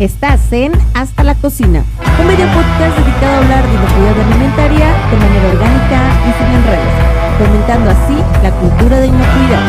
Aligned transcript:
Estás 0.00 0.50
en 0.50 0.72
Hasta 0.94 1.22
la 1.22 1.34
Cocina, 1.34 1.84
un 2.18 2.26
medio 2.26 2.46
podcast 2.46 2.96
dedicado 2.96 3.34
a 3.34 3.36
hablar 3.36 3.62
de 3.68 3.74
inocuidad 3.74 4.18
alimentaria 4.18 4.86
de 5.10 5.16
manera 5.18 5.48
orgánica 5.50 6.00
y 6.26 6.32
sin 6.38 6.46
enredos, 6.56 6.94
fomentando 7.38 7.90
así 7.90 8.14
la 8.42 8.50
cultura 8.52 8.98
de 8.98 9.06
inocuidad. 9.08 9.60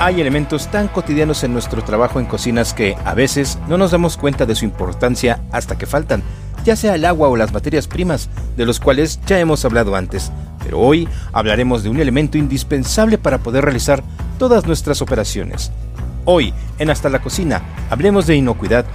Hay 0.00 0.18
elementos 0.22 0.66
tan 0.68 0.88
cotidianos 0.88 1.44
en 1.44 1.52
nuestro 1.52 1.84
trabajo 1.84 2.20
en 2.20 2.24
cocinas 2.24 2.72
que 2.72 2.96
a 3.04 3.12
veces 3.12 3.58
no 3.68 3.76
nos 3.76 3.90
damos 3.90 4.16
cuenta 4.16 4.46
de 4.46 4.54
su 4.54 4.64
importancia 4.64 5.42
hasta 5.52 5.76
que 5.76 5.84
faltan, 5.84 6.22
ya 6.64 6.74
sea 6.74 6.94
el 6.94 7.04
agua 7.04 7.28
o 7.28 7.36
las 7.36 7.52
materias 7.52 7.86
primas, 7.86 8.30
de 8.56 8.64
los 8.64 8.80
cuales 8.80 9.20
ya 9.26 9.38
hemos 9.38 9.62
hablado 9.66 9.94
antes. 9.94 10.32
Pero 10.62 10.80
hoy 10.80 11.06
hablaremos 11.34 11.82
de 11.82 11.90
un 11.90 12.00
elemento 12.00 12.38
indispensable 12.38 13.18
para 13.18 13.40
poder 13.40 13.62
realizar 13.62 14.02
todas 14.38 14.66
nuestras 14.66 15.02
operaciones, 15.02 15.70
Hoy, 16.26 16.54
en 16.78 16.90
Hasta 16.90 17.10
la 17.10 17.20
Cocina, 17.20 17.62
hablemos 17.90 18.26
de 18.26 18.36
inocuidad, 18.36 18.86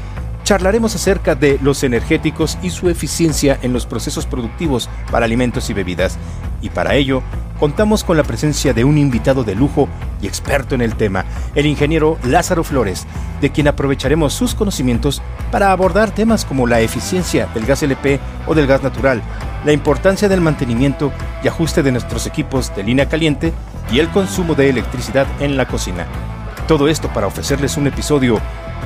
charlaremos 0.44 0.96
acerca 0.96 1.36
de 1.36 1.60
los 1.62 1.84
energéticos 1.84 2.58
y 2.64 2.72
su 2.72 2.90
eficiencia 2.90 3.60
en 3.62 3.72
los 3.72 3.86
procesos 3.86 4.26
productivos 4.26 4.90
para 5.12 5.26
alimentos 5.26 5.70
y 5.70 5.74
bebidas. 5.74 6.18
Y 6.62 6.72
para 6.72 6.96
ello, 6.96 7.22
contamos 7.60 8.04
con 8.04 8.18
la 8.18 8.24
presencia 8.24 8.74
de 8.74 8.84
un 8.84 8.98
invitado 8.98 9.44
de 9.44 9.54
lujo 9.54 9.88
y 10.24 10.28
experto 10.28 10.74
en 10.74 10.82
el 10.82 10.96
tema, 10.96 11.24
el 11.54 11.68
ingeniero 11.68 12.18
Lázaro 12.24 12.64
Flores, 12.64 13.06
de 13.42 13.52
quien 13.52 13.68
aprovecharemos 13.68 14.34
sus 14.34 14.56
conocimientos 14.56 15.22
para 15.52 15.72
abordar 15.72 16.10
temas 16.10 16.46
como 16.46 16.66
la 16.66 16.82
eficiencia 16.82 17.48
del 17.54 17.68
gas 17.68 17.84
LP 17.84 18.20
o 18.48 18.56
del 18.56 18.66
gas 18.66 18.82
natural, 18.82 19.22
la 19.66 19.72
importancia 19.72 20.28
del 20.28 20.42
mantenimiento 20.42 21.12
y 21.44 21.48
ajuste 21.48 21.84
de 21.84 21.92
nuestros 21.92 22.26
equipos 22.26 22.76
de 22.76 22.84
línea 22.84 23.08
caliente 23.08 23.54
y 23.92 24.00
el 24.00 24.10
consumo 24.10 24.56
de 24.56 24.70
electricidad 24.70 25.28
en 25.40 25.58
la 25.58 25.68
cocina. 25.68 26.08
Todo 26.70 26.88
esto 26.88 27.12
para 27.12 27.26
ofrecerles 27.26 27.78
un 27.78 27.88
episodio 27.88 28.40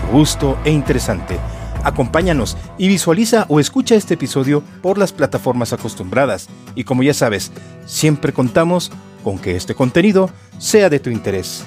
robusto 0.06 0.58
e 0.64 0.72
interesante. 0.72 1.38
Acompáñanos 1.84 2.56
y 2.78 2.88
visualiza 2.88 3.46
o 3.50 3.60
escucha 3.60 3.96
este 3.96 4.14
episodio 4.14 4.64
por 4.82 4.98
las 4.98 5.12
plataformas 5.12 5.74
acostumbradas. 5.74 6.48
Y 6.76 6.86
como 6.86 7.04
ya 7.04 7.14
sabes, 7.14 7.52
siempre 7.86 8.32
contamos 8.32 8.90
con 9.22 9.38
que 9.38 9.58
este 9.58 9.76
contenido 9.76 10.30
sea 10.60 10.90
de 10.90 11.02
tu 11.02 11.10
interés. 11.10 11.66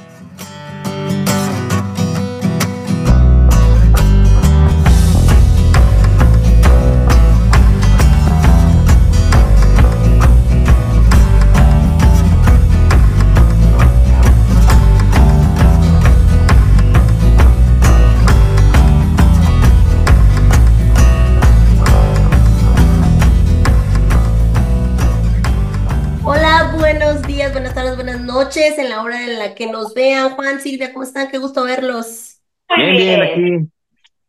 Noches, 28.37 28.79
en 28.79 28.91
la 28.91 29.03
hora 29.03 29.23
en 29.25 29.39
la 29.39 29.55
que 29.55 29.67
nos 29.67 29.95
vean. 29.95 30.31
Juan, 30.31 30.61
Silvia, 30.61 30.93
¿cómo 30.93 31.05
están? 31.05 31.31
Qué 31.31 31.39
gusto 31.39 31.65
verlos. 31.65 32.39
Bien, 32.77 32.97
bien, 32.97 33.23
aquí. 33.23 33.71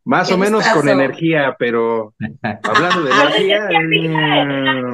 Más 0.05 0.31
o 0.31 0.38
menos 0.38 0.66
con 0.69 0.88
energía, 0.88 1.58
pero 1.59 2.14
hablando 2.64 3.03
de 3.03 3.11
energía. 3.11 3.67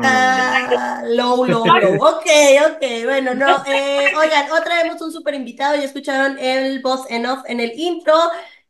Ah, 0.03 1.03
low, 1.05 1.45
low, 1.45 1.63
low. 1.63 1.95
Ok, 2.03 2.25
ok, 2.71 2.83
bueno, 3.03 3.35
no. 3.35 3.63
Eh, 3.67 4.11
oigan, 4.17 4.51
otra 4.51 4.81
vez 4.81 4.99
un 4.99 5.11
súper 5.11 5.35
invitado. 5.35 5.75
Ya 5.75 5.83
escucharon 5.83 6.39
el 6.39 6.81
voz 6.81 7.05
en 7.11 7.27
off 7.27 7.43
en 7.45 7.59
el 7.59 7.73
intro. 7.75 8.15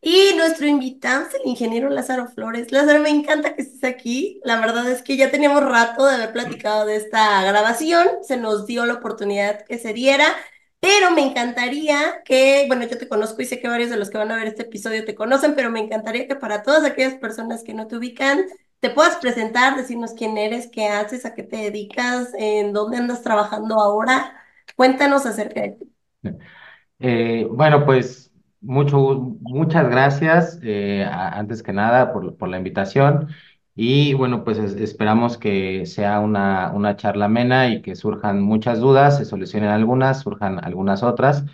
Y 0.06 0.36
nuestro 0.36 0.68
invitado 0.68 1.26
es 1.26 1.34
el 1.36 1.50
ingeniero 1.50 1.90
Lázaro 1.90 2.28
Flores. 2.28 2.74
Lázaro, 2.74 3.00
me 3.02 3.10
encanta 3.10 3.56
que 3.56 3.62
estés 3.62 3.86
aquí. 3.86 4.42
La 4.44 4.60
verdad 4.60 4.92
es 4.92 5.02
que 5.02 5.16
ya 5.16 5.32
teníamos 5.32 5.64
rato 5.64 6.06
de 6.06 6.16
haber 6.16 6.34
platicado 6.34 6.86
de 6.86 6.98
esta 6.98 7.42
grabación. 7.46 8.06
Se 8.22 8.36
nos 8.36 8.68
dio 8.68 8.86
la 8.86 8.96
oportunidad 8.96 9.64
que 9.66 9.78
se 9.78 9.94
diera. 9.94 10.26
Pero 10.82 11.12
me 11.12 11.22
encantaría 11.26 12.22
que, 12.26 12.66
bueno, 12.68 12.86
yo 12.86 12.98
te 12.98 13.08
conozco 13.08 13.42
y 13.42 13.46
sé 13.46 13.62
que 13.62 13.70
varios 13.70 13.90
de 13.92 13.96
los 13.96 14.10
que 14.10 14.18
van 14.18 14.30
a 14.32 14.36
ver 14.36 14.48
este 14.48 14.64
episodio 14.64 15.06
te 15.06 15.16
conocen, 15.16 15.56
pero 15.56 15.72
me 15.72 15.80
encantaría 15.80 16.28
que 16.28 16.36
para 16.36 16.64
todas 16.64 16.84
aquellas 16.84 17.14
personas 17.14 17.64
que 17.64 17.74
no 17.74 17.88
te 17.88 17.96
ubican, 17.96 18.44
te 18.82 18.90
puedas 18.90 19.16
presentar, 19.16 19.78
decirnos 19.78 20.12
quién 20.12 20.38
eres, 20.38 20.68
qué 20.68 20.90
haces, 20.90 21.26
a 21.26 21.34
qué 21.34 21.44
te 21.44 21.56
dedicas, 21.56 22.34
en 22.38 22.74
dónde 22.74 22.98
andas 22.98 23.22
trabajando 23.22 23.80
ahora. 23.80 24.36
Cuéntanos 24.76 25.26
acerca 25.26 25.62
de 25.62 25.70
ti. 25.70 25.94
Eh, 27.00 27.48
bueno, 27.50 27.86
pues 27.86 28.33
muchas 28.64 29.90
gracias, 29.90 30.60
eh, 30.64 31.06
antes 31.10 31.64
que 31.64 31.74
nada, 31.74 32.14
por, 32.14 32.48
la 32.48 32.58
invitación. 32.58 33.30
Y 33.76 34.14
bueno, 34.14 34.44
pues 34.44 34.58
esperamos 34.60 35.38
que 35.38 35.86
sea 35.86 36.20
una, 36.20 36.72
una 36.74 36.96
charla 36.96 37.26
amena 37.26 37.70
y 37.70 37.82
que 37.82 37.96
surjan 37.96 38.42
muchas 38.42 38.80
dudas, 38.80 39.18
se 39.18 39.26
solucionen 39.26 39.70
algunas, 39.70 40.22
surjan 40.22 40.64
algunas 40.64 41.04
otras, 41.04 41.46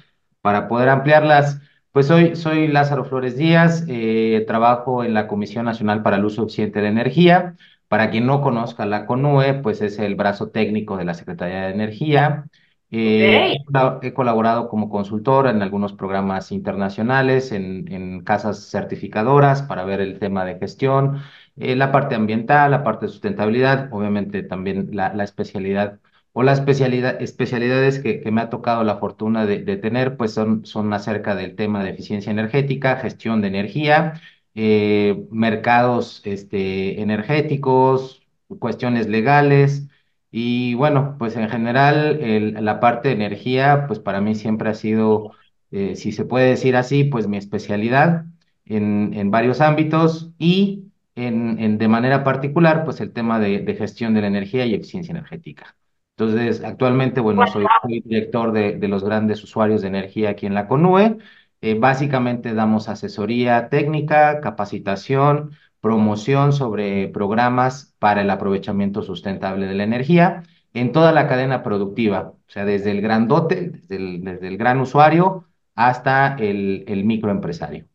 para 0.41 0.67
poder 0.67 0.89
ampliarlas. 0.89 1.61
Pues 1.91 2.07
soy, 2.07 2.35
soy 2.35 2.67
Lázaro 2.67 3.05
Flores 3.05 3.37
Díaz, 3.37 3.85
eh, 3.87 4.43
trabajo 4.47 5.03
en 5.03 5.13
la 5.13 5.27
Comisión 5.27 5.65
Nacional 5.65 6.03
para 6.03 6.17
el 6.17 6.25
Uso 6.25 6.43
Eficiente 6.43 6.81
de 6.81 6.87
Energía. 6.89 7.55
Para 7.87 8.11
quien 8.11 8.27
no 8.27 8.41
conozca 8.41 8.85
la 8.85 9.05
CONUE, 9.07 9.55
pues 9.63 9.81
es 9.81 9.97
el 9.97 10.15
brazo 10.15 10.49
técnico 10.49 10.97
de 10.97 11.05
la 11.05 11.15
Secretaría 11.15 11.63
de 11.63 11.73
Energía. 11.73 12.45
Eh, 12.91 13.55
he 14.01 14.13
colaborado 14.13 14.67
como 14.67 14.89
consultor 14.89 15.47
en 15.47 15.61
algunos 15.61 15.93
programas 15.93 16.51
internacionales, 16.51 17.51
en, 17.51 18.21
casas 18.23 18.69
certificadoras 18.69 19.61
para 19.61 19.83
ver 19.85 20.01
el 20.01 20.17
tema 20.19 20.43
de 20.45 20.57
gestión, 20.57 21.21
eh, 21.55 21.75
la 21.75 21.91
parte 21.91 22.15
ambiental, 22.15 22.71
la 22.71 22.83
parte 22.83 23.05
de 23.05 23.11
sustentabilidad, 23.11 23.89
obviamente 23.91 24.41
también 24.43 24.89
la, 24.93 25.23
especialidad 25.23 25.99
o 26.33 26.43
las 26.43 26.59
especialidad, 26.59 27.21
especialidades 27.21 27.99
que, 27.99 28.23
me 28.31 28.41
ha 28.41 28.49
tocado 28.49 28.83
la 28.83 28.97
fortuna 28.97 29.45
de, 29.45 29.77
tener, 29.77 30.17
pues 30.17 30.33
son, 30.33 30.65
son 30.65 30.91
acerca 30.93 31.35
del 31.35 31.55
tema 31.55 31.83
de 31.83 31.91
eficiencia 31.91 32.31
energética, 32.31 32.97
gestión 32.97 33.41
de 33.41 33.49
energía, 33.49 34.21
eh, 34.55 35.27
mercados 35.31 36.21
este, 36.25 37.01
energéticos, 37.01 38.23
cuestiones 38.59 39.07
legales. 39.07 39.88
Y 40.31 40.75
bueno, 40.75 41.15
pues 41.17 41.35
en 41.35 41.49
general 41.49 42.19
la 42.63 42.79
parte 42.79 43.09
de 43.09 43.15
energía, 43.15 43.85
pues 43.87 43.99
para 43.99 44.21
mí 44.21 44.35
siempre 44.35 44.69
ha 44.69 44.73
sido, 44.75 45.31
eh, 45.71 45.95
si 45.95 46.11
se 46.11 46.25
puede 46.25 46.49
decir 46.49 46.75
así, 46.75 47.03
pues 47.03 47.27
mi 47.27 47.37
especialidad 47.37 48.25
en, 48.65 49.13
en 49.15 49.31
varios 49.31 49.61
ámbitos 49.61 50.31
y 50.37 50.89
en, 51.15 51.77
de 51.77 51.87
manera 51.87 52.23
particular, 52.23 52.85
pues 52.85 53.01
el 53.01 53.11
tema 53.11 53.39
de, 53.39 53.75
gestión 53.75 54.13
de 54.13 54.21
la 54.21 54.27
energía 54.27 54.65
y 54.65 54.73
eficiencia 54.73 55.11
energética. 55.11 55.75
Entonces, 56.17 56.63
actualmente, 56.63 57.21
bueno, 57.21 57.47
soy, 57.47 57.65
director 58.05 58.51
de, 58.51 58.77
de, 58.77 58.87
los 58.87 59.03
grandes 59.03 59.43
usuarios 59.43 59.81
de 59.81 59.87
energía 59.87 60.31
aquí 60.31 60.45
en 60.45 60.53
la 60.53 60.67
CONUE. 60.67 61.17
Eh, 61.61 61.75
básicamente 61.77 62.53
damos 62.53 62.87
asesoría 62.87 63.69
técnica, 63.69 64.39
capacitación, 64.41 65.51
promoción 65.81 66.53
sobre 66.53 67.07
programas 67.07 67.95
para 67.99 68.21
el 68.21 68.29
aprovechamiento 68.29 69.01
sustentable 69.01 69.67
de 69.67 69.75
la 69.75 69.83
energía 69.83 70.43
en 70.73 70.91
toda 70.91 71.11
la 71.11 71.27
cadena 71.27 71.63
productiva, 71.63 72.33
o 72.35 72.49
sea, 72.49 72.65
desde 72.65 72.91
el 72.91 73.01
grandote, 73.01 73.69
desde 73.69 73.95
el, 73.95 74.23
desde 74.23 74.47
el 74.47 74.57
gran 74.57 74.79
usuario 74.79 75.45
hasta 75.75 76.35
el, 76.37 76.83
el 76.87 77.05
microempresario. 77.05 77.85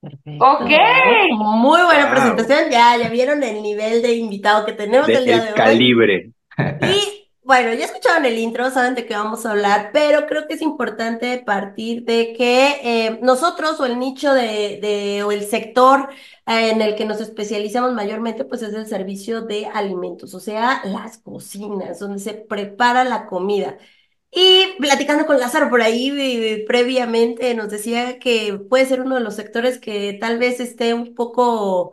Perfecto. 0.00 0.44
Ok. 0.44 0.70
Muy 1.32 1.82
buena 1.82 2.10
presentación. 2.10 2.70
Ya, 2.70 2.96
ya 2.98 3.08
vieron 3.08 3.42
el 3.42 3.62
nivel 3.62 4.02
de 4.02 4.14
invitado 4.14 4.66
que 4.66 4.72
tenemos 4.72 5.08
el 5.08 5.24
día 5.24 5.42
de 5.42 5.48
hoy. 5.48 5.54
Calibre. 5.54 6.30
Y 6.82 7.23
bueno, 7.44 7.74
ya 7.74 7.84
escucharon 7.84 8.24
el 8.24 8.38
intro, 8.38 8.70
saben 8.70 8.94
de 8.94 9.04
qué 9.04 9.14
vamos 9.14 9.44
a 9.44 9.50
hablar, 9.50 9.90
pero 9.92 10.26
creo 10.26 10.46
que 10.48 10.54
es 10.54 10.62
importante 10.62 11.42
partir 11.44 12.04
de 12.04 12.32
que 12.32 12.80
eh, 12.82 13.18
nosotros 13.22 13.78
o 13.80 13.84
el 13.86 13.98
nicho 13.98 14.32
de, 14.32 14.78
de 14.80 15.22
o 15.24 15.30
el 15.30 15.44
sector 15.44 16.08
eh, 16.46 16.70
en 16.70 16.80
el 16.80 16.94
que 16.96 17.04
nos 17.04 17.20
especializamos 17.20 17.92
mayormente, 17.92 18.44
pues 18.46 18.62
es 18.62 18.72
el 18.72 18.86
servicio 18.86 19.42
de 19.42 19.66
alimentos, 19.66 20.32
o 20.34 20.40
sea, 20.40 20.80
las 20.86 21.18
cocinas, 21.18 21.98
donde 21.98 22.18
se 22.18 22.32
prepara 22.34 23.04
la 23.04 23.26
comida. 23.26 23.76
Y 24.30 24.74
platicando 24.80 25.26
con 25.26 25.38
Lázaro 25.38 25.68
por 25.70 25.82
ahí 25.82 26.10
eh, 26.18 26.64
previamente, 26.66 27.54
nos 27.54 27.70
decía 27.70 28.18
que 28.18 28.58
puede 28.70 28.86
ser 28.86 29.00
uno 29.02 29.16
de 29.16 29.20
los 29.22 29.36
sectores 29.36 29.78
que 29.78 30.14
tal 30.20 30.38
vez 30.38 30.60
esté 30.60 30.94
un 30.94 31.14
poco 31.14 31.92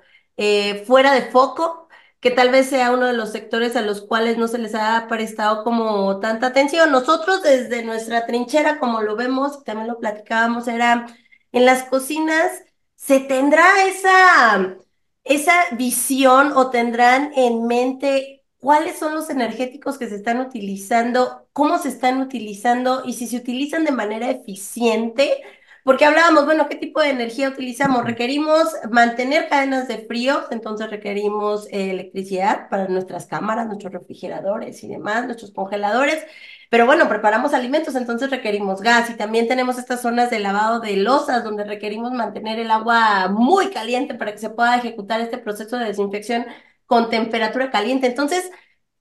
fuera 0.86 1.14
de 1.14 1.22
foco 1.30 1.81
que 2.22 2.32
tal 2.32 2.52
vez 2.52 2.70
sea 2.70 2.92
uno 2.92 3.08
de 3.08 3.14
los 3.14 3.32
sectores 3.32 3.76
a 3.76 3.82
los 3.82 4.02
cuales 4.02 4.38
no 4.38 4.48
se 4.48 4.60
les 4.60 4.76
ha 4.76 5.08
prestado 5.10 5.64
como 5.64 6.20
tanta 6.20 6.48
atención. 6.48 6.92
Nosotros 6.92 7.44
desde 7.44 7.84
nuestra 7.84 8.26
trinchera, 8.28 8.80
como 8.80 9.02
lo 9.02 9.16
vemos, 9.16 9.64
también 9.64 9.88
lo 9.88 10.00
platicábamos, 10.00 10.68
era 10.68 11.08
en 11.52 11.66
las 11.66 11.84
cocinas, 11.86 12.64
¿se 12.96 13.20
tendrá 13.22 13.86
esa, 13.88 14.78
esa 15.24 15.54
visión 15.74 16.54
o 16.56 16.70
tendrán 16.70 17.34
en 17.36 17.66
mente 17.68 18.44
cuáles 18.60 19.00
son 19.00 19.16
los 19.16 19.30
energéticos 19.32 19.98
que 19.98 20.08
se 20.08 20.16
están 20.16 20.40
utilizando, 20.40 21.48
cómo 21.54 21.80
se 21.80 21.90
están 21.90 22.22
utilizando 22.22 23.04
y 23.06 23.14
si 23.14 23.28
se 23.28 23.38
utilizan 23.38 23.84
de 23.86 23.92
manera 23.92 24.30
eficiente? 24.30 25.42
Porque 25.84 26.06
hablábamos, 26.06 26.46
bueno, 26.46 26.68
¿qué 26.70 26.76
tipo 26.76 27.02
de 27.02 27.10
energía 27.10 27.50
utilizamos? 27.50 28.06
Requerimos 28.06 28.68
mantener 28.92 29.50
cadenas 29.50 29.88
de 29.88 30.00
frío, 30.00 30.44
entonces 30.52 30.90
requerimos 30.90 31.68
eh, 31.72 31.92
electricidad 31.92 32.70
para 32.70 32.88
nuestras 32.88 33.26
cámaras, 33.26 33.68
nuestros 33.68 33.92
refrigeradores 33.94 34.84
y 34.84 34.88
demás, 34.88 35.26
nuestros 35.26 35.52
congeladores. 35.52 36.24
Pero 36.70 36.86
bueno, 36.86 37.10
preparamos 37.10 37.54
alimentos, 37.54 37.96
entonces 37.96 38.30
requerimos 38.30 38.82
gas 38.82 39.10
y 39.10 39.16
también 39.18 39.48
tenemos 39.48 39.78
estas 39.78 40.02
zonas 40.02 40.30
de 40.30 40.40
lavado 40.40 40.80
de 40.80 40.96
losas 40.96 41.44
donde 41.44 41.66
requerimos 41.66 42.12
mantener 42.14 42.60
el 42.60 42.72
agua 42.72 43.28
muy 43.30 43.70
caliente 43.72 44.16
para 44.16 44.32
que 44.32 44.38
se 44.40 44.50
pueda 44.50 44.78
ejecutar 44.78 45.20
este 45.20 45.38
proceso 45.38 45.78
de 45.78 45.86
desinfección 45.86 46.46
con 46.86 47.10
temperatura 47.10 47.72
caliente. 47.72 48.08
Entonces, 48.08 48.52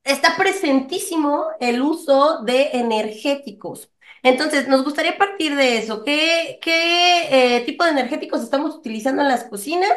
está 0.05 0.37
presentísimo 0.37 1.45
el 1.61 1.83
uso 1.83 2.43
de 2.45 2.71
energéticos. 2.75 3.91
Entonces, 4.23 4.69
nos 4.69 4.85
gustaría 4.85 5.19
partir 5.19 5.57
de 5.57 5.79
eso. 5.79 6.05
¿Qué, 6.05 6.59
qué 6.63 7.57
eh, 7.59 7.61
tipo 7.65 7.85
de 7.85 7.91
energéticos 7.91 8.43
estamos 8.43 8.75
utilizando 8.75 9.23
en 9.23 9.29
las 9.29 9.45
cocinas? 9.45 9.93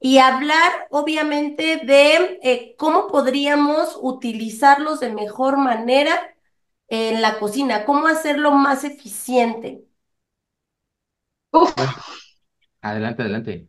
Y 0.00 0.18
hablar, 0.18 0.88
obviamente, 0.90 1.80
de 1.84 2.40
eh, 2.42 2.74
cómo 2.76 3.06
podríamos 3.08 3.96
utilizarlos 4.00 5.00
de 5.00 5.12
mejor 5.12 5.58
manera 5.58 6.34
en 6.88 7.22
la 7.22 7.38
cocina, 7.38 7.84
cómo 7.84 8.06
hacerlo 8.08 8.50
más 8.52 8.84
eficiente. 8.84 9.84
Uf. 11.52 11.72
Adelante, 12.80 13.22
adelante. 13.22 13.68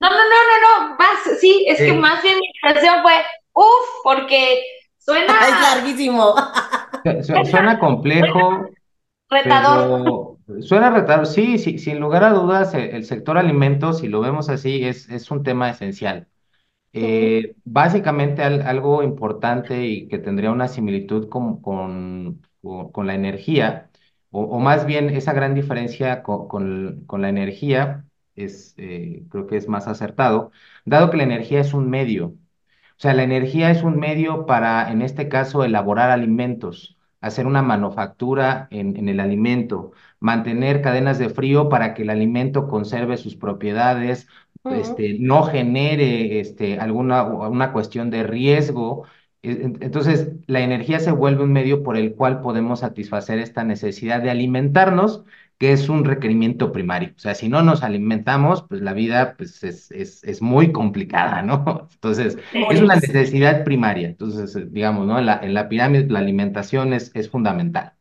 No, 0.00 0.08
no, 0.08 0.16
no, 0.16 0.20
no, 0.24 0.88
no, 0.88 0.96
más, 0.96 1.40
sí, 1.40 1.64
es 1.68 1.78
que 1.78 1.92
más 1.92 2.22
bien 2.22 2.38
mi 2.38 2.48
expresión 2.48 3.02
fue, 3.02 3.12
uf, 3.52 3.64
porque 4.02 4.62
suena... 4.98 5.38
Es 5.46 5.60
larguísimo. 5.60 6.34
Suena 7.50 7.78
complejo, 7.78 8.66
Retador. 9.30 10.38
suena 10.60 10.90
retador, 10.90 11.26
sí, 11.26 11.58
sí, 11.58 11.78
sin 11.78 12.00
lugar 12.00 12.24
a 12.24 12.32
dudas, 12.32 12.74
el, 12.74 13.04
sector 13.04 13.38
alimentos, 13.38 14.00
si 14.00 14.08
lo 14.08 14.20
vemos 14.20 14.48
así, 14.48 14.84
es, 14.84 15.08
es 15.08 15.30
un 15.30 15.44
tema 15.44 15.70
esencial. 15.70 16.28
Eh, 16.92 17.54
básicamente 17.64 18.42
algo 18.42 19.02
importante 19.04 19.86
y 19.86 20.08
que 20.08 20.18
tendría 20.18 20.50
una 20.50 20.68
similitud 20.68 21.28
con, 21.28 21.62
con, 21.62 22.42
con 22.92 23.06
la 23.06 23.14
energía, 23.14 23.90
o, 24.30 24.58
más 24.60 24.86
bien 24.86 25.10
esa 25.10 25.32
gran 25.32 25.54
diferencia 25.54 26.22
con, 26.22 26.48
con, 27.06 27.22
la 27.22 27.28
energía, 27.28 28.06
es, 28.36 28.74
eh, 28.78 29.24
creo 29.30 29.46
que 29.46 29.56
es 29.56 29.68
más 29.68 29.88
acertado, 29.88 30.52
dado 30.84 31.10
que 31.10 31.16
la 31.18 31.24
energía 31.24 31.60
es 31.60 31.74
un 31.74 31.90
medio. 31.90 32.26
O 32.28 33.02
sea, 33.02 33.14
la 33.14 33.22
energía 33.24 33.70
es 33.70 33.82
un 33.82 33.98
medio 33.98 34.46
para, 34.46 34.90
en 34.92 35.02
este 35.02 35.28
caso, 35.28 35.64
elaborar 35.64 36.10
alimentos 36.10 36.98
hacer 37.20 37.46
una 37.46 37.62
manufactura 37.62 38.68
en, 38.70 39.08
el 39.08 39.20
alimento, 39.20 39.92
mantener 40.20 40.82
cadenas 40.82 41.18
de 41.18 41.28
frío 41.28 41.68
para 41.68 41.94
que 41.94 42.02
el 42.02 42.10
alimento 42.10 42.68
conserve 42.68 43.16
sus 43.16 43.36
propiedades, 43.36 44.28
este, 44.64 45.18
no 45.18 45.44
genere 45.44 46.40
este, 46.40 46.78
alguna 46.78 47.24
una 47.24 47.72
cuestión 47.72 48.10
de 48.10 48.22
riesgo. 48.24 49.06
E, 49.42 49.50
entonces, 49.80 50.32
la 50.46 50.60
energía 50.60 51.00
se 51.00 51.12
vuelve 51.12 51.44
un 51.44 51.52
medio 51.52 51.82
por 51.82 51.96
el 51.96 52.14
cual 52.14 52.40
podemos 52.42 52.80
satisfacer 52.80 53.38
esta 53.38 53.64
necesidad 53.64 54.22
de 54.22 54.30
alimentarnos 54.30 55.24
que 55.60 55.72
es 55.72 55.90
un 55.90 56.06
requerimiento 56.06 56.72
primario. 56.72 57.10
O 57.16 57.18
sea, 57.18 57.34
si 57.34 57.50
no 57.50 57.62
nos 57.62 57.82
alimentamos, 57.82 58.62
pues 58.62 58.80
la 58.80 58.94
vida 58.94 59.34
pues, 59.36 59.62
es, 59.62 59.90
es, 59.90 60.24
es 60.24 60.40
muy 60.40 60.72
complicada, 60.72 61.42
¿no? 61.42 61.88
Entonces, 61.94 62.38
es 62.70 62.80
una 62.80 62.96
necesidad 62.96 63.62
primaria. 63.62 64.08
Entonces, 64.08 64.72
digamos, 64.72 65.06
¿no? 65.06 65.18
En 65.18 65.26
la, 65.26 65.38
en 65.42 65.52
la 65.52 65.68
pirámide 65.68 66.08
la 66.08 66.20
alimentación 66.20 66.94
es, 66.94 67.10
es 67.14 67.28
fundamental. 67.28 67.92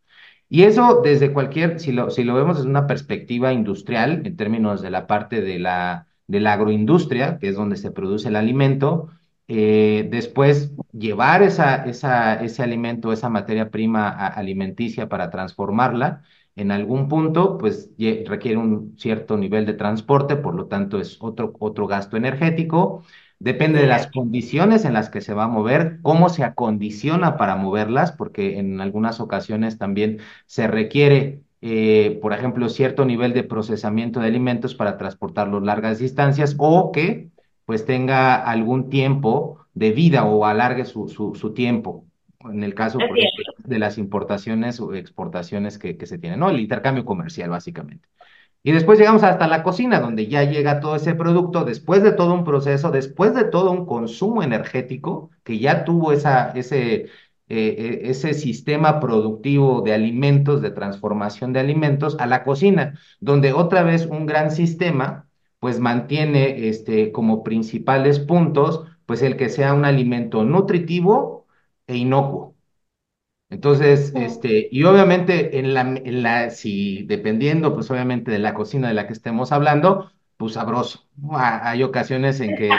Y 0.50 0.64
eso 0.64 1.02
desde 1.04 1.34
cualquier, 1.34 1.80
si 1.82 1.92
lo, 1.92 2.10
si 2.12 2.24
lo 2.24 2.34
vemos 2.36 2.58
desde 2.58 2.70
una 2.70 2.88
perspectiva 2.88 3.52
industrial, 3.54 4.22
en 4.26 4.38
términos 4.38 4.82
de 4.82 4.92
la 4.92 5.06
parte 5.08 5.42
de 5.42 5.60
la, 5.60 6.08
de 6.28 6.40
la 6.40 6.54
agroindustria, 6.54 7.40
que 7.40 7.50
es 7.50 7.56
donde 7.56 7.76
se 7.76 7.92
produce 7.92 8.30
el 8.30 8.38
alimento, 8.38 9.10
eh, 9.50 10.08
después 10.12 10.72
llevar 10.94 11.44
esa, 11.44 11.84
esa, 11.86 12.36
ese 12.36 12.64
alimento, 12.64 13.12
esa 13.12 13.30
materia 13.30 13.70
prima 13.70 14.10
alimenticia 14.10 15.10
para 15.10 15.30
transformarla, 15.30 16.24
en 16.60 16.72
algún 16.72 17.08
punto, 17.08 17.58
pues 17.58 17.90
requiere 18.26 18.58
un 18.58 18.96
cierto 18.98 19.38
nivel 19.38 19.66
de 19.66 19.74
transporte, 19.74 20.36
por 20.36 20.56
lo 20.56 20.66
tanto 20.68 21.00
es 21.00 21.18
otro, 21.22 21.54
otro 21.60 21.88
gasto 21.88 22.18
energético. 22.18 23.04
Depende 23.40 23.80
de 23.80 23.88
las 23.88 24.08
condiciones 24.12 24.84
en 24.84 24.94
las 24.94 25.10
que 25.10 25.22
se 25.22 25.34
va 25.34 25.46
a 25.46 25.48
mover, 25.48 26.00
cómo 26.02 26.28
se 26.28 26.44
acondiciona 26.44 27.38
para 27.38 27.56
moverlas, 27.56 28.12
porque 28.12 28.60
en 28.60 28.82
algunas 28.82 29.22
ocasiones 29.22 29.78
también 29.78 30.20
se 30.46 30.68
requiere, 30.68 31.44
eh, 31.62 32.20
por 32.22 32.34
ejemplo, 32.34 32.68
cierto 32.68 33.06
nivel 33.06 33.34
de 33.34 33.44
procesamiento 33.44 34.20
de 34.20 34.28
alimentos 34.28 34.76
para 34.76 34.98
transportarlos 34.98 35.64
largas 35.64 36.00
distancias 36.00 36.56
o 36.58 36.92
que 36.92 37.30
pues 37.66 37.86
tenga 37.86 38.36
algún 38.36 38.90
tiempo 38.90 39.66
de 39.74 39.92
vida 39.92 40.26
o 40.26 40.46
alargue 40.46 40.84
su, 40.86 41.08
su, 41.08 41.36
su 41.36 41.54
tiempo 41.54 42.09
en 42.42 42.64
el 42.64 42.74
caso 42.74 43.00
de 43.58 43.80
las 43.80 43.98
importaciones 43.98 44.80
o 44.80 44.94
exportaciones 44.94 45.78
que, 45.78 45.98
que, 45.98 46.06
se 46.06 46.18
tienen, 46.18 46.40
¿no? 46.40 46.50
El 46.50 46.60
intercambio 46.60 47.06
comercial, 47.06 47.50
básicamente. 47.50 48.08
Y 48.64 48.72
después 48.72 49.00
llegamos 49.00 49.24
hasta 49.24 49.48
la 49.48 49.64
cocina, 49.64 50.00
donde 50.00 50.28
ya 50.28 50.44
llega 50.44 50.80
todo 50.80 50.96
ese 50.96 51.16
producto, 51.16 51.64
después 51.64 52.04
de 52.04 52.12
todo 52.12 52.34
un 52.34 52.44
proceso, 52.44 52.92
después 52.92 53.34
de 53.34 53.46
todo 53.46 53.72
un 53.72 53.86
consumo 53.86 54.44
energético, 54.44 55.32
que 55.44 55.60
ya 55.60 55.86
tuvo 55.86 56.12
esa, 56.12 56.52
ese, 56.52 57.06
eh, 57.06 57.08
eh, 57.50 58.02
ese 58.04 58.34
sistema 58.34 59.00
productivo 59.00 59.82
de 59.82 59.94
alimentos, 59.94 60.62
de 60.62 60.72
transformación 60.72 61.54
de 61.54 61.62
alimentos, 61.62 62.18
a 62.20 62.26
la 62.26 62.44
cocina, 62.44 63.00
donde 63.22 63.54
otra 63.54 63.84
vez 63.84 64.06
un 64.06 64.26
gran 64.26 64.52
sistema, 64.52 65.28
pues 65.60 65.80
mantiene 65.80 66.68
este, 66.68 67.12
como 67.12 67.44
principales 67.44 68.20
puntos, 68.20 68.86
pues 69.06 69.22
el 69.22 69.38
que 69.38 69.50
sea 69.50 69.74
un 69.74 69.86
alimento 69.86 70.44
nutritivo 70.44 71.39
e 71.90 71.98
inocuo. 71.98 72.56
Entonces, 73.50 74.14
este, 74.16 74.70
y 74.72 74.84
obviamente 74.84 75.58
en 75.60 75.74
la, 75.74 75.82
en 75.82 76.24
la, 76.24 76.52
si 76.52 77.04
dependiendo, 77.04 77.74
pues 77.74 77.90
obviamente 77.90 78.32
de 78.32 78.40
la 78.40 78.54
cocina 78.54 78.88
de 78.88 78.94
la 78.94 79.08
que 79.08 79.14
estemos 79.14 79.52
hablando, 79.52 80.12
pues 80.38 80.54
sabroso. 80.54 81.08
Hay 81.34 81.82
ocasiones 81.84 82.40
en 82.42 82.56
que, 82.56 82.70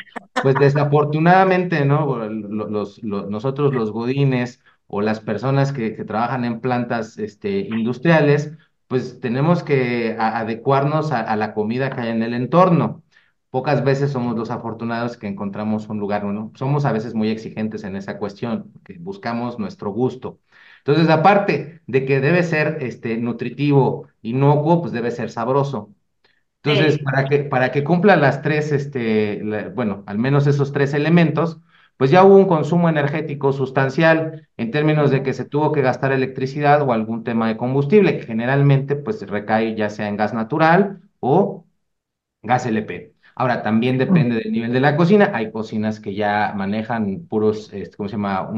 pues 0.43 0.55
desafortunadamente, 0.55 1.85
¿no? 1.85 2.17
Los, 2.29 3.03
nosotros 3.03 3.75
los 3.75 3.91
godines 3.91 4.63
o 4.87 5.01
las 5.03 5.21
personas 5.21 5.73
que, 5.73 5.95
que 5.97 6.05
trabajan 6.05 6.45
en 6.45 6.61
plantas 6.61 7.19
este, 7.19 7.61
industriales, 7.61 8.53
pues 8.87 9.21
tenemos 9.21 9.63
que 9.65 10.17
adecuarnos 10.19 11.13
a, 11.13 11.21
a, 11.21 11.37
la 11.37 11.53
comida 11.53 11.91
que 11.91 12.01
hay 12.01 12.09
en 12.11 12.23
el 12.23 12.35
entorno. 12.35 13.03
Pocas 13.51 13.83
veces 13.85 14.13
somos 14.13 14.37
los 14.37 14.51
afortunados 14.51 15.17
que 15.17 15.27
encontramos 15.27 15.89
un 15.89 15.99
lugar, 15.99 16.25
¿no? 16.25 16.53
Somos 16.55 16.85
a 16.85 16.93
veces 16.93 17.15
muy 17.15 17.31
exigentes 17.31 17.83
en 17.85 17.97
esa 17.97 18.17
cuestión, 18.19 18.73
que 18.85 18.99
buscamos 18.99 19.59
nuestro 19.59 19.91
gusto. 19.93 20.39
Entonces, 20.79 21.09
aparte 21.11 21.83
de 21.87 22.05
que 22.07 22.21
debe 22.21 22.43
ser 22.45 22.79
este, 22.81 23.17
nutritivo, 23.19 24.09
inocuo, 24.23 24.81
pues 24.81 24.93
debe 24.93 25.11
ser 25.11 25.31
sabroso. 25.31 25.93
Entonces, 26.63 26.99
para 26.99 27.29
que, 27.29 27.39
para 27.45 27.73
que 27.73 27.85
cumpla 27.85 28.17
las 28.17 28.43
tres, 28.43 28.71
este, 28.73 29.43
bueno, 29.75 30.03
al 30.07 30.19
menos 30.19 30.47
esos 30.47 30.73
tres 30.73 30.93
elementos, 30.95 31.59
pues 31.97 32.11
ya 32.11 32.23
hubo 32.25 32.37
un 32.37 32.47
consumo 32.47 32.89
energético 32.89 33.53
sustancial 33.53 34.49
en 34.57 34.71
términos 34.71 35.11
de 35.11 35.23
que 35.23 35.33
se 35.33 35.45
tuvo 35.47 35.73
que 35.73 35.81
gastar 35.83 36.13
electricidad 36.13 36.83
o 36.83 36.93
algún 36.93 37.25
tema 37.25 37.49
de 37.49 37.57
combustible, 37.57 38.19
que 38.19 38.27
generalmente 38.27 38.97
pues 38.97 39.23
recae 39.29 39.75
ya 39.75 39.89
sea 39.91 40.09
en 40.09 40.17
gas 40.17 40.35
natural 40.35 41.01
o 41.21 41.67
gas 42.43 42.67
LP. 42.67 43.15
Ahora, 43.41 43.63
también 43.63 43.97
depende 43.97 44.37
del 44.37 44.53
nivel 44.53 44.71
de 44.71 44.81
la 44.81 44.99
cocina. 44.99 45.31
Hay 45.33 45.51
cocinas 45.51 45.99
que 45.99 46.15
ya 46.15 46.53
manejan 46.55 47.27
puros, 47.27 47.73
este, 47.73 47.97
¿cómo 47.97 48.07
se 48.07 48.17
llama? 48.17 48.51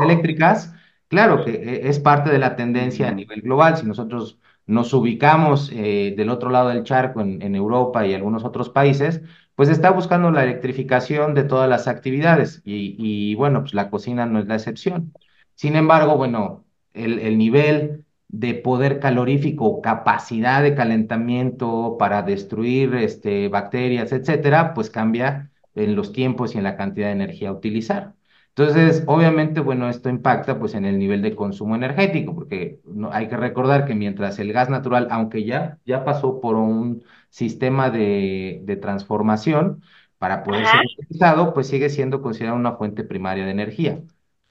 eléctricas. 0.00 0.72
Claro 1.08 1.44
que 1.44 1.50
eh, 1.50 1.88
es 1.88 1.98
parte 1.98 2.30
de 2.30 2.38
la 2.38 2.54
tendencia 2.54 3.08
a 3.08 3.10
nivel 3.10 3.40
global. 3.40 3.76
Si 3.76 3.84
nosotros 3.84 4.38
nos 4.66 4.94
ubicamos 4.94 5.68
eh, 5.74 6.14
del 6.16 6.30
otro 6.30 6.50
lado 6.50 6.68
del 6.68 6.84
charco, 6.84 7.22
en, 7.22 7.56
Europa 7.56 8.06
y 8.06 8.14
algunos 8.14 8.44
otros 8.44 8.70
países, 8.70 9.20
pues 9.56 9.68
está 9.68 9.90
buscando 9.90 10.30
la 10.30 10.44
electrificación 10.44 11.34
de 11.34 11.42
todas 11.42 11.68
las 11.68 11.88
actividades. 11.88 12.62
Y, 12.64 13.34
bueno, 13.34 13.62
pues 13.62 13.74
la 13.74 13.90
cocina 13.90 14.26
no 14.26 14.38
es 14.38 14.46
la 14.46 14.54
excepción. 14.54 15.12
Sin 15.56 15.74
embargo, 15.74 16.16
bueno, 16.16 16.64
el, 16.92 17.18
el 17.18 17.36
nivel 17.36 18.03
de 18.38 18.54
poder 18.54 18.98
calorífico, 19.00 19.80
capacidad 19.80 20.62
de 20.62 20.74
calentamiento 20.74 21.96
para 21.98 22.22
destruir 22.22 22.94
este, 22.96 23.48
bacterias, 23.48 24.10
etcétera, 24.12 24.74
pues 24.74 24.90
cambia 24.90 25.52
en 25.74 25.94
los 25.94 26.12
tiempos 26.12 26.54
y 26.54 26.58
en 26.58 26.64
la 26.64 26.76
cantidad 26.76 27.08
de 27.08 27.12
energía 27.12 27.50
a 27.50 27.52
utilizar. 27.52 28.14
Entonces, 28.48 29.04
obviamente, 29.06 29.60
bueno, 29.60 29.88
esto 29.88 30.08
impacta 30.08 30.58
pues 30.58 30.74
en 30.74 30.84
el 30.84 30.98
nivel 30.98 31.22
de 31.22 31.36
consumo 31.36 31.76
energético, 31.76 32.34
porque 32.34 32.80
no, 32.84 33.12
hay 33.12 33.28
que 33.28 33.36
recordar 33.36 33.84
que 33.86 33.94
mientras 33.94 34.38
el 34.40 34.52
gas 34.52 34.68
natural, 34.68 35.08
aunque 35.10 35.44
ya, 35.44 35.78
ya 35.84 36.04
pasó 36.04 36.40
por 36.40 36.56
un 36.56 37.04
sistema 37.30 37.90
de, 37.90 38.60
de 38.64 38.76
transformación 38.76 39.82
para 40.18 40.42
poder 40.42 40.66
ser 40.66 40.80
utilizado, 40.98 41.54
pues 41.54 41.68
sigue 41.68 41.88
siendo 41.88 42.20
considerado 42.22 42.56
una 42.58 42.72
fuente 42.76 43.04
primaria 43.04 43.44
de 43.44 43.50
energía. 43.52 44.02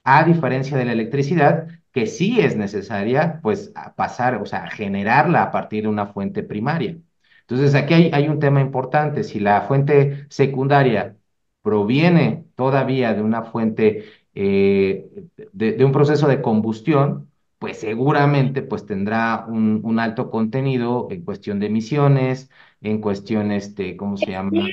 A 0.04 0.24
diferencia 0.24 0.78
de 0.78 0.86
la 0.86 0.94
electricidad, 0.94 1.68
que 1.93 2.07
sí 2.07 2.39
es 2.39 2.55
necesaria, 2.57 3.39
pues, 3.41 3.73
pasar, 3.95 4.35
o 4.41 4.45
sea, 4.45 4.69
generarla 4.69 5.43
a 5.43 5.51
partir 5.51 5.83
de 5.83 5.89
una 5.89 6.07
fuente 6.07 6.43
primaria. 6.43 6.97
Entonces, 7.41 7.75
aquí 7.75 7.93
hay, 7.93 8.12
hay 8.13 8.27
un 8.29 8.39
tema 8.39 8.62
importante. 8.62 9.23
Si 9.23 9.39
la 9.39 9.62
fuente 9.62 10.25
secundaria 10.29 11.17
proviene 11.63 12.45
todavía 12.55 13.13
de 13.13 13.21
una 13.23 13.43
fuente, 13.43 14.05
eh, 14.35 15.09
de, 15.53 15.85
un 15.85 15.91
proceso 15.91 16.27
de 16.27 16.41
combustión, 16.41 17.31
pues 17.57 17.79
seguramente 17.79 18.62
pues 18.62 18.85
tendrá 18.85 19.45
un, 19.47 20.00
alto 20.00 20.29
contenido 20.29 21.07
en 21.12 21.23
cuestión 21.23 21.59
de 21.59 21.67
emisiones, 21.67 22.50
en 22.81 23.00
cuestión, 23.00 23.51
este, 23.51 23.95
¿cómo 23.95 24.17
se 24.17 24.31
llama? 24.31 24.67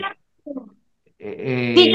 Eh, 1.19 1.93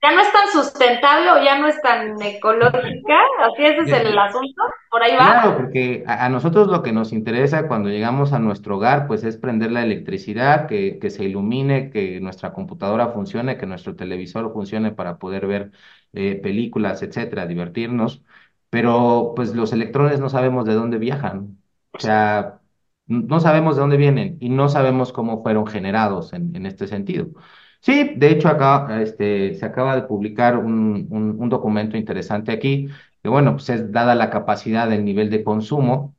ya 0.00 0.12
no 0.14 0.20
es 0.20 0.32
tan 0.32 0.48
sustentable 0.52 1.30
o 1.32 1.42
ya 1.42 1.58
no 1.58 1.66
es 1.66 1.80
tan 1.82 2.20
ecológica, 2.22 3.18
así 3.40 3.64
ese 3.64 3.80
es 3.80 3.92
el 4.06 4.18
asunto, 4.18 4.62
por 4.90 5.02
ahí 5.02 5.16
va. 5.16 5.40
Claro, 5.40 5.56
porque 5.56 6.04
a, 6.06 6.28
nosotros 6.28 6.68
lo 6.68 6.82
que 6.82 6.92
nos 6.92 7.12
interesa 7.12 7.66
cuando 7.66 7.88
llegamos 7.88 8.32
a 8.32 8.38
nuestro 8.38 8.76
hogar, 8.76 9.08
pues 9.08 9.24
es 9.24 9.36
prender 9.36 9.72
la 9.72 9.82
electricidad, 9.82 10.68
que, 10.68 10.98
que 11.00 11.10
se 11.10 11.24
ilumine, 11.24 11.90
que 11.90 12.20
nuestra 12.20 12.52
computadora 12.52 13.08
funcione, 13.08 13.58
que 13.58 13.66
nuestro 13.66 13.96
televisor 13.96 14.52
funcione 14.52 14.92
para 14.92 15.18
poder 15.18 15.48
ver 15.48 15.72
eh, 16.12 16.36
películas, 16.40 17.02
etcétera, 17.02 17.46
divertirnos, 17.46 18.22
pero 18.70 19.32
pues 19.34 19.54
los 19.54 19.72
electrones 19.72 20.20
no 20.20 20.28
sabemos 20.28 20.64
de 20.64 20.74
dónde 20.74 20.98
viajan, 20.98 21.58
o 21.92 21.98
sea, 21.98 22.60
no 23.06 23.40
sabemos 23.40 23.74
de 23.74 23.80
dónde 23.80 23.96
vienen 23.96 24.36
y 24.40 24.50
no 24.50 24.68
sabemos 24.68 25.12
cómo 25.12 25.42
fueron 25.42 25.66
generados 25.66 26.32
en, 26.34 26.54
en 26.54 26.66
este 26.66 26.86
sentido. 26.86 27.28
Sí, 27.80 28.14
de 28.16 28.30
hecho 28.30 28.48
acá 28.48 29.00
este, 29.02 29.54
se 29.54 29.64
acaba 29.64 29.94
de 29.94 30.02
publicar 30.02 30.58
un, 30.58 31.06
un, 31.10 31.48
documento 31.48 31.96
interesante 31.96 32.52
aquí, 32.52 32.88
que 33.22 33.28
bueno, 33.28 33.52
pues 33.52 33.70
es 33.70 33.92
dada 33.92 34.14
la 34.14 34.30
capacidad 34.30 34.88
del 34.88 35.04
nivel 35.04 35.30
de 35.30 35.44
consumo. 35.44 36.14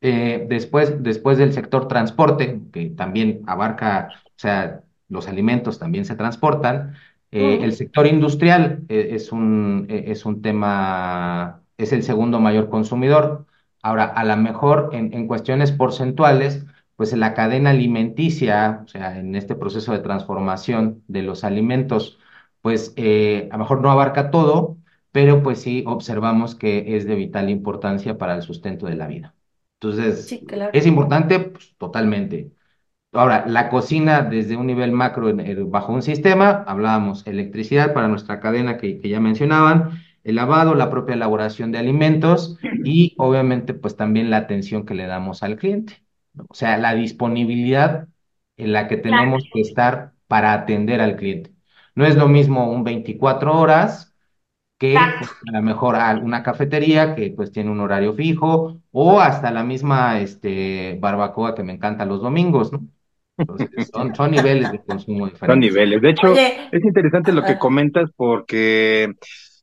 Eh, 0.00 0.46
después, 0.48 1.02
después 1.02 1.38
del 1.38 1.52
sector 1.52 1.88
transporte, 1.88 2.60
que 2.72 2.90
también 2.90 3.42
abarca, 3.46 4.10
o 4.26 4.30
sea, 4.36 4.82
los 5.08 5.26
alimentos 5.28 5.78
también 5.78 6.04
se 6.04 6.16
transportan, 6.16 6.94
eh, 7.30 7.60
el 7.62 7.72
sector 7.74 8.06
industrial 8.06 8.84
eh, 8.88 9.08
es 9.12 9.32
un, 9.32 9.86
es 9.88 10.24
un 10.24 10.40
tema, 10.42 11.62
es 11.76 11.92
el 11.92 12.02
segundo 12.02 12.40
mayor 12.40 12.70
consumidor. 12.70 13.46
Ahora, 13.82 14.04
a 14.04 14.24
lo 14.24 14.36
mejor 14.36 14.90
en, 14.92 15.12
en 15.14 15.26
cuestiones 15.26 15.72
porcentuales, 15.72 16.64
pues 16.98 17.14
en 17.14 17.20
la 17.20 17.34
cadena 17.34 17.70
alimenticia, 17.70 18.82
o 18.84 18.88
sea, 18.88 19.18
en 19.18 19.36
este 19.36 19.56
proceso 19.56 19.92
de 19.94 20.00
transformación 20.00 21.04
de 21.08 21.22
los 21.22 21.44
alimentos, 21.44 22.20
pues 22.62 22.92
eh, 22.96 23.48
a 23.52 23.56
lo 23.56 23.64
mejor 23.64 23.82
no 23.82 23.90
abarca 23.90 24.30
todo, 24.32 24.78
pero 25.12 25.42
pues 25.42 25.62
sí 25.62 25.84
observamos 25.86 26.56
que 26.56 26.96
es 26.96 27.06
de 27.06 27.14
vital 27.16 27.50
importancia 27.50 28.18
para 28.18 28.34
el 28.36 28.42
sustento 28.42 28.86
de 28.86 28.96
la 28.96 29.06
vida. 29.08 29.34
Entonces, 29.80 30.36
¿es 30.72 30.86
importante? 30.86 31.40
Pues 31.40 31.76
totalmente. 31.78 32.52
Ahora, 33.12 33.46
la 33.46 33.70
cocina 33.70 34.22
desde 34.22 34.56
un 34.56 34.66
nivel 34.66 34.92
macro 34.92 35.32
bajo 35.68 35.92
un 35.92 36.02
sistema, 36.02 36.64
hablábamos 36.66 37.26
electricidad 37.26 37.94
para 37.94 38.08
nuestra 38.08 38.40
cadena 38.40 38.76
que, 38.78 39.00
que 39.00 39.08
ya 39.08 39.20
mencionaban, 39.20 40.02
el 40.24 40.36
lavado, 40.36 40.74
la 40.74 40.90
propia 40.90 41.14
elaboración 41.14 41.72
de 41.72 41.78
alimentos 41.78 42.58
y 42.82 43.14
obviamente 43.18 43.74
pues 43.74 43.96
también 43.96 44.30
la 44.30 44.38
atención 44.38 44.84
que 44.86 44.94
le 44.94 45.06
damos 45.06 45.42
al 45.42 45.56
cliente. 45.56 46.02
O 46.48 46.54
sea, 46.54 46.78
la 46.78 46.94
disponibilidad 46.94 48.08
en 48.56 48.72
la 48.72 48.88
que 48.88 48.96
tenemos 48.96 49.44
que 49.52 49.60
estar 49.60 50.12
para 50.26 50.52
atender 50.52 51.00
al 51.00 51.16
cliente. 51.16 51.52
No 51.94 52.06
es 52.06 52.16
lo 52.16 52.28
mismo 52.28 52.70
un 52.70 52.84
24 52.84 53.58
horas 53.58 54.14
que 54.78 54.96
pues, 55.18 55.30
a 55.48 55.52
lo 55.56 55.62
mejor 55.62 55.96
una 56.22 56.42
cafetería 56.42 57.16
que 57.16 57.32
pues 57.34 57.50
tiene 57.50 57.70
un 57.70 57.80
horario 57.80 58.14
fijo 58.14 58.80
o 58.92 59.20
hasta 59.20 59.50
la 59.50 59.64
misma 59.64 60.20
este, 60.20 60.96
barbacoa 61.00 61.54
que 61.54 61.64
me 61.64 61.72
encanta 61.72 62.04
los 62.04 62.22
domingos, 62.22 62.72
¿no? 62.72 62.86
Entonces, 63.36 63.90
son, 63.92 64.12
niveles 64.30 64.70
de 64.70 64.80
consumo 64.80 65.26
diferentes. 65.26 65.46
Son 65.48 65.60
niveles. 65.60 66.00
De 66.00 66.10
hecho, 66.10 66.34
es 66.34 66.84
interesante 66.84 67.32
lo 67.32 67.44
que 67.44 67.58
comentas 67.58 68.10
porque 68.16 69.14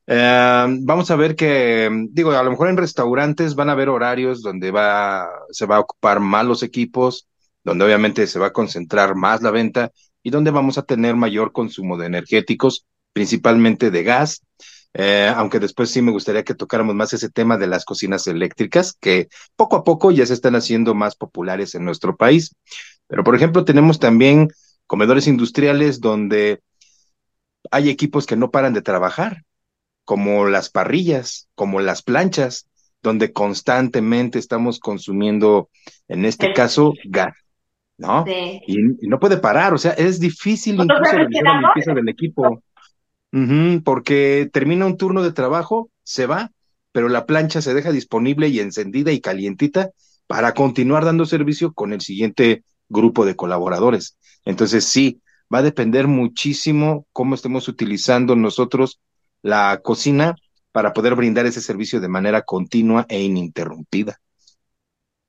eh, 0.08 0.66
vamos 0.82 1.10
a 1.10 1.16
ver 1.16 1.36
que, 1.36 1.90
digo, 2.12 2.32
a 2.32 2.44
lo 2.44 2.52
mejor 2.52 2.70
en 2.70 2.78
restaurantes 2.78 3.56
van 3.56 3.70
a 3.70 3.72
haber 3.72 3.90
horarios 3.90 4.42
donde 4.42 4.72
va, 4.72 5.28
se 5.50 5.66
va 5.66 5.78
a 5.78 5.80
ocupar 5.80 6.20
más 6.20 6.46
los 6.46 6.64
equipos, 6.64 7.28
donde 7.64 7.86
obviamente 7.86 8.28
se 8.28 8.40
va 8.40 8.48
a 8.48 8.54
concentrar 8.54 9.16
más 9.16 9.42
la 9.42 9.52
venta 9.52 9.92
y 10.22 10.30
donde 10.30 10.52
vamos 10.52 10.78
a 10.78 10.84
tener 10.84 11.16
mayor 11.16 11.52
consumo 11.52 11.98
de 11.98 12.08
energéticos, 12.08 12.86
principalmente 13.14 13.92
de 13.92 14.04
gas. 14.04 14.42
Eh, 14.98 15.32
aunque 15.36 15.60
después 15.60 15.90
sí 15.90 16.02
me 16.02 16.12
gustaría 16.12 16.44
que 16.44 16.54
tocáramos 16.56 16.96
más 16.96 17.12
ese 17.12 17.30
tema 17.30 17.58
de 17.58 17.68
las 17.68 17.84
cocinas 17.84 18.28
eléctricas, 18.28 18.94
que 18.94 19.28
poco 19.56 19.76
a 19.76 19.84
poco 19.84 20.12
ya 20.12 20.26
se 20.26 20.34
están 20.34 20.56
haciendo 20.56 20.96
más 20.96 21.16
populares 21.16 21.76
en 21.76 21.84
nuestro 21.84 22.16
país. 22.16 22.56
Pero, 23.08 23.24
por 23.24 23.36
ejemplo, 23.36 23.66
tenemos 23.66 24.00
también 24.00 24.50
comedores 24.88 25.28
industriales 25.28 26.00
donde 26.00 26.62
hay 27.72 27.90
equipos 27.90 28.26
que 28.26 28.38
no 28.38 28.52
paran 28.52 28.74
de 28.74 28.82
trabajar 28.82 29.44
como 30.06 30.46
las 30.46 30.70
parrillas, 30.70 31.50
como 31.56 31.82
las 31.82 32.02
planchas, 32.02 32.70
donde 33.02 33.34
constantemente 33.34 34.40
estamos 34.40 34.80
consumiendo, 34.80 35.70
en 36.08 36.26
este 36.26 36.54
caso, 36.54 36.94
gas, 37.06 37.36
¿no? 37.98 38.26
Sí. 38.26 38.62
Y, 38.68 39.08
no 39.08 39.20
puede 39.20 39.38
parar, 39.38 39.74
o 39.74 39.78
sea, 39.78 39.92
es 39.92 40.20
difícil 40.20 40.76
incluso 40.76 41.14
la 41.14 41.60
limpieza 41.60 41.94
del 41.94 42.10
equipo, 42.10 42.64
porque 43.84 44.50
termina 44.54 44.86
un 44.86 44.98
turno 44.98 45.22
de 45.22 45.34
trabajo, 45.34 45.90
se 46.04 46.26
va, 46.26 46.52
pero 46.92 47.10
la 47.10 47.26
plancha 47.26 47.62
se 47.62 47.74
deja 47.74 47.92
disponible 47.92 48.48
y 48.48 48.60
encendida 48.60 49.12
y 49.12 49.20
calientita 49.20 49.90
para 50.28 50.54
continuar 50.54 51.04
dando 51.04 51.26
servicio 51.26 51.74
con 51.74 51.94
el 51.94 52.02
siguiente 52.02 52.64
grupo 52.88 53.26
de 53.26 53.36
colaboradores. 53.36 54.18
Entonces, 54.46 54.86
sí, 54.86 55.22
va 55.54 55.60
a 55.60 55.64
depender 55.64 56.08
muchísimo 56.08 57.06
cómo 57.12 57.36
estemos 57.36 57.68
utilizando 57.68 58.36
nosotros 58.36 59.02
la 59.46 59.80
cocina 59.84 60.36
para 60.72 60.92
poder 60.92 61.14
brindar 61.14 61.46
ese 61.46 61.62
servicio 61.62 62.02
de 62.02 62.08
manera 62.08 62.42
continua 62.42 63.06
e 63.08 63.22
ininterrumpida. 63.22 64.20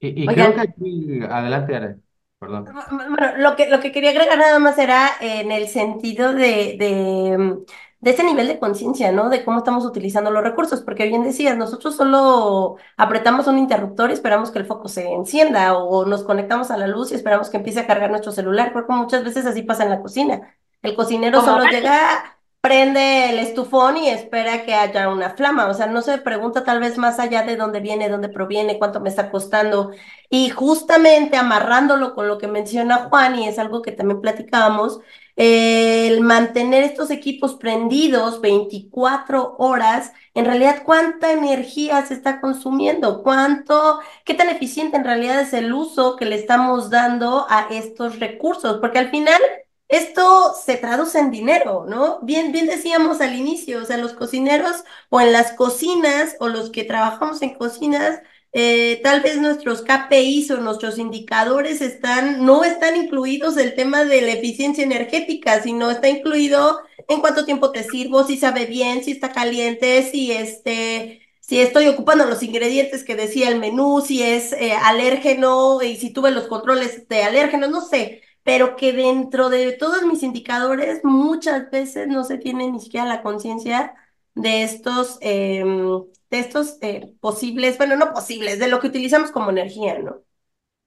Y, 0.01 0.27
creo 0.27 0.55
que 0.55 0.61
aquí, 0.61 1.21
adelante, 1.29 2.01
perdón. 2.39 2.65
Bueno, 2.91 3.37
lo 3.37 3.57
que, 3.57 3.69
lo 3.69 3.81
que 3.81 3.93
quería 3.93 4.11
agregar 4.11 4.39
nada 4.39 4.59
más 4.59 4.79
era 4.79 5.11
en 5.21 5.53
el 5.53 5.69
sentido 5.69 6.33
de, 6.33 6.77
de, 6.79 7.59
de 8.01 8.11
ese 8.11 8.25
nivel 8.25 8.49
de 8.49 8.59
conciencia, 8.59 9.13
¿no? 9.13 9.29
De 9.29 9.45
cómo 9.45 9.59
estamos 9.59 9.85
utilizando 9.85 10.31
los 10.31 10.43
recursos, 10.43 10.81
porque 10.81 11.07
bien 11.07 11.23
decías, 11.23 11.59
nosotros 11.59 11.95
solo 11.95 12.77
apretamos 12.97 13.47
un 13.49 13.59
interruptor 13.59 14.09
y 14.09 14.15
esperamos 14.15 14.51
que 14.51 14.61
el 14.61 14.67
foco 14.67 14.89
se 14.89 15.13
encienda, 15.13 15.77
o 15.77 16.07
nos 16.07 16.25
conectamos 16.25 16.71
a 16.71 16.79
la 16.79 16.87
luz 16.87 17.13
y 17.13 17.17
esperamos 17.17 17.51
que 17.51 17.59
empiece 17.59 17.81
a 17.81 17.87
cargar 17.87 18.11
nuestro 18.11 18.33
celular, 18.33 18.73
porque 18.73 18.95
muchas 18.95 19.25
veces 19.25 19.45
así 19.45 19.63
pasa 19.63 19.85
en 19.85 19.91
la 19.91 20.01
cocina. 20.01 20.57
El 20.81 20.95
cocinero 20.95 21.43
solo 21.43 21.65
llega 21.65 22.36
prende 22.67 23.31
el 23.31 23.39
estufón 23.39 23.97
y 23.97 24.09
espera 24.09 24.65
que 24.65 24.75
haya 24.75 25.09
una 25.09 25.31
flama, 25.31 25.69
o 25.69 25.75
sea, 25.75 25.87
no 25.87 26.03
se 26.03 26.19
pregunta 26.19 26.65
tal 26.65 26.81
vez 26.81 26.99
más 26.99 27.21
allá 27.21 27.45
de 27.45 27.55
dónde 27.55 27.79
viene, 27.79 28.09
dónde 28.09 28.29
proviene, 28.29 28.77
cuánto 28.77 28.99
me 28.99 29.09
está 29.09 29.31
costando. 29.31 29.93
Y 30.31 30.51
justamente 30.51 31.37
amarrándolo 31.37 32.13
con 32.17 32.27
lo 32.27 32.39
que 32.39 32.49
menciona 32.49 33.09
Juan, 33.09 33.39
y 33.39 33.47
es 33.47 33.61
algo 33.61 33.83
que 33.83 33.93
también 33.93 34.21
platicábamos, 34.21 34.99
el 35.37 36.21
mantener 36.23 36.83
estos 36.83 37.11
equipos 37.11 37.55
prendidos 37.55 38.41
24 38.41 39.55
horas, 39.59 40.13
en 40.35 40.45
realidad 40.47 40.83
cuánta 40.85 41.33
energía 41.33 42.05
se 42.05 42.15
está 42.15 42.41
consumiendo, 42.41 43.23
cuánto, 43.23 44.01
qué 44.25 44.35
tan 44.35 44.49
eficiente 44.49 44.97
en 44.97 45.05
realidad 45.05 45.41
es 45.41 45.53
el 45.53 45.73
uso 45.73 46.17
que 46.17 46.25
le 46.25 46.35
estamos 46.35 46.91
dando 46.91 47.47
a 47.49 47.69
estos 47.71 48.19
recursos, 48.19 48.79
porque 48.81 48.99
al 48.99 49.11
final 49.11 49.41
esto 49.89 50.55
se 50.65 50.77
traduce 50.77 51.19
en 51.19 51.31
dinero, 51.31 51.87
¿no? 51.89 52.19
Bien, 52.23 52.51
bien 52.53 52.67
decíamos 52.67 53.21
al 53.21 53.35
inicio, 53.37 53.83
o 53.83 53.85
sea, 53.85 53.97
los 53.99 54.15
cocineros 54.15 54.85
o 55.11 55.21
en 55.21 55.33
las 55.33 55.53
cocinas 55.53 56.37
o 56.41 56.49
los 56.49 56.71
que 56.71 56.85
trabajamos 56.85 57.41
en 57.43 57.55
cocinas, 57.55 58.21
eh, 58.53 59.01
tal 59.05 59.21
vez 59.21 59.39
nuestros 59.39 59.83
KPIs 59.83 60.51
o 60.51 60.57
nuestros 60.59 60.99
indicadores 60.99 61.81
están, 61.83 62.45
no 62.45 62.65
están 62.65 62.97
incluidos 62.97 63.57
el 63.59 63.75
tema 63.75 64.05
de 64.05 64.23
la 64.23 64.33
eficiencia 64.33 64.83
energética, 64.83 65.63
sino 65.63 65.91
está 65.91 66.09
incluido 66.09 66.81
en 67.09 67.21
cuánto 67.21 67.45
tiempo 67.45 67.71
te 67.71 67.85
sirvo, 67.85 68.25
si 68.25 68.39
sabe 68.39 68.67
bien, 68.67 69.05
si 69.05 69.13
está 69.13 69.31
caliente, 69.33 70.03
si 70.11 70.33
este, 70.33 71.21
si 71.41 71.61
estoy 71.61 71.87
ocupando 71.89 72.25
los 72.27 72.43
ingredientes 72.43 73.05
que 73.05 73.15
decía 73.15 73.51
el 73.51 73.61
menú, 73.61 74.01
si 74.01 74.23
es 74.23 74.53
eh, 74.55 74.73
alérgeno 74.73 75.81
y 75.83 75.97
si 75.97 76.11
tuve 76.11 76.31
los 76.33 76.49
controles 76.49 77.07
de 77.09 77.23
alérgenos, 77.23 77.71
no 77.71 77.83
sé 77.83 78.23
pero 78.47 78.77
que 78.77 78.93
dentro 78.93 79.49
de 79.49 79.73
todos 79.73 80.05
mis 80.05 80.23
indicadores 80.23 81.01
muchas 81.03 81.69
veces 81.69 82.07
no 82.07 82.23
se 82.23 82.39
tiene 82.39 82.71
ni 82.71 82.79
siquiera 82.79 83.05
la 83.05 83.21
conciencia 83.21 83.97
de 84.37 84.63
estos, 84.63 85.19
em, 85.21 86.05
de 86.31 86.39
estos 86.39 86.79
eh, 86.81 87.13
posibles, 87.21 87.77
bueno, 87.77 87.97
no 87.97 88.13
posibles, 88.13 88.61
de 88.61 88.69
lo 88.69 88.79
que 88.79 88.87
utilizamos 88.87 89.33
como 89.33 89.51
energía, 89.51 89.99
¿no? 89.99 90.19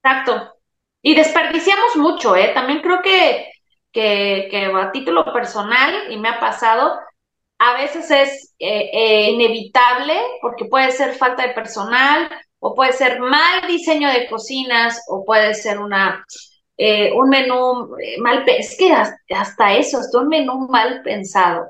Exacto. 0.02 0.56
Y 1.02 1.16
desperdiciamos 1.16 1.98
mucho, 1.98 2.34
¿eh? 2.38 2.52
También 2.54 2.80
creo 2.80 3.02
que, 3.02 3.52
que, 3.92 4.72
a 4.74 4.92
título 4.94 5.26
personal, 5.34 6.14
y 6.14 6.16
me 6.16 6.30
ha 6.30 6.40
pasado, 6.40 6.98
a 7.58 7.74
veces 7.74 8.10
es 8.10 8.56
eh, 8.60 8.90
eh, 8.94 9.32
inevitable 9.32 10.16
porque 10.42 10.64
puede 10.64 10.92
ser 10.94 11.14
falta 11.14 11.46
de 11.46 11.54
personal 11.54 12.30
o 12.60 12.74
puede 12.74 12.94
ser 12.94 13.20
mal 13.20 13.68
diseño 13.68 14.08
de 14.10 14.28
cocinas 14.30 15.04
o 15.10 15.26
puede 15.26 15.54
ser 15.56 15.80
una 15.80 16.26
eh, 16.82 17.12
un 17.14 17.28
menú 17.28 17.94
eh, 18.02 18.16
mal, 18.22 18.46
es 18.48 18.78
que 18.78 18.90
hasta 19.36 19.74
eso, 19.74 19.98
hasta 19.98 20.18
un 20.18 20.30
menú 20.30 20.70
mal 20.70 21.02
pensado, 21.04 21.68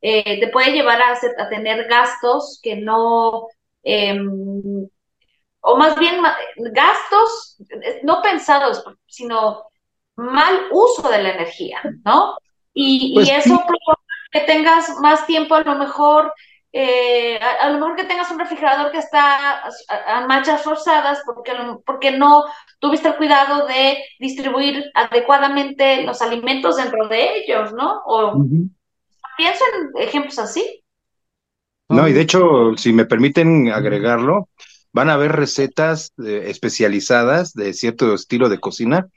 eh, 0.00 0.38
te 0.38 0.46
puede 0.46 0.70
llevar 0.70 1.02
a, 1.02 1.14
a, 1.14 1.48
tener 1.48 1.88
gastos 1.88 2.60
que 2.62 2.76
no, 2.76 3.48
em, 3.82 4.88
o 5.60 5.76
más 5.76 5.98
bien 5.98 6.22
gastos 6.72 7.56
no 8.04 8.22
pensados, 8.22 8.84
sino 9.08 9.64
mal 10.14 10.68
uso 10.70 11.08
de 11.08 11.20
la 11.20 11.30
energía, 11.30 11.82
¿no? 12.04 12.36
Y, 12.72 13.14
pues 13.14 13.28
eso 13.28 13.56
provoca 13.56 14.02
que 14.30 14.40
tengas 14.42 15.00
más 15.00 15.26
tiempo 15.26 15.56
a 15.56 15.62
lo 15.62 15.74
mejor 15.74 16.32
eh, 16.80 17.40
a, 17.40 17.70
lo 17.70 17.80
mejor 17.80 17.96
que 17.96 18.04
tengas 18.04 18.30
un 18.30 18.38
refrigerador 18.38 18.92
que 18.92 18.98
está 18.98 19.64
a, 19.64 20.26
manchas 20.28 20.62
forzadas 20.62 21.18
porque, 21.26 21.50
porque 21.84 22.12
no 22.12 22.44
tuviste 22.78 23.08
el 23.08 23.16
cuidado 23.16 23.66
de 23.66 23.98
distribuir 24.20 24.84
adecuadamente 24.94 26.04
los 26.04 26.22
alimentos 26.22 26.76
dentro 26.76 27.08
de 27.08 27.38
ellos, 27.38 27.72
¿no? 27.72 28.00
O 28.06 28.46
pienso 29.36 29.64
en 29.74 30.02
ejemplos 30.02 30.38
así. 30.38 30.84
No, 31.88 32.06
y 32.06 32.12
de 32.12 32.20
hecho, 32.20 32.76
si 32.76 32.92
me 32.92 33.06
permiten 33.06 33.72
agregarlo, 33.72 34.48
van 34.92 35.10
a 35.10 35.14
haber 35.14 35.32
recetas 35.32 36.12
eh, 36.24 36.44
especializadas 36.46 37.54
de 37.54 37.72
cierto 37.72 38.14
estilo 38.14 38.48
de 38.48 38.60
cocina, 38.60 39.08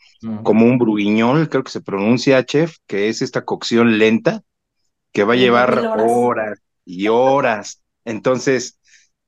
como 0.42 0.66
un 0.66 0.80
bruguiñol, 0.80 1.48
creo 1.48 1.64
que 1.64 1.72
se 1.72 1.82
pronuncia, 1.82 2.44
chef, 2.44 2.78
que 2.88 3.10
es 3.10 3.22
esta 3.22 3.46
cocción 3.46 4.00
lenta, 4.00 4.42
que 5.12 5.24
va 5.24 5.34
a 5.34 5.38
llevar 5.38 5.78
horas 6.08 6.60
y 6.86 7.08
horas. 7.08 7.82
Entonces, 8.06 8.80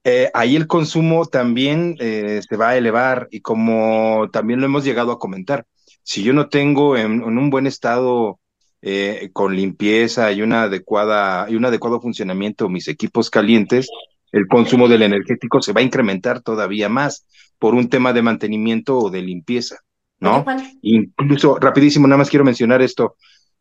eh, 0.04 0.30
ahí 0.34 0.56
el 0.56 0.68
consumo 0.68 1.26
también 1.26 1.96
eh, 2.00 2.42
se 2.48 2.58
va 2.58 2.70
a 2.70 2.78
elevar 2.78 3.28
y 3.32 3.40
como 3.42 4.30
también 4.32 4.60
lo 4.60 4.66
hemos 4.66 4.84
llegado 4.84 5.12
a 5.12 5.20
comentar, 5.20 5.66
si 6.04 6.24
yo 6.24 6.34
no 6.34 6.50
tengo 6.50 6.98
en, 6.98 7.24
un 7.24 7.50
buen 7.50 7.68
estado 7.68 8.40
eh, 8.82 9.30
con 9.32 9.56
limpieza 9.56 10.32
y 10.34 10.42
una 10.42 10.64
adecuada 10.64 11.50
y 11.50 11.56
un 11.56 11.64
adecuado 11.64 12.02
funcionamiento 12.02 12.68
mis 12.68 12.90
equipos 12.90 13.30
calientes, 13.30 13.88
el 14.34 14.48
consumo 14.48 14.90
del 14.90 15.04
energético 15.04 15.62
se 15.62 15.72
va 15.72 15.80
a 15.80 15.86
incrementar 15.86 16.42
todavía 16.42 16.90
más 16.90 17.26
por 17.58 17.76
un 17.76 17.88
tema 17.88 18.12
de 18.12 18.24
mantenimiento 18.24 18.98
o 18.98 19.10
de 19.10 19.22
limpieza, 19.22 19.78
¿no? 20.20 20.44
Incluso, 20.82 21.58
rapidísimo, 21.60 22.08
nada 22.08 22.18
más 22.18 22.30
quiero 22.30 22.44
mencionar 22.44 22.82
esto. 22.82 23.16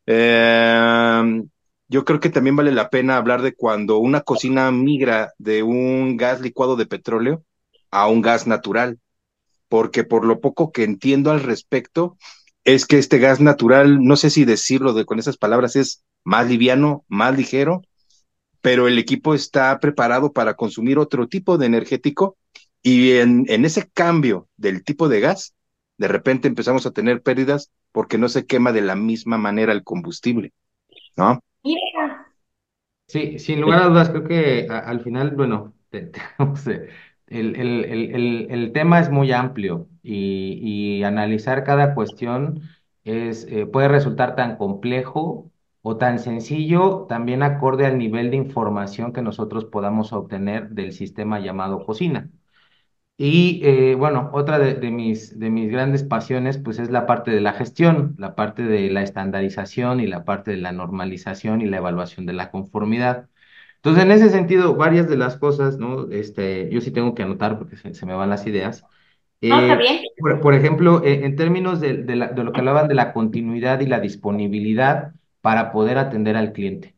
Eh, 0.06 1.42
yo 1.92 2.06
creo 2.06 2.20
que 2.20 2.30
también 2.30 2.56
vale 2.56 2.72
la 2.72 2.88
pena 2.88 3.18
hablar 3.18 3.42
de 3.42 3.54
cuando 3.54 3.98
una 3.98 4.22
cocina 4.22 4.70
migra 4.72 5.34
de 5.36 5.62
un 5.62 6.16
gas 6.16 6.40
licuado 6.40 6.74
de 6.76 6.86
petróleo 6.86 7.44
a 7.90 8.08
un 8.08 8.22
gas 8.22 8.46
natural, 8.46 8.98
porque 9.68 10.02
por 10.02 10.24
lo 10.24 10.40
poco 10.40 10.72
que 10.72 10.84
entiendo 10.84 11.30
al 11.30 11.42
respecto, 11.42 12.16
es 12.64 12.86
que 12.86 12.96
este 12.96 13.18
gas 13.18 13.40
natural, 13.40 14.02
no 14.02 14.16
sé 14.16 14.30
si 14.30 14.46
decirlo 14.46 14.94
de, 14.94 15.04
con 15.04 15.18
esas 15.18 15.36
palabras, 15.36 15.76
es 15.76 16.02
más 16.24 16.48
liviano, 16.48 17.04
más 17.08 17.36
ligero, 17.36 17.82
pero 18.62 18.88
el 18.88 18.98
equipo 18.98 19.34
está 19.34 19.78
preparado 19.78 20.32
para 20.32 20.54
consumir 20.54 20.98
otro 20.98 21.28
tipo 21.28 21.58
de 21.58 21.66
energético 21.66 22.38
y 22.80 23.12
en, 23.18 23.44
en 23.48 23.66
ese 23.66 23.90
cambio 23.92 24.48
del 24.56 24.82
tipo 24.82 25.10
de 25.10 25.20
gas, 25.20 25.52
de 25.98 26.08
repente 26.08 26.48
empezamos 26.48 26.86
a 26.86 26.92
tener 26.92 27.20
pérdidas 27.20 27.70
porque 27.92 28.16
no 28.16 28.30
se 28.30 28.46
quema 28.46 28.72
de 28.72 28.80
la 28.80 28.96
misma 28.96 29.36
manera 29.36 29.74
el 29.74 29.84
combustible, 29.84 30.54
¿no? 31.18 31.42
Sí, 33.06 33.38
sin 33.38 33.60
lugar 33.60 33.82
a 33.82 33.86
dudas, 33.88 34.08
creo 34.10 34.24
que 34.24 34.66
al 34.70 35.00
final, 35.00 35.32
bueno, 35.36 35.74
el, 37.26 37.56
el, 38.50 38.72
tema 38.72 39.00
es 39.00 39.10
muy 39.10 39.32
amplio 39.32 39.88
y, 40.02 41.02
analizar 41.04 41.64
cada 41.64 41.94
cuestión 41.94 42.62
es, 43.04 43.46
eh, 43.50 43.66
puede 43.66 43.88
resultar 43.88 44.34
tan 44.36 44.56
complejo 44.56 45.50
o 45.82 45.96
tan 45.98 46.18
sencillo, 46.20 47.06
también 47.08 47.42
acorde 47.42 47.86
al 47.86 47.98
nivel 47.98 48.30
de 48.30 48.36
información 48.36 49.12
que 49.12 49.20
nosotros 49.22 49.64
podamos 49.66 50.12
obtener 50.12 50.70
del 50.70 50.92
sistema 50.92 51.40
llamado 51.40 51.84
cocina. 51.84 52.30
Y 53.24 53.60
eh, 53.62 53.94
bueno, 53.94 54.30
otra 54.32 54.58
de, 54.58 54.90
mis, 54.90 55.38
de 55.38 55.48
mis 55.48 55.70
grandes 55.70 56.02
pasiones 56.02 56.58
pues 56.58 56.80
es 56.80 56.90
la 56.90 57.06
parte 57.06 57.30
de 57.30 57.40
la 57.40 57.52
gestión, 57.52 58.16
la 58.18 58.34
parte 58.34 58.64
de 58.64 58.90
la 58.90 59.04
estandarización 59.04 60.00
y 60.00 60.08
la 60.08 60.24
parte 60.24 60.50
de 60.50 60.56
la 60.56 60.72
normalización 60.72 61.60
y 61.60 61.66
la 61.66 61.76
evaluación 61.76 62.26
de 62.26 62.32
la 62.32 62.50
conformidad. 62.50 63.28
Entonces, 63.76 64.02
en 64.02 64.10
ese 64.10 64.28
sentido, 64.28 64.74
varias 64.74 65.08
de 65.08 65.16
las 65.16 65.36
cosas, 65.36 65.78
¿no? 65.78 66.10
Este, 66.10 66.68
yo 66.72 66.80
sí 66.80 66.90
tengo 66.90 67.14
que 67.14 67.22
anotar 67.22 67.58
porque 67.58 67.76
se, 67.76 68.06
me 68.06 68.14
van 68.14 68.28
las 68.28 68.44
ideas. 68.48 68.84
está 69.40 69.74
eh, 69.74 69.76
bien. 69.76 70.40
Por, 70.40 70.54
ejemplo, 70.54 71.04
eh, 71.04 71.24
en 71.24 71.36
términos 71.36 71.80
de, 71.80 71.98
de, 71.98 72.16
de 72.34 72.42
lo 72.42 72.52
que 72.52 72.58
hablaban 72.58 72.88
de 72.88 72.96
la 72.96 73.12
continuidad 73.12 73.78
y 73.78 73.86
la 73.86 74.00
disponibilidad 74.00 75.12
para 75.40 75.70
poder 75.70 75.98
atender 75.98 76.36
al 76.36 76.52
cliente. 76.52 76.96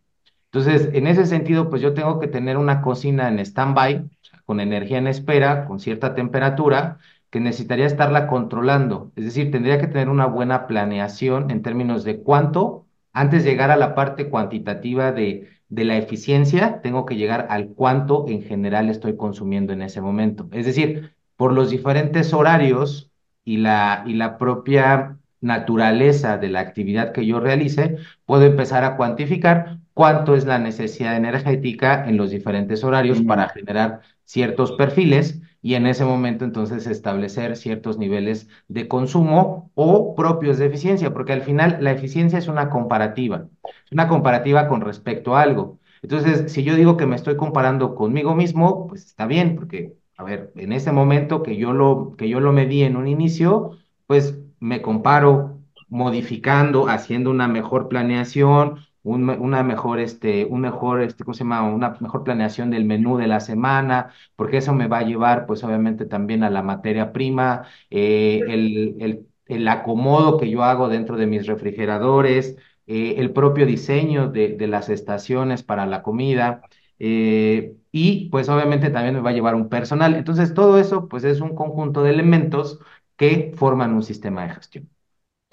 Entonces, 0.55 0.90
en 0.95 1.09
ese 1.09 1.27
sentido, 1.27 1.69
pues 1.69 1.83
yo 1.83 1.95
tengo 1.95 2.21
que 2.21 2.29
tener 2.29 2.59
una 2.59 2.81
cocina 2.81 3.27
en 3.29 3.40
stand-by, 3.40 4.09
con 4.45 4.61
energía 4.61 4.99
en 4.99 5.09
espera, 5.09 5.64
con 5.67 5.81
cierta 5.81 6.14
temperatura, 6.14 6.99
que 7.31 7.40
necesitaría 7.40 7.87
estarla 7.87 8.29
controlando. 8.29 9.11
Es 9.17 9.25
decir, 9.25 9.51
tendría 9.51 9.81
que 9.81 9.88
tener 9.88 10.09
una 10.09 10.27
buena 10.27 10.69
planeación 10.69 11.51
en 11.51 11.62
términos 11.62 12.05
de 12.05 12.21
cuánto, 12.23 12.87
antes 13.12 13.43
de 13.43 13.51
llegar 13.51 13.73
a 13.73 13.77
la 13.77 13.97
parte 13.97 14.29
cuantitativa 14.29 15.11
de, 15.11 15.49
de 15.71 15.85
la 15.85 15.97
eficiencia, 15.97 16.81
tengo 16.83 17.05
que 17.05 17.17
llegar 17.17 17.49
al 17.51 17.71
cuánto 17.71 18.27
en 18.29 18.43
general 18.45 18.90
estoy 18.90 19.17
consumiendo 19.17 19.73
en 19.73 19.83
ese 19.83 20.01
momento. 20.01 20.49
Es 20.53 20.67
decir, 20.67 21.17
por 21.37 21.53
los 21.53 21.71
diferentes 21.71 22.33
horarios 22.33 23.11
y 23.45 23.57
la, 23.57 24.05
y 24.07 24.14
la 24.14 24.38
propia 24.38 25.19
naturaleza 25.40 26.38
de 26.38 26.49
la 26.49 26.61
actividad 26.61 27.11
que 27.11 27.27
yo 27.27 27.40
realice, 27.40 27.97
puedo 28.25 28.45
empezar 28.45 28.85
a 28.85 28.97
cuantificar 28.97 29.81
cuánto 29.94 30.35
es 30.35 30.44
la 30.44 30.59
necesidad 30.59 31.16
energética 31.16 32.07
en 32.07 32.16
los 32.16 32.30
diferentes 32.30 32.85
horarios 32.85 33.22
para 33.22 33.48
generar 33.48 34.00
ciertos 34.24 34.72
perfiles 34.72 35.40
y 35.62 35.76
en 35.76 35.87
ese 35.87 36.04
momento 36.04 36.44
entonces 36.44 36.87
establecer 36.87 37.57
ciertos 37.57 37.96
niveles 37.96 38.48
de 38.68 38.87
consumo 38.87 39.70
o 39.74 40.14
propios 40.14 40.59
de 40.59 40.66
eficiencia, 40.66 41.14
porque 41.14 41.33
al 41.33 41.40
final 41.40 41.78
la 41.80 41.92
eficiencia 41.92 42.38
es 42.38 42.48
una 42.48 42.68
comparativa, 42.68 43.48
es 43.87 43.92
una 43.92 44.09
comparativa 44.09 44.68
con 44.68 44.83
respecto 44.83 45.35
a 45.37 45.42
algo. 45.42 45.78
Entonces, 46.02 46.52
si 46.52 46.64
yo 46.64 46.74
digo 46.76 46.98
que 46.98 47.07
me 47.07 47.16
estoy 47.16 47.37
comparando 47.37 47.94
conmigo 47.94 48.35
mismo, 48.35 48.87
pues 48.88 49.07
está 49.07 49.26
bien, 49.26 49.57
porque, 49.57 49.94
a 50.18 50.24
ver, 50.24 50.52
en 50.57 50.72
ese 50.72 50.92
momento 50.92 51.42
que 51.42 51.57
yo 51.57 51.72
lo, 51.72 52.14
que 52.18 52.28
yo 52.28 52.40
lo 52.40 52.52
medí 52.52 52.83
en 52.83 52.96
un 52.96 53.09
inicio, 53.09 53.78
pues 54.07 54.38
me 54.61 54.83
comparo 54.83 55.61
modificando, 55.88 56.88
haciendo 56.88 57.30
una 57.30 57.48
mejor 57.48 57.88
planeación, 57.88 58.80
una 59.05 59.62
mejor, 59.62 60.01
este, 60.01 60.47
mejor, 60.51 61.03
este, 61.03 61.25
¿cómo 61.25 61.35
se 61.35 61.45
llama? 61.45 61.62
Una 61.73 61.97
mejor 62.01 62.25
planeación 62.25 62.71
del 62.71 62.85
menú 62.85 63.17
de 63.19 63.27
la 63.27 63.40
semana, 63.40 64.12
porque 64.37 64.57
eso 64.59 64.73
me 64.75 64.88
va 64.88 64.99
a 64.99 65.03
llevar, 65.05 65.47
pues 65.47 65.62
obviamente 65.62 66.07
también 66.07 66.43
a 66.43 66.51
la 66.51 66.62
materia 66.62 67.12
prima, 67.12 67.67
eh, 67.90 68.40
el, 68.49 68.97
el, 69.01 69.29
el, 69.47 69.69
acomodo 69.69 70.38
que 70.38 70.51
yo 70.51 70.64
hago 70.64 70.88
dentro 70.88 71.17
de 71.17 71.27
mis 71.27 71.47
refrigeradores, 71.47 72.57
eh, 72.87 73.17
el 73.19 73.31
propio 73.33 73.67
diseño 73.67 74.29
de, 74.31 74.49
de, 74.57 74.67
las 74.67 74.88
estaciones 74.88 75.62
para 75.62 75.87
la 75.87 76.03
comida, 76.03 76.62
eh, 76.99 77.77
y 77.93 78.29
pues 78.31 78.49
obviamente 78.49 78.90
también 78.90 79.14
me 79.14 79.21
va 79.21 79.31
a 79.31 79.33
llevar 79.33 79.55
un 79.55 79.69
personal. 79.69 80.14
Entonces 80.14 80.55
todo 80.55 80.79
eso, 80.79 81.09
pues 81.09 81.25
es 81.25 81.40
un 81.40 81.55
conjunto 81.55 82.03
de 82.03 82.11
elementos 82.11 82.81
que 83.17 83.53
forman 83.57 83.93
un 83.95 84.03
sistema 84.03 84.43
de 84.47 84.55
gestión. 84.55 84.93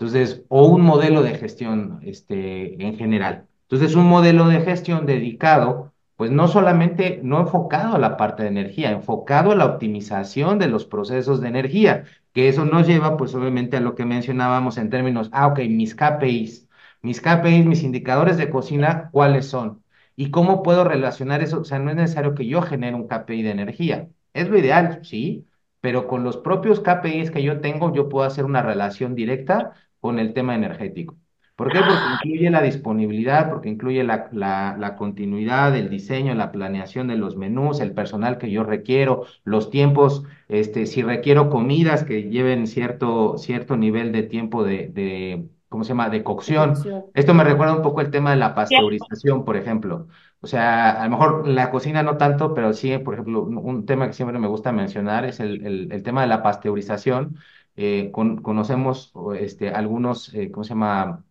Entonces, 0.02 0.44
o 0.48 0.66
un 0.66 0.82
modelo 0.82 1.22
de 1.22 1.36
gestión 1.36 2.00
este, 2.02 2.84
en 2.84 2.98
general. 2.98 3.46
Entonces, 3.70 3.96
un 3.96 4.08
modelo 4.08 4.48
de 4.48 4.62
gestión 4.62 5.06
dedicado, 5.06 5.94
pues 6.16 6.32
no 6.32 6.48
solamente, 6.48 7.20
no 7.24 7.40
enfocado 7.40 7.96
a 7.96 8.00
la 8.00 8.18
parte 8.18 8.42
de 8.42 8.50
energía, 8.50 8.90
enfocado 8.90 9.52
a 9.52 9.56
la 9.56 9.68
optimización 9.68 10.58
de 10.58 10.70
los 10.70 10.86
procesos 10.88 11.40
de 11.40 11.50
energía, 11.50 12.06
que 12.34 12.50
eso 12.50 12.66
nos 12.66 12.88
lleva, 12.88 13.16
pues 13.16 13.36
obviamente, 13.36 13.78
a 13.78 13.80
lo 13.80 13.94
que 13.94 14.06
mencionábamos 14.06 14.80
en 14.80 14.90
términos, 14.90 15.30
ah, 15.34 15.46
ok, 15.46 15.60
mis 15.70 15.94
KPIs, 15.94 16.68
mis 17.04 17.22
KPIs, 17.22 17.68
mis 17.68 17.84
indicadores 17.84 18.38
de 18.38 18.50
cocina, 18.50 19.10
¿cuáles 19.12 19.46
son? 19.50 19.84
¿Y 20.16 20.32
cómo 20.32 20.64
puedo 20.64 20.84
relacionar 20.84 21.44
eso? 21.44 21.62
O 21.62 21.64
sea, 21.64 21.78
no 21.78 21.92
es 21.92 21.96
necesario 21.96 22.34
que 22.34 22.48
yo 22.48 22.64
genere 22.64 22.96
un 22.96 23.08
KPI 23.08 23.44
de 23.44 23.52
energía. 23.52 24.10
Es 24.34 24.50
lo 24.50 24.58
ideal, 24.58 25.02
sí, 25.04 25.46
pero 25.80 26.08
con 26.08 26.24
los 26.24 26.38
propios 26.38 26.80
KPIs 26.80 27.30
que 27.32 27.44
yo 27.44 27.62
tengo, 27.62 27.94
yo 27.94 28.10
puedo 28.10 28.26
hacer 28.26 28.46
una 28.46 28.64
relación 28.64 29.14
directa 29.16 29.74
con 30.02 30.20
el 30.20 30.34
tema 30.34 30.56
energético. 30.56 31.16
¿Por 31.62 31.72
qué? 31.72 31.78
Porque 31.78 31.94
ah. 31.96 32.20
incluye 32.24 32.50
la 32.50 32.64
disponibilidad, 32.64 33.50
porque 33.52 33.70
incluye 33.70 34.04
la, 34.04 34.30
la, 34.32 34.96
continuidad, 34.98 35.76
el 35.76 35.92
diseño, 35.92 36.34
la 36.34 36.52
planeación 36.52 37.08
de 37.08 37.18
los 37.18 37.38
menús, 37.38 37.82
el 37.82 37.94
personal 37.94 38.40
que 38.40 38.50
yo 38.50 38.64
requiero, 38.64 39.26
los 39.44 39.70
tiempos, 39.70 40.24
este, 40.48 40.88
si 40.88 41.04
requiero 41.04 41.52
comidas 41.52 42.04
que 42.04 42.24
lleven 42.30 42.66
cierto, 42.66 43.38
cierto 43.38 43.78
nivel 43.78 44.12
de 44.12 44.24
tiempo 44.24 44.64
de, 44.64 44.88
de, 44.88 45.46
¿cómo 45.70 45.84
se 45.84 45.90
llama?, 45.90 46.10
de 46.10 46.24
cocción. 46.24 46.74
Esto 47.14 47.36
me 47.36 47.44
recuerda 47.44 47.76
un 47.76 47.84
poco 47.84 48.02
el 48.02 48.10
tema 48.10 48.32
de 48.32 48.38
la 48.38 48.56
pasteurización, 48.56 49.46
por 49.46 49.56
ejemplo. 49.56 50.08
O 50.42 50.48
sea, 50.48 51.00
a 51.00 51.04
lo 51.04 51.12
mejor 51.12 51.48
la 51.48 51.70
cocina 51.70 52.02
no 52.02 52.18
tanto, 52.18 52.56
pero 52.56 52.74
sí, 52.74 52.98
por 52.98 53.14
ejemplo, 53.14 53.44
un, 53.44 53.86
tema 53.86 54.08
que 54.08 54.14
siempre 54.14 54.40
me 54.40 54.48
gusta 54.48 54.72
mencionar 54.72 55.26
es 55.26 55.40
el, 55.40 55.64
el, 55.64 55.92
el 55.92 56.02
tema 56.02 56.22
de 56.22 56.28
la 56.28 56.42
pasteurización 56.42 57.38
eh, 57.76 58.12
conocemos 58.12 59.14
este, 59.40 59.70
algunos, 59.70 60.34
eh, 60.34 60.52
¿cómo 60.52 60.64
se 60.64 60.70
llama? 60.70 61.26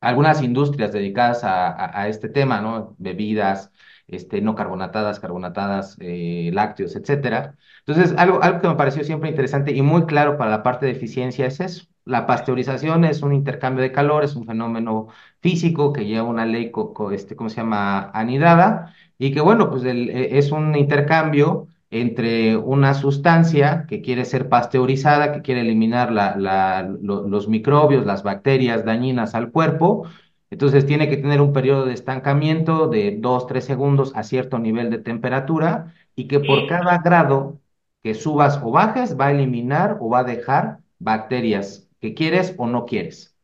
Algunas 0.00 0.42
industrias 0.42 0.92
dedicadas 0.92 1.40
a, 1.44 2.08
este 2.08 2.30
tema, 2.30 2.62
¿no? 2.62 2.94
Bebidas, 2.98 3.70
este, 4.06 4.40
no 4.40 4.54
carbonatadas, 4.54 5.20
carbonatadas, 5.20 5.96
eh, 6.00 6.50
lácteos, 6.54 6.96
etcétera. 6.96 7.58
Entonces, 7.86 8.16
algo, 8.16 8.42
algo 8.42 8.60
que 8.62 8.68
me 8.68 8.76
pareció 8.76 9.04
siempre 9.04 9.28
interesante 9.28 9.72
y 9.72 9.82
muy 9.82 10.06
claro 10.06 10.38
para 10.38 10.50
la 10.50 10.62
parte 10.62 10.86
de 10.86 10.92
eficiencia 10.92 11.46
es 11.46 11.60
eso. 11.60 11.86
La 12.06 12.26
pasteurización 12.26 13.04
es 13.04 13.22
un 13.22 13.34
intercambio 13.34 13.82
de 13.82 13.92
calor, 13.92 14.24
es 14.24 14.36
un 14.36 14.46
fenómeno 14.46 15.08
físico 15.40 15.92
que 15.92 16.06
lleva 16.06 16.26
una 16.28 16.46
ley, 16.46 16.72
este, 17.12 17.36
¿cómo 17.36 17.50
se 17.50 17.56
llama?, 17.56 18.10
anidada, 18.14 18.94
y 19.18 19.32
que, 19.32 19.40
bueno, 19.42 19.68
pues 19.70 19.84
e, 19.84 20.38
es 20.38 20.50
un 20.50 20.74
intercambio 20.76 21.68
entre 21.90 22.56
una 22.56 22.94
sustancia 22.94 23.86
que 23.88 24.00
quiere 24.00 24.24
ser 24.24 24.48
pasteurizada, 24.48 25.32
que 25.32 25.42
quiere 25.42 25.62
eliminar 25.62 26.12
los 26.12 27.48
microbios, 27.48 28.06
las 28.06 28.22
bacterias 28.22 28.84
dañinas 28.84 29.34
al 29.34 29.50
cuerpo, 29.50 30.06
entonces 30.50 30.86
tiene 30.86 31.08
que 31.08 31.16
tener 31.16 31.40
un 31.40 31.52
periodo 31.52 31.86
de 31.86 31.94
estancamiento 31.94 32.88
de 32.88 33.16
2, 33.20 33.46
3 33.46 33.64
segundos 33.64 34.12
a 34.16 34.22
cierto 34.24 34.58
nivel 34.58 34.90
de 34.90 34.98
temperatura 34.98 35.94
y 36.16 36.26
que 36.26 36.40
por 36.40 36.66
cada 36.66 36.98
grado 36.98 37.60
que 38.02 38.14
subas 38.14 38.60
o 38.62 38.70
bajes 38.72 39.18
va 39.18 39.26
a 39.26 39.32
eliminar 39.32 39.98
o 40.00 40.08
va 40.08 40.20
a 40.20 40.24
dejar 40.24 40.80
bacterias 40.98 41.88
que 42.00 42.14
quieres 42.14 42.54
o 42.56 42.66
no 42.66 42.84
quieres. 42.86 43.36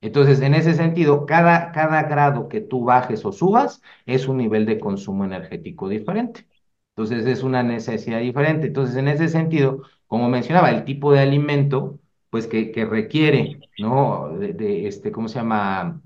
Entonces, 0.00 0.40
en 0.40 0.54
ese 0.54 0.74
sentido, 0.74 1.26
cada, 1.26 1.72
cada 1.72 2.04
grado 2.04 2.48
que 2.48 2.60
tú 2.60 2.84
bajes 2.84 3.24
o 3.24 3.32
subas 3.32 3.82
es 4.06 4.28
un 4.28 4.36
nivel 4.38 4.66
de 4.66 4.78
consumo 4.78 5.24
energético 5.24 5.88
diferente. 5.88 6.46
Entonces, 6.98 7.26
es 7.26 7.44
una 7.44 7.62
necesidad 7.62 8.18
diferente. 8.18 8.66
Entonces, 8.66 8.96
en 8.96 9.06
ese 9.06 9.28
sentido, 9.28 9.82
como 10.08 10.28
mencionaba, 10.28 10.70
el 10.72 10.84
tipo 10.84 11.12
de 11.12 11.20
alimento, 11.20 12.00
pues 12.28 12.48
que, 12.48 12.72
requiere, 12.90 13.60
¿no? 13.78 14.30
De, 14.36 14.88
este, 14.88 15.12
¿cómo 15.12 15.28
se 15.28 15.38
llama? 15.38 16.02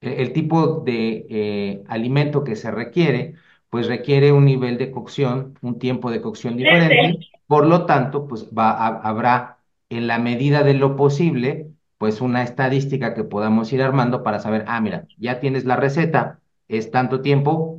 El, 0.00 0.32
tipo 0.32 0.80
de 0.80 1.26
eh, 1.30 1.84
alimento 1.86 2.42
que 2.42 2.56
se 2.56 2.72
requiere, 2.72 3.34
pues 3.70 3.86
requiere 3.86 4.32
un 4.32 4.44
nivel 4.44 4.76
de 4.76 4.90
cocción, 4.90 5.56
un 5.62 5.78
tiempo 5.78 6.10
de 6.10 6.20
cocción 6.20 6.56
diferente. 6.56 7.20
Por 7.46 7.64
lo 7.66 7.86
tanto, 7.86 8.26
pues 8.26 8.48
habrá 8.56 9.58
en 9.88 10.08
la 10.08 10.18
medida 10.18 10.64
de 10.64 10.74
lo 10.74 10.96
posible, 10.96 11.70
pues 11.96 12.20
una 12.20 12.42
estadística 12.42 13.14
que 13.14 13.22
podamos 13.22 13.72
ir 13.72 13.82
armando 13.82 14.24
para 14.24 14.40
saber, 14.40 14.64
ah, 14.66 14.80
mira, 14.80 15.06
ya 15.16 15.38
tienes 15.38 15.64
la 15.64 15.76
receta, 15.76 16.40
es 16.66 16.90
tanto 16.90 17.20
tiempo, 17.20 17.75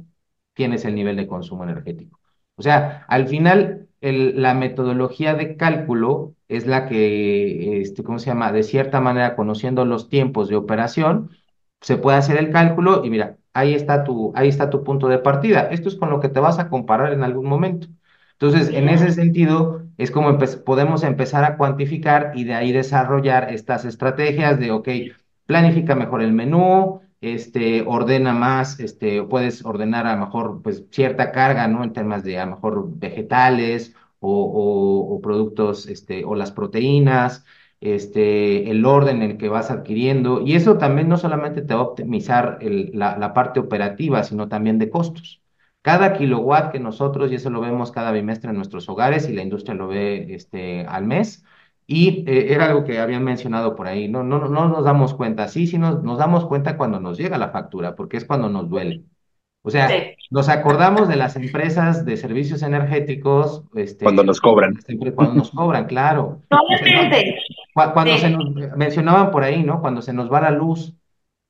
tienes 0.58 0.84
el 0.86 0.96
nivel 0.96 1.16
de 1.16 1.28
consumo 1.28 1.64
energético. 1.64 2.20
O 2.56 2.64
sea, 2.64 3.06
al 3.08 3.28
final, 3.28 3.88
la 4.02 4.54
metodología 4.56 5.36
de 5.36 5.56
cálculo 5.56 6.36
es 6.48 6.66
la 6.66 6.88
que, 6.88 7.82
este, 7.82 8.04
¿cómo 8.04 8.20
se 8.20 8.28
llama? 8.28 8.52
De 8.52 8.64
cierta 8.64 9.00
manera, 9.00 9.36
conociendo 9.36 9.86
los 9.86 10.10
tiempos 10.10 10.50
de 10.50 10.56
operación, 10.56 11.32
se 11.82 11.98
puede 11.98 12.18
hacer 12.18 12.38
el 12.38 12.52
cálculo 12.52 13.06
y 13.06 13.10
mira, 13.12 13.38
ahí 13.54 13.74
está 13.76 14.04
tu, 14.04 14.34
ahí 14.36 14.48
está 14.50 14.70
tu 14.70 14.84
punto 14.84 15.08
de 15.08 15.20
partida. 15.20 15.70
Esto 15.72 15.90
es 15.90 15.96
con 15.96 16.10
lo 16.10 16.20
que 16.20 16.30
te 16.30 16.40
vas 16.40 16.58
a 16.60 16.70
comparar 16.70 17.14
en 17.14 17.24
algún 17.24 17.48
momento. 17.48 17.88
Entonces, 18.34 18.70
en 18.70 18.90
ese 18.90 19.12
sentido, 19.12 19.84
es 19.98 20.12
como 20.12 20.38
podemos 20.66 21.04
empezar 21.04 21.44
a 21.44 21.58
cuantificar 21.58 22.32
y 22.36 22.44
de 22.46 22.54
ahí 22.56 22.72
desarrollar 22.72 23.54
estas 23.54 23.86
estrategias 23.86 24.60
de, 24.60 24.72
ok, 24.72 24.90
planifica 25.46 25.96
mejor 25.96 26.22
el 26.22 26.34
menú, 26.34 27.02
este, 27.22 27.84
ordena 27.86 28.34
más, 28.34 28.80
este, 28.80 29.24
puedes 29.24 29.66
ordenar 29.66 30.08
a 30.08 30.16
lo 30.16 30.26
mejor 30.26 30.62
pues 30.62 30.86
cierta 30.92 31.32
carga, 31.32 31.68
¿no? 31.68 31.84
En 31.84 31.94
temas 31.94 32.24
de 32.24 32.40
a 32.40 32.46
lo 32.46 32.52
mejor 32.56 32.90
vegetales 32.98 33.96
o, 34.20 35.20
productos, 35.24 35.88
este, 35.88 36.26
o 36.26 36.36
las 36.36 36.52
proteínas, 36.52 37.46
este, 37.82 38.70
el 38.72 38.86
orden 38.86 39.22
en 39.22 39.32
el 39.32 39.38
que 39.38 39.50
vas 39.50 39.72
adquiriendo, 39.72 40.42
y 40.42 40.56
eso 40.56 40.78
también 40.78 41.10
no 41.10 41.18
solamente 41.18 41.62
te 41.62 41.74
va 41.74 41.82
a 41.82 41.84
optimizar 41.84 42.60
la, 42.62 43.18
la 43.18 43.34
parte 43.34 43.60
operativa, 43.60 44.24
sino 44.24 44.48
también 44.48 44.80
de 44.80 44.90
costos. 44.90 45.42
Cada 45.82 46.14
kilowatt 46.14 46.72
que 46.72 46.80
nosotros, 46.80 47.32
y 47.32 47.36
eso 47.36 47.50
lo 47.50 47.62
vemos 47.62 47.92
cada 47.92 48.12
bimestre 48.12 48.50
en 48.50 48.58
nuestros 48.58 48.90
hogares 48.90 49.30
y 49.30 49.34
la 49.34 49.44
industria 49.44 49.76
lo 49.76 49.88
ve 49.88 50.34
este, 50.34 50.86
al 50.86 51.06
mes, 51.06 51.46
y 51.88 52.30
eh, 52.30 52.54
era 52.54 52.66
algo 52.66 52.84
que 52.84 53.00
habían 53.00 53.24
mencionado 53.24 53.76
por 53.76 53.88
ahí, 53.88 54.10
no, 54.10 54.22
no, 54.22 54.48
no 54.50 54.68
nos 54.68 54.84
damos 54.84 55.14
cuenta, 55.14 55.48
sí, 55.48 55.66
sí 55.66 55.78
nos, 55.78 56.04
nos 56.04 56.20
damos 56.20 56.46
cuenta 56.46 56.78
cuando 56.78 57.00
nos 57.00 57.18
llega 57.18 57.38
la 57.38 57.50
factura, 57.50 57.96
porque 57.96 58.18
es 58.18 58.26
cuando 58.26 58.50
nos 58.50 58.70
duele. 58.70 59.06
O 59.64 59.70
sea, 59.70 59.90
nos 60.30 60.48
acordamos 60.48 61.10
de 61.10 61.18
las 61.18 61.36
empresas 61.36 62.06
de 62.06 62.16
servicios 62.16 62.62
energéticos. 62.62 63.64
Este, 63.76 64.06
cuando 64.06 64.24
nos 64.24 64.40
cobran. 64.40 64.80
Cuando 65.14 65.34
nos 65.34 65.52
cobran, 65.52 65.88
claro. 65.88 66.42
Cuando, 67.74 68.18
se 68.18 68.30
nos 68.30 68.50
mencionaban 68.78 69.30
por 69.30 69.44
ahí, 69.44 69.64
¿no? 69.64 69.82
Cuando 69.82 70.02
se 70.02 70.14
nos 70.14 70.32
va 70.32 70.40
la 70.40 70.52
luz, 70.52 70.94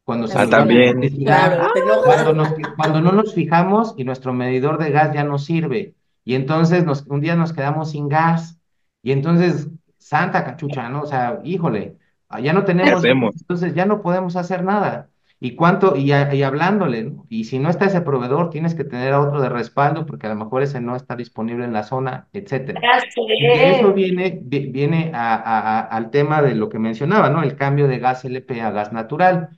cuando 0.03 0.27
se 0.27 0.35
ah, 0.35 0.49
también. 0.49 0.99
cuando, 1.25 2.55
cuando 2.75 3.01
no 3.01 3.11
nos 3.11 3.35
fijamos 3.35 3.93
y 3.97 4.03
nuestro 4.03 4.33
medidor 4.33 4.79
de 4.79 4.89
gas 4.89 5.13
ya 5.13 5.23
no 5.23 5.37
sirve. 5.37 5.93
Y 6.25 6.33
entonces 6.33 6.85
nos, 6.85 7.05
un 7.05 7.21
día 7.21 7.35
nos 7.35 7.53
quedamos 7.53 7.91
sin 7.91 8.09
gas. 8.09 8.59
Y 9.03 9.11
entonces, 9.11 9.69
santa 10.07 10.45
cachucha, 10.45 10.87
¿no? 10.89 11.01
O 11.01 11.05
sea, 11.05 11.39
híjole, 11.43 11.97
ya 12.41 12.53
no 12.53 12.63
tenemos, 12.63 13.03
entonces 13.05 13.73
ya 13.73 13.85
no 13.85 14.01
podemos 14.01 14.35
hacer 14.35 14.63
nada. 14.63 15.09
¿Y 15.39 15.55
cuánto? 15.55 15.95
Y, 15.95 16.11
y 16.11 16.43
hablándole, 16.43 17.03
¿no? 17.03 17.25
Y 17.29 17.43
si 17.43 17.59
no 17.59 17.69
está 17.69 17.85
ese 17.85 18.01
proveedor, 18.01 18.49
tienes 18.49 18.73
que 18.73 18.83
tener 18.83 19.13
a 19.13 19.21
otro 19.21 19.39
de 19.39 19.49
respaldo 19.49 20.05
porque 20.05 20.25
a 20.25 20.29
lo 20.29 20.35
mejor 20.35 20.63
ese 20.63 20.81
no 20.81 20.95
está 20.95 21.15
disponible 21.15 21.65
en 21.65 21.73
la 21.73 21.83
zona, 21.83 22.27
etcétera. 22.33 22.81
Y 23.15 23.45
eso 23.45 23.93
viene, 23.93 24.39
viene 24.41 25.11
al 25.13 26.09
tema 26.09 26.41
de 26.41 26.55
lo 26.55 26.69
que 26.69 26.79
mencionaba, 26.79 27.29
¿no? 27.29 27.43
El 27.43 27.55
cambio 27.55 27.87
de 27.87 27.99
gas 27.99 28.25
LP 28.25 28.61
a 28.61 28.71
gas 28.71 28.93
natural 28.93 29.49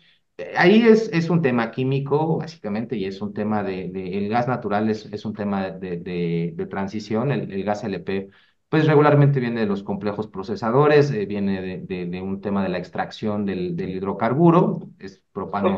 ahí 0.58 0.84
es, 0.84 1.10
es 1.14 1.30
un 1.30 1.42
tema 1.42 1.72
químico, 1.72 2.38
básicamente, 2.38 2.96
y 2.96 3.06
es 3.06 3.22
un 3.22 3.34
tema 3.34 3.64
de, 3.64 3.86
el 4.18 4.30
gas 4.30 4.48
natural 4.48 4.90
es, 4.90 5.06
es 5.06 5.26
un 5.26 5.34
tema 5.34 5.70
de, 5.72 5.98
de, 5.98 6.66
transición, 6.68 7.32
el, 7.32 7.64
gas 7.64 7.84
LP, 7.84 8.30
pues 8.70 8.86
regularmente 8.86 9.40
viene 9.40 9.62
de 9.62 9.66
los 9.66 9.84
complejos 9.84 10.28
procesadores, 10.28 11.12
eh, 11.12 11.26
viene 11.26 11.80
de, 11.80 12.22
un 12.22 12.40
tema 12.40 12.64
de 12.64 12.70
la 12.70 12.78
extracción 12.78 13.46
del, 13.46 13.76
del 13.76 13.90
hidrocarburo, 13.90 14.90
es 15.00 15.24
propano, 15.34 15.78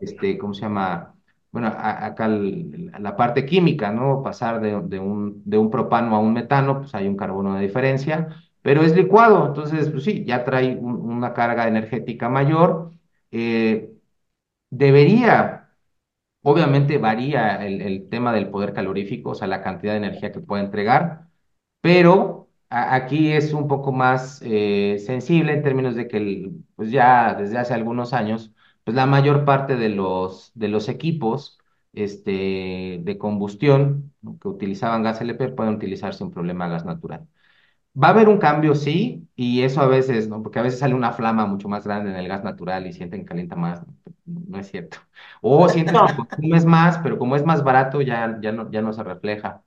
este, 0.00 0.36
¿cómo 0.36 0.52
se 0.52 0.62
llama? 0.62 1.14
Bueno, 1.52 1.68
acá 1.68 2.28
la 2.28 3.16
parte 3.16 3.46
química, 3.46 3.90
¿no? 3.90 4.22
Pasar 4.22 4.60
de, 4.60 4.98
un, 4.98 5.42
de 5.44 5.56
un 5.56 5.70
propano 5.70 6.14
a 6.14 6.18
un 6.18 6.32
metano, 6.32 6.80
pues 6.80 6.94
hay 6.94 7.06
un 7.08 7.16
carbono 7.16 7.54
de 7.54 7.62
diferencia, 7.62 8.28
pero 8.60 8.82
es 8.82 8.94
licuado, 8.94 9.46
entonces, 9.46 9.88
pues 9.90 10.04
sí, 10.04 10.24
ya 10.24 10.44
trae 10.44 10.76
una 10.76 11.32
carga 11.32 11.68
energética 11.68 12.28
mayor, 12.28 12.90
eh, 13.30 13.92
debería, 14.70 15.70
obviamente 16.42 16.98
varía 16.98 17.64
el, 17.64 18.08
tema 18.08 18.32
del 18.32 18.50
poder 18.50 18.72
calorífico, 18.72 19.30
o 19.30 19.34
sea, 19.34 19.46
la 19.48 19.62
cantidad 19.62 19.92
de 19.92 19.98
energía 19.98 20.32
que 20.32 20.40
puede 20.40 20.64
entregar, 20.64 21.25
pero 21.80 22.48
aquí 22.68 23.32
es 23.32 23.52
un 23.52 23.68
poco 23.68 23.92
más 23.92 24.40
eh, 24.44 24.98
sensible 25.04 25.52
en 25.52 25.62
términos 25.62 25.94
de 25.96 26.08
que 26.08 26.50
pues 26.76 26.90
ya 26.90 27.34
desde 27.34 27.58
hace 27.58 27.74
algunos 27.74 28.12
años, 28.12 28.52
pues 28.84 28.94
la 28.96 29.06
mayor 29.06 29.44
parte 29.44 29.76
de 29.76 29.88
los, 29.90 30.52
de 30.54 30.68
los 30.68 30.88
equipos 30.88 31.58
este, 31.92 33.00
de 33.02 33.18
combustión 33.18 34.12
que 34.40 34.48
utilizaban 34.48 35.02
gas 35.02 35.20
LP 35.20 35.48
pueden 35.50 35.74
utilizar 35.74 36.14
sin 36.14 36.30
problema 36.30 36.68
gas 36.68 36.84
natural. 36.84 37.26
Va 38.02 38.08
a 38.08 38.10
haber 38.12 38.28
un 38.28 38.38
cambio, 38.38 38.74
sí, 38.74 39.28
y 39.36 39.62
eso 39.62 39.80
a 39.80 39.86
veces, 39.86 40.28
¿no? 40.28 40.42
Porque 40.42 40.58
a 40.58 40.62
veces 40.62 40.80
sale 40.80 40.94
una 40.94 41.12
flama 41.12 41.46
mucho 41.46 41.68
más 41.68 41.84
grande 41.84 42.10
en 42.10 42.16
el 42.16 42.28
gas 42.28 42.44
natural 42.44 42.86
y 42.86 42.92
sienten 42.92 43.20
que 43.22 43.26
calienta 43.26 43.56
más, 43.56 43.82
no, 44.26 44.58
es 44.58 44.70
cierto. 44.70 44.98
O 45.42 45.68
sienten 45.68 46.04
que 46.04 46.14
consumes 46.14 46.66
más, 46.66 46.98
pero 46.98 47.18
como 47.18 47.36
es 47.36 47.44
más 47.46 47.64
barato 47.64 48.02
ya, 48.02 48.38
ya, 48.42 48.52
no, 48.52 48.70
ya 48.70 48.82
no 48.82 48.92
se 48.92 49.02
refleja. 49.04 49.64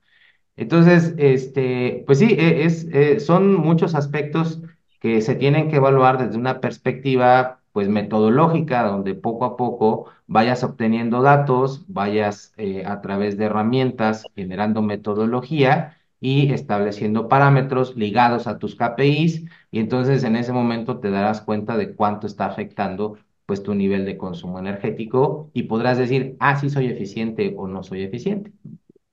Entonces, 0.60 1.13
este, 1.17 2.04
pues 2.06 2.19
sí, 2.19 2.36
e, 2.38 2.65
es, 2.65 2.86
e, 2.91 3.19
son 3.19 3.56
muchos 3.56 3.95
aspectos 3.95 4.62
que 5.00 5.22
se 5.22 5.36
tienen 5.36 5.69
que 5.69 5.78
evaluar 5.78 6.17
desde 6.17 6.38
una 6.38 6.60
perspectiva, 6.60 7.62
pues, 7.72 7.88
metodológica, 7.88 8.84
donde 8.84 9.15
poco 9.15 9.45
a 9.45 9.56
poco 9.58 10.08
vayas 10.28 10.63
obteniendo 10.63 11.22
datos, 11.22 11.86
vayas 11.88 12.54
eh, 12.58 12.84
a 12.86 13.00
través 13.02 13.38
de 13.38 13.45
herramientas 13.45 14.26
generando 14.36 14.82
metodología 14.82 15.98
y 16.19 16.52
estableciendo 16.52 17.30
parámetros 17.30 17.95
ligados 17.95 18.45
a 18.48 18.60
tus 18.60 18.76
KPIs 18.76 19.45
y 19.72 19.80
entonces 19.80 20.24
en 20.26 20.36
ese 20.36 20.52
momento 20.52 21.00
te 21.00 21.10
darás 21.12 21.39
cuenta 21.41 21.78
de 21.78 21.95
cuánto 21.95 22.28
está 22.28 22.45
afectando 22.45 23.17
pues 23.45 23.63
tu 23.63 23.74
nivel 23.74 24.06
de 24.06 24.17
consumo 24.17 24.60
energético 24.60 25.50
y 25.54 25.63
podrás 25.63 25.98
decir, 25.98 26.36
ah, 26.39 26.58
sí 26.60 26.69
soy 26.69 26.88
eficiente 26.88 27.54
o 27.58 27.67
no 27.67 27.82
soy 27.84 28.04
eficiente. 28.04 28.52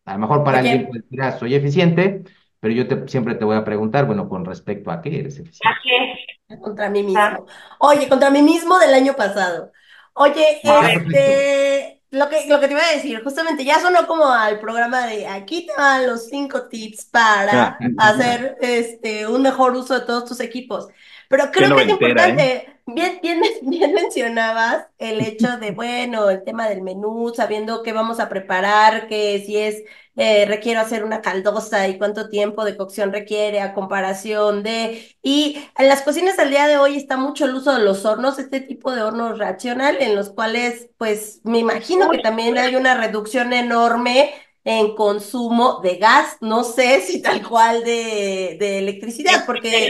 A 0.07 0.15
lo 0.15 0.21
mejor 0.21 0.45
para 0.45 0.59
alguien 0.59 0.89
decir, 0.91 1.21
ah, 1.21 1.33
soy 1.33 1.55
eficiente, 1.55 2.23
pero 2.61 2.73
yo 2.73 2.87
te, 2.89 3.07
siempre 3.09 3.35
te 3.35 3.45
voy 3.45 3.57
a 3.57 3.65
preguntar, 3.65 4.07
bueno, 4.07 4.29
con 4.29 4.45
respecto 4.45 4.91
a 4.91 5.03
qué 5.03 5.19
eres 5.19 5.39
eficiente. 5.39 5.69
¿A 5.69 5.77
qué? 5.83 6.57
Contra 6.61 6.89
mí 6.89 7.03
mismo. 7.03 7.47
Oye, 7.81 8.09
contra 8.09 8.31
mí 8.31 8.41
mismo 8.41 8.79
del 8.79 8.95
año 8.95 9.15
pasado. 9.15 9.73
Oye, 10.15 10.61
este, 10.63 12.03
lo 12.11 12.29
que, 12.29 12.47
lo 12.49 12.61
que 12.61 12.69
te 12.69 12.73
iba 12.73 12.83
a 12.83 12.95
decir, 12.95 13.23
justamente 13.23 13.65
ya 13.65 13.81
sonó 13.81 14.07
como 14.07 14.27
al 14.27 14.61
programa 14.61 15.07
de 15.07 15.27
aquí 15.27 15.67
te 15.67 15.73
van 15.77 16.07
los 16.07 16.29
cinco 16.29 16.69
tips 16.69 17.07
para 17.07 17.69
ah. 17.69 17.79
hacer 17.99 18.57
este 18.61 19.27
un 19.27 19.43
mejor 19.43 19.75
uso 19.75 19.99
de 19.99 20.07
todos 20.07 20.25
tus 20.25 20.41
equipos. 20.41 20.89
Pero 21.29 21.51
creo 21.51 21.77
que 21.77 21.83
es 21.83 21.89
importante, 21.89 22.53
¿eh? 22.57 22.77
bien, 22.87 23.19
bien, 23.21 23.41
bien 23.63 23.93
mencionabas 23.93 24.87
el 24.99 25.21
hecho 25.21 25.59
de, 25.59 25.73
bueno, 25.73 26.31
el 26.31 26.45
tema 26.45 26.69
del 26.69 26.83
menú, 26.83 27.33
sabiendo 27.35 27.83
qué 27.83 27.93
vamos 27.93 28.21
a 28.21 28.29
preparar, 28.29 29.09
que 29.09 29.43
si 29.45 29.57
es, 29.57 29.83
eh, 30.17 30.47
requiero 30.47 30.81
hacer 30.81 31.05
una 31.05 31.21
caldosa 31.21 31.89
y 31.89 31.99
cuánto 31.99 32.29
tiempo 32.29 32.65
de 32.65 32.77
cocción 32.77 33.13
requiere 33.13 33.61
a 33.61 33.75
comparación 33.75 34.63
de, 34.63 35.17
y 35.23 35.59
en 35.77 35.89
las 35.89 36.03
cocinas 36.03 36.39
al 36.39 36.51
día 36.51 36.67
de 36.67 36.79
hoy 36.79 36.97
está 36.97 37.17
mucho 37.17 37.45
el 37.45 37.55
uso 37.55 37.75
de 37.75 37.83
los 37.83 38.05
hornos, 38.05 38.39
este 38.39 38.61
tipo 38.61 38.93
de 38.93 39.03
hornos 39.03 39.39
racional, 39.39 39.97
en 40.01 40.15
los 40.15 40.31
cuales, 40.31 40.91
pues, 40.97 41.41
me 41.45 41.59
imagino 41.59 42.09
que 42.11 42.19
también 42.19 42.57
hay 42.57 42.77
una 42.77 42.95
reducción 42.95 43.53
enorme 43.53 44.33
en 44.65 44.97
consumo 44.97 45.81
de 45.81 45.97
gas, 45.97 46.39
no 46.41 46.65
sé 46.65 47.01
si 47.01 47.23
tal 47.23 47.47
cual 47.47 47.85
de, 47.85 48.57
de 48.59 48.79
electricidad, 48.79 49.45
porque 49.47 49.89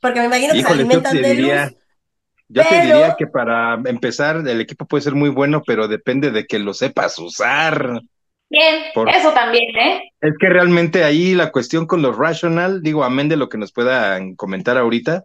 porque 0.00 0.20
me 0.20 0.26
imagino 0.26 0.54
que 0.54 0.62
se 0.62 0.72
alimentan 0.72 1.16
de 1.16 1.34
luz. 1.34 1.52
Yo 2.48 2.62
te 2.62 2.80
diría 2.80 3.16
que 3.18 3.26
para 3.26 3.74
empezar, 3.86 4.36
el 4.46 4.60
equipo 4.60 4.86
puede 4.86 5.02
ser 5.02 5.14
muy 5.14 5.30
bueno, 5.30 5.62
pero 5.66 5.88
depende 5.88 6.30
de 6.30 6.46
que 6.46 6.58
lo 6.58 6.74
sepas 6.74 7.18
usar. 7.18 8.00
Bien, 8.48 8.84
eso 8.94 9.32
también, 9.32 9.76
¿eh? 9.76 10.12
Es 10.20 10.32
que 10.38 10.48
realmente 10.48 11.02
ahí 11.02 11.34
la 11.34 11.50
cuestión 11.50 11.86
con 11.86 12.02
los 12.02 12.16
rational, 12.16 12.82
digo, 12.82 13.02
amén 13.02 13.28
de 13.28 13.36
lo 13.36 13.48
que 13.48 13.58
nos 13.58 13.72
puedan 13.72 14.36
comentar 14.36 14.78
ahorita, 14.78 15.24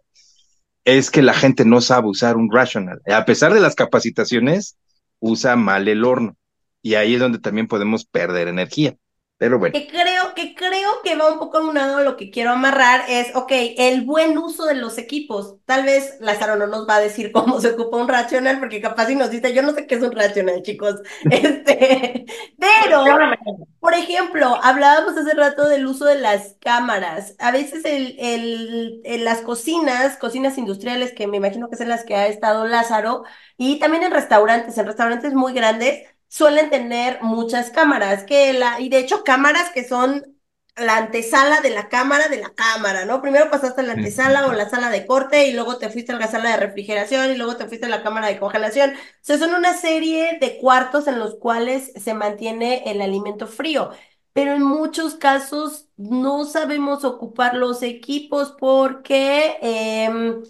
es 0.84 1.12
que 1.12 1.22
la 1.22 1.32
gente 1.32 1.64
no 1.64 1.80
sabe 1.80 2.08
usar 2.08 2.36
un 2.36 2.50
rational. 2.52 3.00
A 3.06 3.24
pesar 3.24 3.54
de 3.54 3.60
las 3.60 3.76
capacitaciones, 3.76 4.76
usa 5.20 5.54
mal 5.54 5.86
el 5.86 6.04
horno. 6.04 6.36
Y 6.82 6.94
ahí 6.96 7.14
es 7.14 7.20
donde 7.20 7.38
también 7.38 7.68
podemos 7.68 8.04
perder 8.04 8.48
energía. 8.48 8.96
Pero 9.42 9.58
bueno. 9.58 9.72
Que 9.72 9.88
creo, 9.88 10.34
que 10.36 10.54
creo 10.54 11.02
que 11.02 11.16
va 11.16 11.32
un 11.32 11.40
poco 11.40 11.58
a 11.58 11.62
un 11.62 11.74
lado 11.74 11.98
lo 12.04 12.16
que 12.16 12.30
quiero 12.30 12.52
amarrar 12.52 13.02
es, 13.08 13.34
ok, 13.34 13.50
el 13.76 14.02
buen 14.02 14.38
uso 14.38 14.66
de 14.66 14.76
los 14.76 14.98
equipos. 14.98 15.56
Tal 15.64 15.82
vez 15.84 16.16
Lázaro 16.20 16.54
no 16.54 16.68
nos 16.68 16.88
va 16.88 16.94
a 16.94 17.00
decir 17.00 17.32
cómo 17.32 17.60
se 17.60 17.70
ocupa 17.70 17.96
un 17.96 18.06
racional, 18.06 18.60
porque 18.60 18.80
capaz 18.80 19.06
si 19.06 19.16
nos 19.16 19.32
dice, 19.32 19.52
yo 19.52 19.62
no 19.62 19.72
sé 19.72 19.88
qué 19.88 19.96
es 19.96 20.02
un 20.02 20.12
racional, 20.12 20.62
chicos. 20.62 20.94
Este, 21.32 22.24
pero, 22.56 23.04
por 23.80 23.94
ejemplo, 23.94 24.60
hablábamos 24.62 25.16
hace 25.16 25.34
rato 25.34 25.68
del 25.68 25.88
uso 25.88 26.04
de 26.04 26.20
las 26.20 26.54
cámaras. 26.60 27.34
A 27.40 27.50
veces 27.50 27.84
el, 27.84 28.14
el, 28.20 29.00
en 29.02 29.24
las 29.24 29.40
cocinas, 29.40 30.18
cocinas 30.18 30.56
industriales, 30.56 31.12
que 31.12 31.26
me 31.26 31.38
imagino 31.38 31.68
que 31.68 31.76
son 31.76 31.88
las 31.88 32.04
que 32.04 32.14
ha 32.14 32.28
estado 32.28 32.68
Lázaro, 32.68 33.24
y 33.56 33.80
también 33.80 34.04
en 34.04 34.12
restaurantes, 34.12 34.78
en 34.78 34.86
restaurantes 34.86 35.34
muy 35.34 35.52
grandes, 35.52 36.04
suelen 36.32 36.70
tener 36.70 37.18
muchas 37.22 37.70
cámaras, 37.70 38.24
que 38.24 38.54
la, 38.54 38.80
y 38.80 38.88
de 38.88 39.00
hecho 39.00 39.22
cámaras 39.22 39.70
que 39.70 39.86
son 39.86 40.38
la 40.76 40.96
antesala 40.96 41.60
de 41.60 41.68
la 41.68 41.90
cámara 41.90 42.28
de 42.28 42.40
la 42.40 42.54
cámara, 42.54 43.04
¿no? 43.04 43.20
Primero 43.20 43.50
pasaste 43.50 43.82
a 43.82 43.84
la 43.84 43.92
antesala 43.92 44.46
o 44.46 44.52
la 44.54 44.70
sala 44.70 44.88
de 44.88 45.04
corte 45.06 45.46
y 45.46 45.52
luego 45.52 45.76
te 45.76 45.90
fuiste 45.90 46.12
a 46.12 46.18
la 46.18 46.28
sala 46.28 46.52
de 46.52 46.56
refrigeración 46.56 47.30
y 47.30 47.36
luego 47.36 47.56
te 47.58 47.66
fuiste 47.68 47.84
a 47.84 47.90
la 47.90 48.02
cámara 48.02 48.28
de 48.28 48.38
congelación. 48.40 48.92
O 48.92 48.94
sea, 49.20 49.36
son 49.36 49.52
una 49.54 49.74
serie 49.76 50.38
de 50.40 50.56
cuartos 50.58 51.06
en 51.06 51.18
los 51.18 51.34
cuales 51.36 51.92
se 52.02 52.14
mantiene 52.14 52.82
el 52.90 53.02
alimento 53.02 53.46
frío. 53.46 53.90
Pero 54.32 54.54
en 54.54 54.62
muchos 54.62 55.16
casos 55.16 55.88
no 55.98 56.46
sabemos 56.46 57.04
ocupar 57.04 57.54
los 57.56 57.82
equipos 57.82 58.54
porque 58.58 59.58
em, 59.60 60.42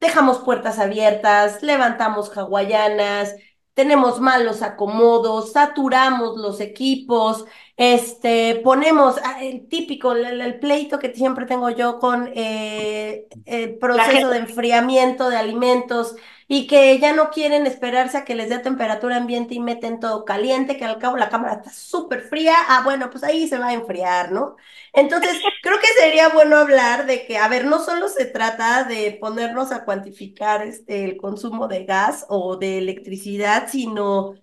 dejamos 0.00 0.38
puertas 0.38 0.78
abiertas, 0.78 1.62
levantamos 1.62 2.34
hawaianas, 2.36 3.34
tenemos 3.76 4.20
malos 4.20 4.62
acomodos, 4.62 5.52
saturamos 5.52 6.38
los 6.38 6.60
equipos, 6.60 7.44
este, 7.76 8.60
ponemos 8.64 9.16
ah, 9.22 9.42
el 9.42 9.68
típico, 9.68 10.12
el, 10.12 10.58
pleito 10.60 10.98
que 10.98 11.14
siempre 11.14 11.44
tengo 11.44 11.68
yo 11.70 11.98
con 11.98 12.30
eh, 12.34 13.26
el 13.44 13.76
proceso 13.78 14.30
de 14.30 14.38
enfriamiento 14.38 15.28
de 15.28 15.36
alimentos 15.36 16.16
y 16.48 16.66
que 16.66 16.98
ya 16.98 17.12
no 17.12 17.30
quieren 17.30 17.66
esperarse 17.66 18.18
a 18.18 18.24
que 18.24 18.34
les 18.34 18.48
dé 18.48 18.60
temperatura 18.60 19.16
ambiente 19.16 19.54
y 19.54 19.60
meten 19.60 20.00
todo 20.00 20.24
caliente, 20.24 20.76
que 20.76 20.84
al 20.84 20.98
cabo 20.98 21.16
la 21.16 21.28
cámara 21.28 21.54
está 21.54 21.70
súper 21.70 22.22
fría, 22.22 22.54
ah, 22.68 22.82
bueno, 22.84 23.10
pues 23.10 23.24
ahí 23.24 23.48
se 23.48 23.58
va 23.58 23.68
a 23.68 23.74
enfriar, 23.74 24.32
¿no? 24.32 24.56
Entonces, 24.92 25.32
creo 25.62 25.78
que 25.80 25.88
sería 26.00 26.28
bueno 26.30 26.56
hablar 26.56 27.06
de 27.06 27.26
que, 27.26 27.36
a 27.36 27.48
ver, 27.48 27.66
no 27.66 27.80
solo 27.84 28.08
se 28.08 28.26
trata 28.26 28.84
de 28.84 29.18
ponernos 29.20 29.72
a 29.72 29.84
cuantificar 29.84 30.62
este, 30.62 31.04
el 31.04 31.16
consumo 31.16 31.68
de 31.68 31.84
gas 31.84 32.24
o 32.28 32.56
de 32.56 32.78
electricidad, 32.78 33.68
sino 33.68 34.34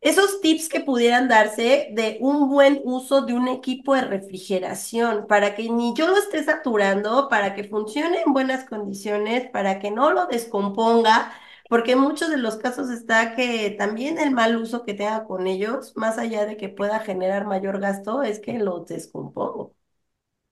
esos 0.00 0.40
tips 0.40 0.68
que 0.68 0.80
pudieran 0.80 1.28
darse 1.28 1.88
de 1.92 2.18
un 2.20 2.48
buen 2.48 2.80
uso 2.84 3.22
de 3.22 3.34
un 3.34 3.48
equipo 3.48 3.94
de 3.94 4.02
refrigeración 4.02 5.26
para 5.28 5.54
que 5.54 5.68
ni 5.70 5.94
yo 5.94 6.08
lo 6.08 6.16
esté 6.16 6.44
saturando, 6.44 7.28
para 7.28 7.54
que 7.54 7.64
funcione 7.64 8.22
en 8.22 8.32
buenas 8.32 8.64
condiciones, 8.64 9.50
para 9.50 9.78
que 9.80 9.90
no 9.90 10.10
lo 10.12 10.26
descomponga 10.26 11.32
porque 11.68 11.92
en 11.92 12.00
muchos 12.00 12.30
de 12.30 12.38
los 12.38 12.56
casos 12.56 12.88
está 12.90 13.34
que 13.36 13.70
también 13.78 14.18
el 14.18 14.30
mal 14.30 14.56
uso 14.56 14.84
que 14.84 14.94
tenga 14.94 15.24
con 15.26 15.46
ellos, 15.46 15.92
más 15.96 16.16
allá 16.18 16.46
de 16.46 16.56
que 16.56 16.68
pueda 16.70 17.00
generar 17.00 17.46
mayor 17.46 17.78
gasto, 17.80 18.22
es 18.22 18.40
que 18.40 18.58
los 18.58 18.86
descompongo. 18.86 19.74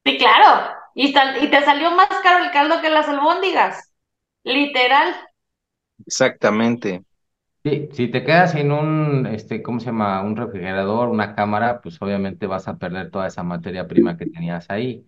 Sí, 0.05 0.19
claro. 0.19 0.75
Y, 0.95 1.09
y 1.09 1.51
te 1.51 1.65
salió 1.65 1.91
más 1.91 2.09
caro 2.23 2.45
el 2.45 2.51
caldo 2.53 2.81
que 2.81 2.91
las 2.91 3.09
albóndigas. 3.09 3.93
Literal. 4.45 5.15
Exactamente. 6.07 7.05
Sí, 7.67 7.89
si 7.93 8.07
te 8.09 8.23
quedas 8.23 8.53
sin 8.53 8.71
un, 8.71 9.27
este, 9.27 9.61
¿cómo 9.61 9.81
se 9.81 9.87
llama? 9.87 10.23
Un 10.23 10.37
refrigerador, 10.37 11.09
una 11.09 11.35
cámara, 11.35 11.81
pues 11.81 12.01
obviamente 12.01 12.47
vas 12.47 12.69
a 12.69 12.79
perder 12.79 13.11
toda 13.11 13.27
esa 13.27 13.43
materia 13.43 13.89
prima 13.89 14.17
que 14.17 14.27
tenías 14.27 14.71
ahí. 14.71 15.05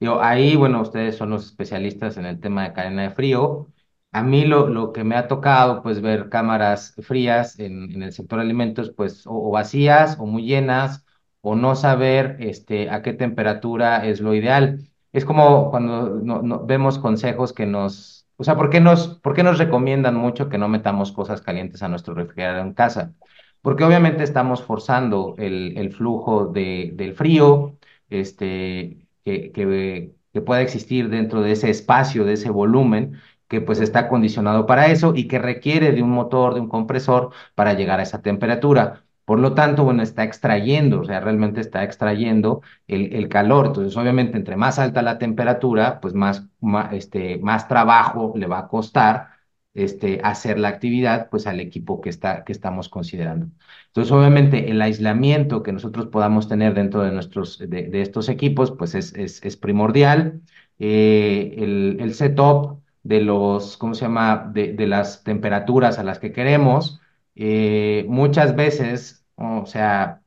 Yo, 0.00 0.22
ahí, 0.22 0.56
bueno, 0.56 0.82
ustedes 0.82 1.16
son 1.16 1.30
los 1.30 1.46
especialistas 1.46 2.16
en 2.18 2.26
el 2.26 2.40
tema 2.40 2.64
de 2.64 2.74
cadena 2.74 3.02
de 3.04 3.10
frío. 3.10 3.68
A 4.12 4.22
mí 4.22 4.44
lo, 4.46 4.68
lo 4.68 4.92
que 4.92 5.04
me 5.04 5.16
ha 5.16 5.28
tocado, 5.28 5.82
pues 5.82 6.02
ver 6.02 6.28
cámaras 6.30 6.94
frías 7.02 7.58
en, 7.60 8.02
el 8.02 8.12
sector 8.12 8.40
alimentos, 8.40 8.92
pues 8.96 9.24
o, 9.26 9.50
vacías 9.50 10.18
o 10.20 10.26
muy 10.26 10.44
llenas, 10.46 11.06
o 11.42 11.56
no 11.56 11.76
saber 11.76 12.36
este, 12.40 12.90
a 12.90 13.02
qué 13.02 13.14
temperatura 13.14 14.06
es 14.06 14.20
lo 14.20 14.34
ideal. 14.34 14.88
Es 15.12 15.24
como 15.24 15.70
cuando 15.70 16.10
no, 16.22 16.66
vemos 16.66 16.98
consejos 16.98 17.52
que 17.52 17.66
nos, 17.66 18.23
o 18.36 18.44
sea, 18.44 18.56
¿por 18.56 18.70
qué 18.70 18.80
nos, 18.80 19.18
por 19.20 19.34
qué 19.34 19.42
nos 19.42 19.58
recomiendan 19.58 20.16
mucho 20.16 20.48
que 20.48 20.58
no 20.58 20.68
metamos 20.68 21.12
cosas 21.12 21.40
calientes 21.42 21.82
a 21.82 21.88
nuestro 21.88 22.14
refrigerador 22.14 22.66
en 22.66 22.74
casa? 22.74 23.14
Porque 23.62 23.84
obviamente 23.84 24.24
estamos 24.24 24.62
forzando 24.62 25.34
el, 25.38 25.92
flujo 25.92 26.46
de, 26.46 26.92
del 26.94 27.14
frío, 27.14 27.78
este, 28.10 29.06
que, 29.24 29.52
que, 29.52 30.14
que 30.32 30.40
pueda 30.42 30.62
existir 30.62 31.08
dentro 31.08 31.42
de 31.42 31.52
ese 31.52 31.70
espacio, 31.70 32.24
de 32.24 32.34
ese 32.34 32.50
volumen, 32.50 33.20
que 33.48 33.60
pues 33.60 33.80
está 33.80 34.08
condicionado 34.08 34.66
para 34.66 34.88
eso 34.88 35.14
y 35.14 35.28
que 35.28 35.38
requiere 35.38 35.92
de 35.92 36.02
un 36.02 36.10
motor, 36.10 36.54
de 36.54 36.60
un 36.60 36.68
compresor 36.68 37.30
para 37.54 37.74
llegar 37.74 38.00
a 38.00 38.02
esa 38.02 38.22
temperatura. 38.22 39.03
Por 39.24 39.40
lo 39.40 39.54
tanto, 39.54 39.84
bueno, 39.84 40.02
está 40.02 40.22
extrayendo, 40.24 41.00
o 41.00 41.04
sea, 41.04 41.20
realmente 41.20 41.60
está 41.60 41.82
extrayendo 41.82 42.62
el, 42.86 43.28
calor. 43.28 43.66
Entonces, 43.68 43.96
obviamente, 43.96 44.36
entre 44.36 44.56
más 44.56 44.78
alta 44.78 45.02
la 45.02 45.18
temperatura, 45.18 46.00
pues 46.00 46.14
más, 46.14 46.46
este, 46.92 47.38
más 47.38 47.66
trabajo 47.68 48.34
le 48.36 48.46
va 48.46 48.58
a 48.60 48.68
costar 48.68 49.30
este, 49.74 50.20
hacer 50.22 50.58
la 50.58 50.68
actividad 50.68 51.28
pues 51.30 51.46
al 51.46 51.60
equipo 51.60 52.00
que, 52.00 52.10
está, 52.10 52.44
que 52.44 52.52
estamos 52.52 52.88
considerando. 52.88 53.48
Entonces, 53.88 54.12
obviamente, 54.12 54.70
el 54.70 54.80
aislamiento 54.82 55.62
que 55.62 55.72
nosotros 55.72 56.06
podamos 56.08 56.48
tener 56.48 56.74
dentro 56.74 57.02
de, 57.02 57.10
nuestros, 57.12 57.58
de, 57.58 57.90
estos 58.02 58.28
equipos 58.28 58.70
pues 58.72 58.94
es, 58.94 59.14
es, 59.14 59.42
es 59.44 59.56
primordial. 59.56 60.42
Eh, 60.78 61.54
el, 61.58 61.96
el 62.00 62.14
setup 62.14 62.82
de 63.02 63.20
los, 63.20 63.76
¿cómo 63.76 63.94
se 63.94 64.02
llama?, 64.06 64.50
de, 64.52 64.72
de 64.72 64.86
las 64.86 65.24
temperaturas 65.24 65.98
a 65.98 66.04
las 66.04 66.18
que 66.18 66.32
queremos. 66.32 67.00
Eh, 67.36 68.04
muchas 68.08 68.54
veces, 68.56 69.26
o 69.36 69.66
sea, 69.66 70.22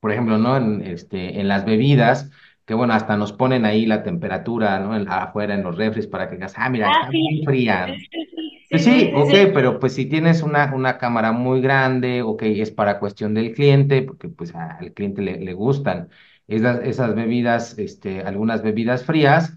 por 0.00 0.12
ejemplo, 0.12 0.38
¿no? 0.38 0.56
En, 0.56 0.82
este, 0.82 1.40
en 1.40 1.48
las 1.48 1.64
bebidas, 1.64 2.30
que 2.64 2.74
bueno, 2.74 2.94
hasta 2.94 3.16
nos 3.16 3.32
ponen 3.32 3.64
ahí 3.64 3.86
la 3.86 4.02
temperatura, 4.02 4.78
¿no? 4.80 4.92
afuera 5.12 5.54
en 5.54 5.62
los 5.62 5.76
refres 5.76 6.06
para 6.06 6.28
que 6.28 6.36
digas, 6.36 6.54
ah, 6.56 6.68
mira, 6.68 6.90
está 6.92 7.06
muy 7.10 7.42
fría. 7.44 7.88
Pues 8.68 8.82
sí, 8.82 9.12
ok, 9.14 9.30
pero 9.54 9.78
pues 9.78 9.94
si 9.94 10.06
tienes 10.06 10.42
una, 10.42 10.74
una 10.74 10.98
cámara 10.98 11.30
muy 11.30 11.60
grande, 11.60 12.22
ok, 12.22 12.42
es 12.42 12.72
para 12.72 12.98
cuestión 12.98 13.32
del 13.32 13.52
cliente, 13.54 14.02
porque 14.02 14.28
pues 14.28 14.54
al 14.56 14.92
cliente 14.92 15.22
le, 15.22 15.38
le 15.38 15.52
gustan 15.54 16.08
esas, 16.48 16.80
esas 16.84 17.14
bebidas, 17.14 17.78
este, 17.78 18.22
algunas 18.22 18.62
bebidas 18.62 19.04
frías, 19.04 19.56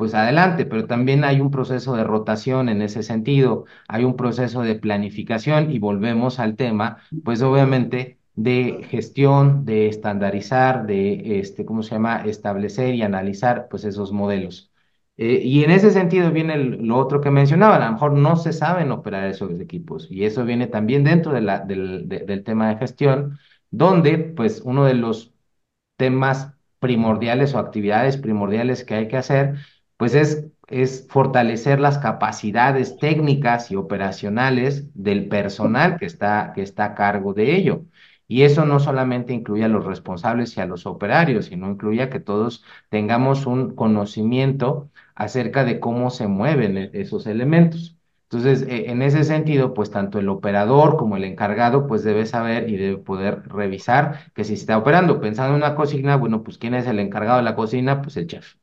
pues 0.00 0.14
adelante, 0.14 0.64
pero 0.64 0.86
también 0.86 1.24
hay 1.24 1.40
un 1.42 1.50
proceso 1.50 1.94
de 1.94 2.04
rotación 2.04 2.70
en 2.70 2.80
ese 2.80 3.02
sentido, 3.02 3.66
hay 3.86 4.04
un 4.04 4.16
proceso 4.16 4.62
de 4.62 4.74
planificación 4.76 5.70
y 5.70 5.78
volvemos 5.78 6.38
al 6.40 6.56
tema, 6.56 6.98
pues 7.22 7.42
obviamente 7.42 8.18
de 8.34 8.86
gestión, 8.88 9.66
de 9.66 9.88
estandarizar, 9.88 10.86
de, 10.86 11.40
este, 11.40 11.66
¿cómo 11.66 11.82
se 11.82 11.90
llama?, 11.96 12.22
establecer 12.24 12.94
y 12.94 13.02
analizar, 13.02 13.68
pues 13.68 13.84
esos 13.84 14.10
modelos. 14.10 14.72
Eh, 15.18 15.42
y 15.44 15.64
en 15.64 15.70
ese 15.70 15.90
sentido 15.90 16.30
viene 16.30 16.56
lo 16.56 16.96
otro 16.96 17.20
que 17.20 17.30
mencionaba, 17.30 17.76
a 17.76 17.84
lo 17.86 17.92
mejor 17.92 18.14
no 18.14 18.36
se 18.36 18.54
saben 18.54 18.92
operar 18.92 19.28
esos 19.28 19.60
equipos 19.60 20.10
y 20.10 20.24
eso 20.24 20.46
viene 20.46 20.66
también 20.66 21.04
dentro 21.04 21.32
del, 21.34 22.08
del 22.08 22.42
tema 22.44 22.70
de 22.70 22.78
gestión, 22.78 23.38
donde 23.70 24.16
pues 24.16 24.62
uno 24.64 24.84
de 24.86 24.94
los 24.94 25.34
temas 25.96 26.54
primordiales 26.78 27.54
o 27.54 27.58
actividades 27.58 28.16
primordiales 28.16 28.84
que 28.84 28.94
hay 28.94 29.08
que 29.08 29.18
hacer, 29.18 29.56
pues 30.00 30.14
es, 30.14 30.46
es 30.68 31.06
fortalecer 31.10 31.78
las 31.78 31.98
capacidades 31.98 32.96
técnicas 32.98 33.70
y 33.70 33.76
operacionales 33.76 34.88
del 34.94 35.28
personal 35.28 35.98
que 35.98 36.06
está, 36.06 36.52
que 36.54 36.62
está 36.62 36.86
a 36.86 36.94
cargo 36.94 37.34
de 37.34 37.54
ello. 37.54 37.84
Y 38.26 38.42
eso 38.44 38.64
no 38.64 38.80
solamente 38.80 39.34
incluye 39.34 39.62
a 39.64 39.68
los 39.68 39.84
responsables 39.84 40.56
y 40.56 40.60
a 40.62 40.66
los 40.66 40.86
operarios, 40.86 41.46
sino 41.46 41.68
incluye 41.70 42.02
a 42.02 42.08
que 42.10 42.18
todos 42.20 42.64
tengamos 42.88 43.44
un 43.44 43.74
conocimiento 43.76 44.90
acerca 45.14 45.64
de 45.64 45.80
cómo 45.80 46.08
se 46.10 46.28
mueven 46.28 46.78
e-, 46.78 46.90
esos 46.94 47.26
elementos. 47.26 47.98
Entonces, 48.30 48.62
e-, 48.62 48.90
en 48.90 49.02
ese 49.02 49.22
sentido, 49.24 49.74
pues 49.74 49.90
tanto 49.90 50.18
el 50.18 50.30
operador 50.30 50.96
como 50.96 51.16
el 51.18 51.24
encargado, 51.24 51.86
pues 51.86 52.04
debe 52.04 52.24
saber 52.24 52.70
y 52.70 52.76
debe 52.78 52.96
poder 52.98 53.46
revisar 53.48 54.32
que 54.34 54.44
si 54.44 54.54
está 54.54 54.78
operando. 54.78 55.20
Pensando 55.20 55.54
en 55.56 55.62
una 55.62 55.74
cocina, 55.74 56.16
bueno, 56.16 56.42
pues 56.42 56.56
¿quién 56.56 56.72
es 56.74 56.86
el 56.86 57.00
encargado 57.00 57.36
de 57.38 57.44
la 57.44 57.54
cocina? 57.56 58.00
Pues 58.00 58.16
el 58.16 58.26
chef. 58.28 58.59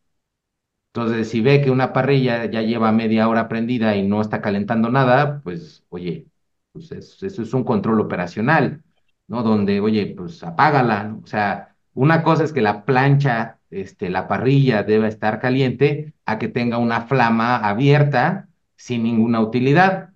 Entonces, 0.93 1.30
si 1.30 1.41
ve 1.41 1.62
que 1.62 1.71
una 1.71 1.93
parrilla 1.93 2.45
ya 2.45 2.62
lleva 2.62 2.91
media 2.91 3.28
hora 3.30 3.47
prendida 3.47 3.95
y 3.95 4.08
no 4.08 4.21
está 4.21 4.41
calentando 4.41 4.89
nada, 4.89 5.41
pues, 5.43 5.86
oye, 5.89 6.28
pues 6.71 6.91
eso 6.91 7.41
es 7.43 7.54
un 7.54 7.63
control 7.63 8.02
operacional. 8.02 8.84
¿no? 9.28 9.43
Donde, 9.43 9.80
oye, 9.80 10.13
pues 10.17 10.43
apágala, 10.43 11.17
O 11.23 11.28
sea, 11.28 11.76
una 11.93 12.23
cosa 12.23 12.43
es 12.43 12.54
que 12.54 12.62
la 12.62 12.86
plancha, 12.86 13.60
este, 13.69 14.10
la 14.10 14.28
parrilla 14.28 14.84
debe 14.84 15.08
estar 15.08 15.39
caliente 15.39 16.13
a 16.26 16.39
que 16.39 16.47
tenga 16.47 16.78
una 16.78 17.02
flama 17.02 17.58
abierta 17.58 18.47
sin 18.76 19.04
ninguna 19.04 19.41
utilidad. 19.41 20.10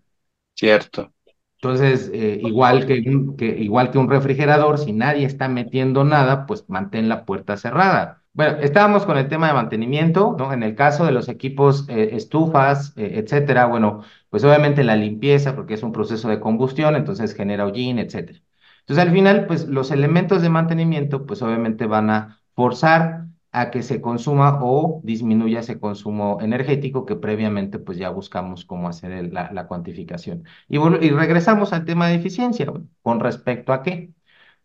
Cierto. 0.55 1.11
Entonces, 1.55 2.09
eh, 2.13 2.39
igual, 2.41 2.87
que 2.87 3.03
que, 3.37 3.45
igual 3.59 3.91
que 3.91 3.99
un 3.99 4.09
refrigerador, 4.09 4.79
si 4.79 4.93
nadie 4.93 5.25
está 5.25 5.47
metiendo 5.47 6.03
nada, 6.03 6.45
pues 6.47 6.65
mantén 6.69 7.07
la 7.07 7.25
puerta 7.25 7.55
cerrada. 7.57 8.20
Bueno, 8.33 8.59
estábamos 8.61 9.05
con 9.05 9.17
el 9.17 9.27
tema 9.27 9.47
de 9.47 9.53
mantenimiento, 9.53 10.35
¿no? 10.39 10.53
En 10.53 10.63
el 10.63 10.73
caso 10.75 11.05
de 11.05 11.11
los 11.11 11.27
equipos, 11.27 11.85
eh, 11.89 12.11
estufas, 12.15 12.93
eh, 12.95 13.19
etcétera, 13.19 13.65
bueno, 13.65 14.03
pues 14.29 14.43
obviamente 14.45 14.85
la 14.85 14.95
limpieza, 14.95 15.53
porque 15.53 15.73
es 15.73 15.83
un 15.83 15.91
proceso 15.91 16.29
de 16.29 16.39
combustión, 16.39 16.95
entonces 16.95 17.33
genera 17.35 17.65
hollín, 17.65 17.99
etcétera. 17.99 18.39
Entonces, 18.81 19.05
al 19.05 19.11
final, 19.13 19.47
pues 19.47 19.67
los 19.67 19.91
elementos 19.91 20.41
de 20.41 20.49
mantenimiento, 20.49 21.25
pues 21.25 21.41
obviamente 21.41 21.85
van 21.87 22.09
a 22.09 22.41
forzar 22.55 23.27
a 23.51 23.69
que 23.69 23.83
se 23.83 23.99
consuma 23.99 24.59
o 24.63 25.01
disminuya 25.03 25.59
ese 25.59 25.77
consumo 25.79 26.37
energético 26.41 27.05
que 27.05 27.17
previamente 27.17 27.79
pues 27.79 27.97
ya 27.97 28.09
buscamos 28.09 28.63
cómo 28.63 28.87
hacer 28.87 29.31
la, 29.33 29.67
cuantificación. 29.67 30.45
Y, 30.69 30.77
y 30.77 31.09
regresamos 31.09 31.73
al 31.73 31.83
tema 31.83 32.07
de 32.07 32.15
eficiencia, 32.15 32.71
¿con 33.01 33.19
respecto 33.19 33.73
a 33.73 33.83
qué? 33.83 34.13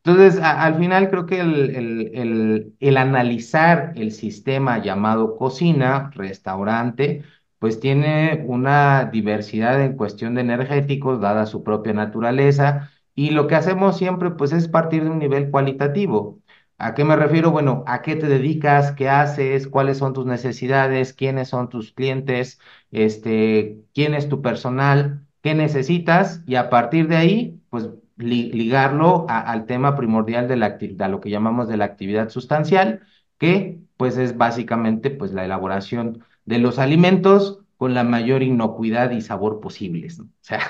Entonces, 0.07 0.41
al 0.41 0.77
final 0.79 1.11
creo 1.11 1.27
que 1.27 1.41
el, 1.41 2.97
analizar 2.97 3.93
el 3.97 4.13
sistema 4.13 4.79
llamado 4.81 5.37
cocina, 5.37 6.11
restaurante, 6.15 7.25
pues 7.59 7.81
tiene 7.81 8.45
una 8.47 9.07
diversidad 9.07 9.83
en 9.83 9.97
cuestión 9.97 10.35
de 10.37 10.43
energéticos, 10.43 11.21
dada 11.21 11.45
su 11.47 11.65
propia 11.65 11.93
naturaleza, 11.93 12.91
y 13.17 13.31
lo 13.31 13.49
que 13.49 13.57
hacemos 13.57 13.97
siempre, 13.97 14.31
pues, 14.31 14.53
es 14.53 14.69
partir 14.69 15.03
de 15.05 15.11
un 15.11 15.19
nivel 15.19 15.51
cualitativo. 15.51 16.41
¿A 16.79 16.95
qué 16.95 17.03
me 17.05 17.17
refiero? 17.17 17.51
Bueno, 17.51 17.83
¿a 17.87 18.03
qué 18.03 18.15
te 18.17 18.29
dedicas? 18.29 18.93
¿Qué 18.93 19.09
haces? 19.09 19.67
¿Cuáles 19.67 19.99
son 19.99 20.13
tus 20.13 20.27
necesidades? 20.27 21.15
¿Quiénes 21.15 21.49
son 21.49 21.69
tus 21.69 21.93
clientes? 21.93 22.61
Este, 22.93 23.79
¿quién 23.95 24.15
es 24.15 24.29
tu 24.29 24.41
personal? 24.43 25.27
¿Qué 25.43 25.55
necesitas? 25.55 26.43
Y 26.47 26.55
a 26.57 26.69
partir 26.71 27.09
de 27.09 27.17
ahí, 27.17 27.61
pues, 27.71 27.89
ligarlo 28.17 29.27
al 29.29 29.67
tema 29.67 29.97
primordial 29.97 30.49
de 30.49 30.57
la 30.57 30.67
actividad, 30.67 31.11
lo 31.11 31.21
que 31.21 31.31
llamamos 31.31 31.69
de 31.69 31.77
la 31.77 31.85
actividad 31.85 32.29
sustancial, 32.31 33.03
que, 33.39 33.79
pues, 33.97 34.17
es 34.17 34.37
básicamente, 34.37 35.11
pues, 35.11 35.33
la 35.33 35.45
elaboración 35.45 36.25
de 36.45 36.59
los 36.59 36.79
alimentos 36.79 37.61
con 37.77 37.95
la 37.95 38.05
mayor 38.05 38.43
inocuidad 38.43 39.11
y 39.11 39.21
sabor 39.21 39.61
posibles. 39.61 40.21
O 40.21 40.27
sea, 40.41 40.61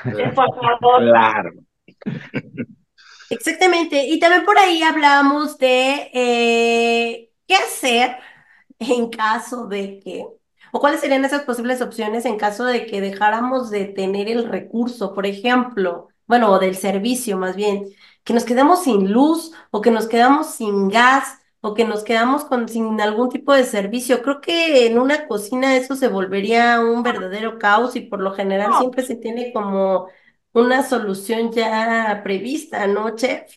claro. 0.99 1.53
Exactamente. 3.31 4.07
Y 4.07 4.19
también 4.19 4.45
por 4.45 4.59
ahí 4.59 4.83
hablamos 4.83 5.59
de 5.59 6.11
eh, 6.13 7.31
qué 7.47 7.55
hacer 7.55 8.17
en 8.79 9.09
caso 9.11 9.67
de 9.67 10.01
que, 10.01 10.27
o 10.73 10.81
cuáles 10.81 11.01
serían 11.01 11.25
esas 11.25 11.43
posibles 11.43 11.81
opciones 11.81 12.25
en 12.25 12.37
caso 12.37 12.65
de 12.65 12.87
que 12.87 13.01
dejáramos 13.01 13.71
de 13.71 13.87
tener 13.87 14.29
el 14.29 14.49
recurso, 14.49 15.15
por 15.15 15.27
ejemplo, 15.27 16.09
bueno, 16.27 16.51
o 16.53 16.59
del 16.59 16.77
servicio 16.77 17.37
más 17.39 17.57
bien, 17.57 17.87
que 18.25 18.35
nos 18.35 18.45
quedamos 18.45 18.85
sin 18.85 19.13
luz 19.13 19.53
o 19.71 19.81
que 19.81 19.91
nos 19.91 20.07
quedamos 20.09 20.49
sin 20.55 20.89
gas 20.89 21.39
o 21.61 21.75
que 21.75 21.85
nos 21.85 22.05
quedamos 22.05 22.45
con, 22.45 22.69
sin 22.69 23.01
algún 23.01 23.29
tipo 23.29 23.53
de 23.53 23.65
servicio. 23.65 24.23
Creo 24.23 24.41
que 24.41 24.87
en 24.87 24.99
una 24.99 25.27
cocina 25.27 25.77
eso 25.77 25.97
se 25.97 26.09
volvería 26.09 26.81
un 26.81 27.03
verdadero 27.03 27.59
caos 27.59 27.97
y 27.97 28.01
por 28.01 28.21
lo 28.21 28.33
general 28.35 28.75
siempre 28.75 29.03
se 29.03 29.17
tiene 29.17 29.53
como 29.53 30.09
una 30.53 30.83
solución 30.85 31.53
ya 31.53 32.21
prevista, 32.25 32.87
¿no, 32.87 33.15
chef? 33.17 33.57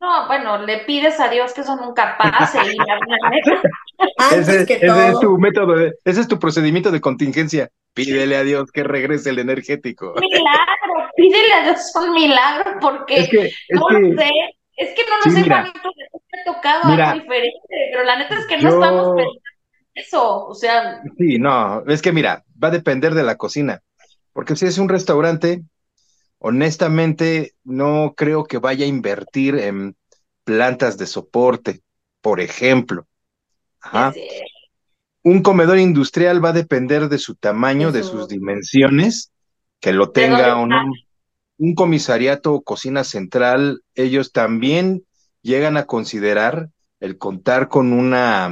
No, 0.00 0.26
bueno, 0.26 0.58
le 0.64 0.78
pides 0.78 1.20
a 1.20 1.28
Dios 1.28 1.52
que 1.52 1.60
eso 1.60 1.76
nunca 1.76 2.16
pase 2.16 2.58
y 2.72 2.76
ese, 4.34 4.62
ese 4.62 5.08
es 5.08 5.20
tu 5.20 5.36
método, 5.36 5.74
ese 6.04 6.20
es 6.22 6.26
tu 6.26 6.38
procedimiento 6.38 6.90
de 6.90 7.02
contingencia. 7.02 7.70
Pídele 7.92 8.36
a 8.36 8.42
Dios 8.42 8.70
que 8.72 8.82
regrese 8.82 9.30
el 9.30 9.40
energético. 9.40 10.14
Milagro, 10.18 11.10
pídele 11.16 11.52
a 11.52 11.64
Dios 11.64 11.92
un 11.96 12.14
milagro 12.14 12.78
porque 12.80 13.16
es 13.16 13.28
que, 13.28 13.50
no 13.70 13.88
sé, 13.90 14.30
es 14.76 14.94
que 14.94 15.02
no 15.04 15.16
lo 15.22 15.32
sé, 15.32 15.48
Juanito, 15.48 15.90
me 16.32 16.40
ha 16.40 16.44
tocado 16.54 16.84
algo 16.84 17.20
diferente, 17.20 17.58
pero 17.92 18.04
la 18.04 18.18
neta 18.18 18.38
es 18.38 18.46
que 18.46 18.56
no 18.56 18.68
estamos 18.70 19.16
pensando 19.16 19.40
eso, 19.94 20.46
o 20.46 20.54
sea. 20.54 21.02
Sí, 21.18 21.38
no, 21.38 21.84
es 21.86 22.00
que 22.00 22.12
mira, 22.12 22.44
va 22.62 22.68
a 22.68 22.72
depender 22.72 23.12
de 23.12 23.24
la 23.24 23.36
cocina, 23.36 23.82
porque 24.32 24.56
si 24.56 24.64
es 24.64 24.78
un 24.78 24.88
restaurante, 24.88 25.62
honestamente 26.40 27.54
no 27.64 28.14
creo 28.16 28.44
que 28.44 28.58
vaya 28.58 28.84
a 28.84 28.88
invertir 28.88 29.56
en 29.56 29.94
plantas 30.42 30.96
de 30.98 31.06
soporte, 31.06 31.82
por 32.20 32.40
ejemplo. 32.40 33.06
Un 35.22 35.42
comedor 35.42 35.78
industrial 35.78 36.42
va 36.42 36.48
a 36.48 36.54
depender 36.54 37.08
de 37.08 37.18
su 37.18 37.34
tamaño, 37.36 37.92
de 37.92 38.02
sus 38.02 38.26
dimensiones, 38.26 39.32
que 39.80 39.92
lo 39.92 40.10
tenga 40.10 40.56
o 40.56 40.66
no. 40.66 40.82
Un 41.58 41.74
comisariato 41.74 42.54
o 42.54 42.62
cocina 42.62 43.04
central, 43.04 43.82
ellos 43.94 44.32
también 44.32 45.04
llegan 45.42 45.76
a 45.76 45.84
considerar 45.84 46.70
el 47.00 47.18
contar 47.18 47.68
con 47.68 47.92
una 47.92 48.50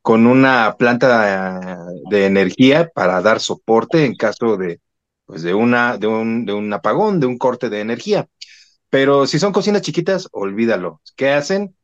con 0.00 0.26
una 0.26 0.74
planta 0.76 1.86
de 2.10 2.26
energía 2.26 2.90
para 2.92 3.22
dar 3.22 3.38
soporte 3.38 4.04
en 4.04 4.16
caso 4.16 4.56
de, 4.56 4.80
pues 5.32 5.44
de 5.44 5.54
una, 5.54 5.96
de 5.96 6.06
un, 6.06 6.44
de 6.44 6.52
un 6.52 6.70
apagón, 6.74 7.18
de 7.18 7.24
un 7.24 7.38
corte 7.38 7.70
de 7.70 7.80
energía. 7.80 8.28
Pero 8.90 9.26
si 9.26 9.38
son 9.38 9.50
cocinas 9.50 9.80
chiquitas, 9.80 10.28
olvídalo. 10.30 11.00
¿Qué 11.16 11.30
hacen? 11.30 11.74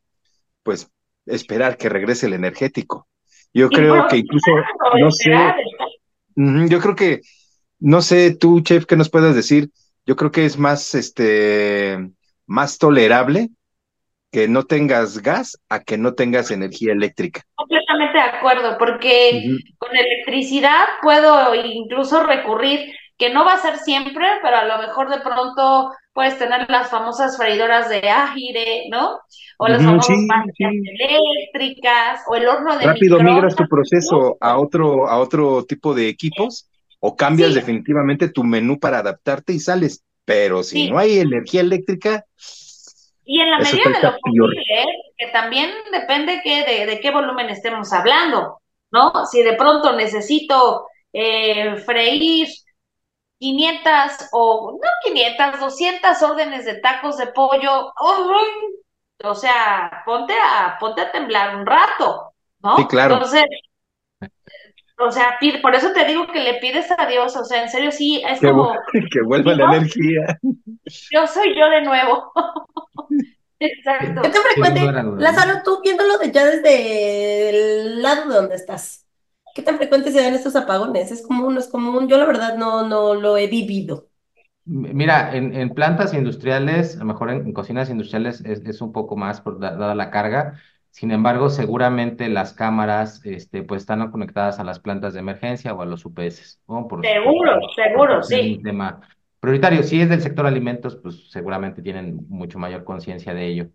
Pues 0.62 0.90
esperar 1.24 1.78
que 1.78 1.88
regrese 1.88 2.26
el 2.26 2.34
energético. 2.34 3.08
Yo 3.54 3.70
creo 3.70 4.06
que 4.06 4.18
incluso, 4.18 4.50
no 5.00 5.10
sé, 5.10 5.32
yo 6.36 6.78
creo 6.78 6.94
que, 6.94 7.22
no 7.78 8.02
sé, 8.02 8.36
tú, 8.36 8.60
chef, 8.60 8.84
¿qué 8.84 8.96
nos 8.96 9.08
puedes 9.08 9.34
decir? 9.34 9.70
Yo 10.04 10.14
creo 10.14 10.30
que 10.30 10.44
es 10.44 10.58
más, 10.58 10.94
este, 10.94 12.06
más 12.44 12.76
tolerable 12.76 13.48
que 14.30 14.46
no 14.46 14.64
tengas 14.64 15.22
gas 15.22 15.58
a 15.70 15.80
que 15.80 15.96
no 15.96 16.12
tengas 16.12 16.50
energía 16.50 16.92
eléctrica. 16.92 17.40
Completamente 17.54 18.18
de 18.18 18.24
acuerdo, 18.24 18.76
porque 18.78 19.56
con 19.78 19.96
electricidad 19.96 20.84
puedo 21.00 21.54
incluso 21.54 22.26
recurrir 22.26 22.92
que 23.18 23.30
no 23.30 23.44
va 23.44 23.54
a 23.54 23.58
ser 23.58 23.78
siempre, 23.78 24.24
pero 24.42 24.56
a 24.56 24.64
lo 24.64 24.78
mejor 24.78 25.10
de 25.10 25.20
pronto 25.20 25.92
puedes 26.12 26.38
tener 26.38 26.70
las 26.70 26.88
famosas 26.88 27.36
freidoras 27.36 27.88
de 27.88 28.08
aire, 28.08 28.84
¿no? 28.90 29.18
O 29.58 29.66
las 29.66 29.82
famosas 29.82 30.16
eléctricas, 30.56 32.22
o 32.28 32.36
el 32.36 32.46
horno 32.46 32.78
de 32.78 32.86
Rápido 32.86 33.20
migras 33.20 33.56
tu 33.56 33.66
proceso 33.68 34.38
a 34.40 34.58
otro, 34.58 35.08
a 35.08 35.18
otro 35.18 35.64
tipo 35.64 35.94
de 35.94 36.08
equipos, 36.08 36.70
o 37.00 37.16
cambias 37.16 37.54
definitivamente 37.54 38.28
tu 38.28 38.44
menú 38.44 38.78
para 38.78 38.98
adaptarte 38.98 39.52
y 39.52 39.58
sales. 39.58 40.04
Pero 40.24 40.62
si 40.62 40.90
no 40.90 40.98
hay 40.98 41.18
energía 41.18 41.62
eléctrica, 41.62 42.24
y 43.24 43.40
en 43.40 43.50
la 43.50 43.58
medida 43.58 43.90
de 43.90 44.02
lo 44.02 44.16
posible, 44.20 44.62
¿eh? 44.74 44.86
que 45.18 45.26
también 45.28 45.70
depende 45.92 46.40
que 46.42 46.64
de, 46.64 46.86
de, 46.86 47.00
qué 47.00 47.10
volumen 47.10 47.50
estemos 47.50 47.92
hablando, 47.92 48.60
¿no? 48.90 49.12
Si 49.30 49.42
de 49.42 49.52
pronto 49.54 49.94
necesito 49.94 50.86
eh, 51.12 51.76
freír 51.84 52.48
500 53.38 54.28
o 54.32 54.72
no 54.72 54.88
500, 55.04 55.60
200 55.60 56.22
órdenes 56.22 56.64
de 56.64 56.74
tacos 56.74 57.16
de 57.16 57.28
pollo. 57.28 57.92
o 59.24 59.34
sea, 59.34 60.02
ponte 60.04 60.34
a, 60.34 60.76
ponte 60.78 61.02
a 61.02 61.12
temblar 61.12 61.56
un 61.56 61.66
rato, 61.66 62.32
¿no? 62.62 62.76
Sí, 62.76 62.86
claro. 62.86 63.14
Entonces, 63.14 63.44
O 65.00 65.10
sea, 65.12 65.38
por 65.62 65.74
eso 65.76 65.92
te 65.92 66.04
digo 66.04 66.26
que 66.26 66.40
le 66.40 66.54
pides 66.54 66.90
a 66.96 67.06
Dios, 67.06 67.36
o 67.36 67.44
sea, 67.44 67.62
en 67.62 67.68
serio, 67.68 67.92
sí, 67.92 68.22
es 68.26 68.40
como... 68.40 68.72
Que 69.12 69.22
vuelva 69.24 69.54
la 69.54 69.76
energía. 69.76 70.38
Yo 71.10 71.26
soy 71.26 71.56
yo 71.56 71.68
de 71.70 71.82
nuevo. 71.82 72.32
Exacto. 73.60 74.22
¿Qué 74.22 74.30
te 74.30 74.38
frecuente, 74.38 74.80
Lázaro, 75.18 75.62
tú 75.64 75.80
viéndolo 75.82 76.18
de 76.18 76.30
ya 76.30 76.44
desde 76.44 77.50
el 77.50 78.02
lado 78.02 78.28
de 78.28 78.34
donde 78.34 78.54
estás? 78.54 79.07
¿Qué 79.58 79.64
tan 79.64 79.76
frecuente 79.76 80.12
se 80.12 80.22
dan 80.22 80.34
estos 80.34 80.54
apagones? 80.54 81.10
¿Es 81.10 81.26
común, 81.26 81.54
no 81.54 81.58
es 81.58 81.66
común? 81.66 82.06
Yo 82.06 82.16
la 82.16 82.26
verdad 82.26 82.56
no, 82.56 82.86
no 82.86 83.16
lo 83.16 83.36
he 83.36 83.48
vivido. 83.48 84.06
Mira, 84.64 85.34
en, 85.34 85.74
plantas 85.74 86.14
industriales, 86.14 86.94
a 86.94 87.00
lo 87.00 87.06
mejor 87.06 87.32
en, 87.32 87.52
cocinas 87.52 87.90
industriales 87.90 88.40
es, 88.44 88.80
un 88.80 88.92
poco 88.92 89.16
más 89.16 89.40
por 89.40 89.58
dada 89.58 89.96
la 89.96 90.12
carga. 90.12 90.60
Sin 90.90 91.10
embargo, 91.10 91.50
seguramente 91.50 92.28
las 92.28 92.52
cámaras 92.52 93.20
este, 93.26 93.64
pues 93.64 93.82
están 93.82 94.12
conectadas 94.12 94.60
a 94.60 94.64
las 94.64 94.78
plantas 94.78 95.14
de 95.14 95.18
emergencia 95.18 95.74
o 95.74 95.82
a 95.82 95.86
los 95.86 96.06
UPS. 96.06 96.60
seguro, 96.68 97.60
seguro, 97.74 98.22
sí. 98.22 98.58
Un 98.58 98.62
tema 98.62 99.00
prioritario. 99.40 99.82
Si 99.82 100.00
es 100.00 100.08
del 100.08 100.22
sector 100.22 100.46
alimentos, 100.46 100.94
pues 100.94 101.32
seguramente 101.32 101.82
tienen 101.82 102.20
mucho 102.28 102.60
mayor 102.60 102.84
conciencia 102.84 103.34
de 103.34 103.44
ello. 103.44 103.70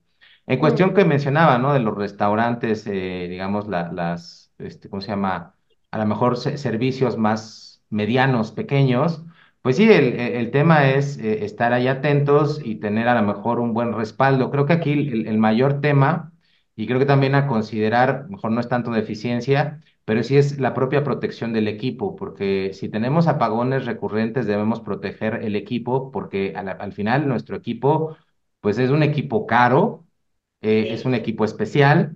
En 0.47 0.59
cuestión 0.59 0.93
que 0.93 1.03
mencionaba, 1.03 1.57
¿no? 1.57 1.73
De 1.73 1.81
los 1.81 1.93
restaurantes, 1.93 2.87
eh, 2.87 3.27
digamos, 3.29 3.67
las, 3.67 4.53
este, 4.59 4.89
¿cómo 4.89 5.01
se 5.01 5.09
llama? 5.09 5.55
A 5.93 5.97
lo 5.99 6.05
mejor 6.07 6.37
servicios 6.37 7.17
más 7.17 7.83
medianos, 7.89 8.51
pequeños, 8.51 9.23
pues 9.61 9.77
sí, 9.77 9.83
el, 9.91 10.19
el 10.19 10.51
tema 10.51 10.89
es 10.89 11.17
eh, 11.19 11.45
estar 11.45 11.71
ahí 11.73 11.87
atentos 11.87 12.59
y 12.63 12.75
tener 12.75 13.07
a 13.07 13.15
lo 13.21 13.25
mejor 13.27 13.59
un 13.59 13.73
buen 13.73 13.93
respaldo. 13.93 14.49
Creo 14.51 14.65
que 14.65 14.73
aquí 14.73 14.91
el, 14.93 15.27
el 15.27 15.37
mayor 15.37 15.81
tema, 15.81 16.33
y 16.75 16.87
creo 16.87 16.99
que 16.99 17.05
también 17.05 17.35
a 17.35 17.47
considerar, 17.47 18.27
mejor 18.29 18.51
no 18.51 18.59
es 18.59 18.67
tanto 18.69 18.91
de 18.91 18.99
eficiencia, 19.01 19.81
pero 20.05 20.23
sí 20.23 20.35
es 20.37 20.59
la 20.59 20.73
propia 20.73 21.03
protección 21.03 21.53
del 21.53 21.67
equipo, 21.67 22.15
porque 22.15 22.71
si 22.73 22.89
tenemos 22.89 23.27
apagones 23.27 23.85
recurrentes 23.85 24.45
debemos 24.47 24.81
proteger 24.81 25.35
el 25.43 25.55
equipo, 25.55 26.11
porque 26.11 26.53
al, 26.55 26.69
al 26.69 26.91
final 26.93 27.27
nuestro 27.27 27.55
equipo, 27.55 28.17
pues 28.61 28.77
es 28.79 28.89
un 28.89 29.03
equipo 29.03 29.45
caro, 29.47 30.05
eh, 30.61 30.87
es 30.91 31.05
un 31.05 31.13
equipo 31.15 31.45
especial, 31.45 32.15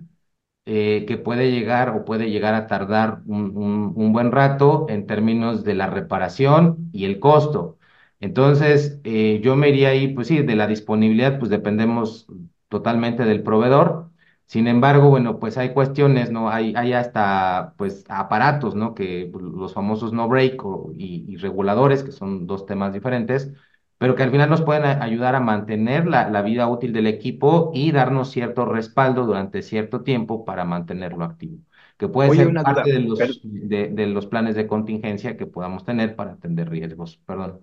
eh, 0.70 1.04
que 1.06 1.16
puede 1.16 1.50
llegar 1.50 1.90
o 1.96 2.04
puede 2.04 2.30
llegar 2.30 2.52
a 2.54 2.66
tardar 2.66 3.22
un, 3.26 3.56
un, 3.96 4.12
buen 4.12 4.32
rato 4.32 4.84
en 4.90 5.06
términos 5.06 5.64
de 5.64 5.74
la 5.74 5.86
reparación 5.88 6.90
y 6.92 7.06
el 7.06 7.20
costo. 7.20 7.78
Entonces, 8.20 9.00
eh, 9.04 9.40
yo 9.42 9.56
me 9.56 9.70
iría 9.70 9.88
ahí, 9.90 10.08
pues 10.14 10.28
sí, 10.28 10.42
de 10.42 10.56
la 10.56 10.66
disponibilidad, 10.66 11.38
pues 11.38 11.50
dependemos 11.50 12.26
totalmente 12.68 13.24
del 13.24 13.42
proveedor. 13.42 14.10
Sin 14.46 14.66
embargo, 14.66 15.08
bueno, 15.10 15.38
pues 15.38 15.56
hay 15.58 15.72
cuestiones, 15.72 16.30
¿no? 16.30 16.50
Hay, 16.50 16.74
hay 16.76 16.92
hasta, 16.92 17.74
pues, 17.78 18.04
aparatos, 18.10 18.74
¿no? 18.74 18.94
Que 18.94 19.30
los 19.34 19.72
famosos 19.74 20.12
no 20.12 20.28
break 20.28 20.62
y, 20.94 21.24
y 21.32 21.36
reguladores, 21.36 22.02
que 22.04 22.12
son 22.12 22.46
dos 22.46 22.66
temas 22.66 22.92
diferentes, 22.92 23.52
pero 23.98 24.14
que 24.14 24.22
al 24.22 24.30
final 24.30 24.48
nos 24.48 24.62
pueden 24.62 24.84
ayudar 24.84 25.34
a 25.34 25.40
mantener 25.40 26.06
la, 26.06 26.30
la, 26.30 26.42
vida 26.42 26.68
útil 26.68 26.92
del 26.92 27.08
equipo 27.08 27.72
y 27.74 27.90
darnos 27.90 28.30
cierto 28.30 28.64
respaldo 28.64 29.26
durante 29.26 29.62
cierto 29.62 30.02
tiempo 30.02 30.44
para 30.44 30.64
mantenerlo 30.64 31.24
activo, 31.24 31.58
que 31.96 32.08
puede 32.08 32.34
ser 32.34 32.54
parte 32.54 32.92
de, 32.92 33.00
los, 33.00 33.18
de, 33.42 34.06
los 34.06 34.26
planes 34.26 34.54
de 34.54 34.68
contingencia 34.68 35.36
que 35.36 35.46
podamos 35.46 35.84
tener 35.84 36.14
para 36.14 36.32
atender 36.32 36.70
riesgos. 36.70 37.20
Perdón. 37.26 37.60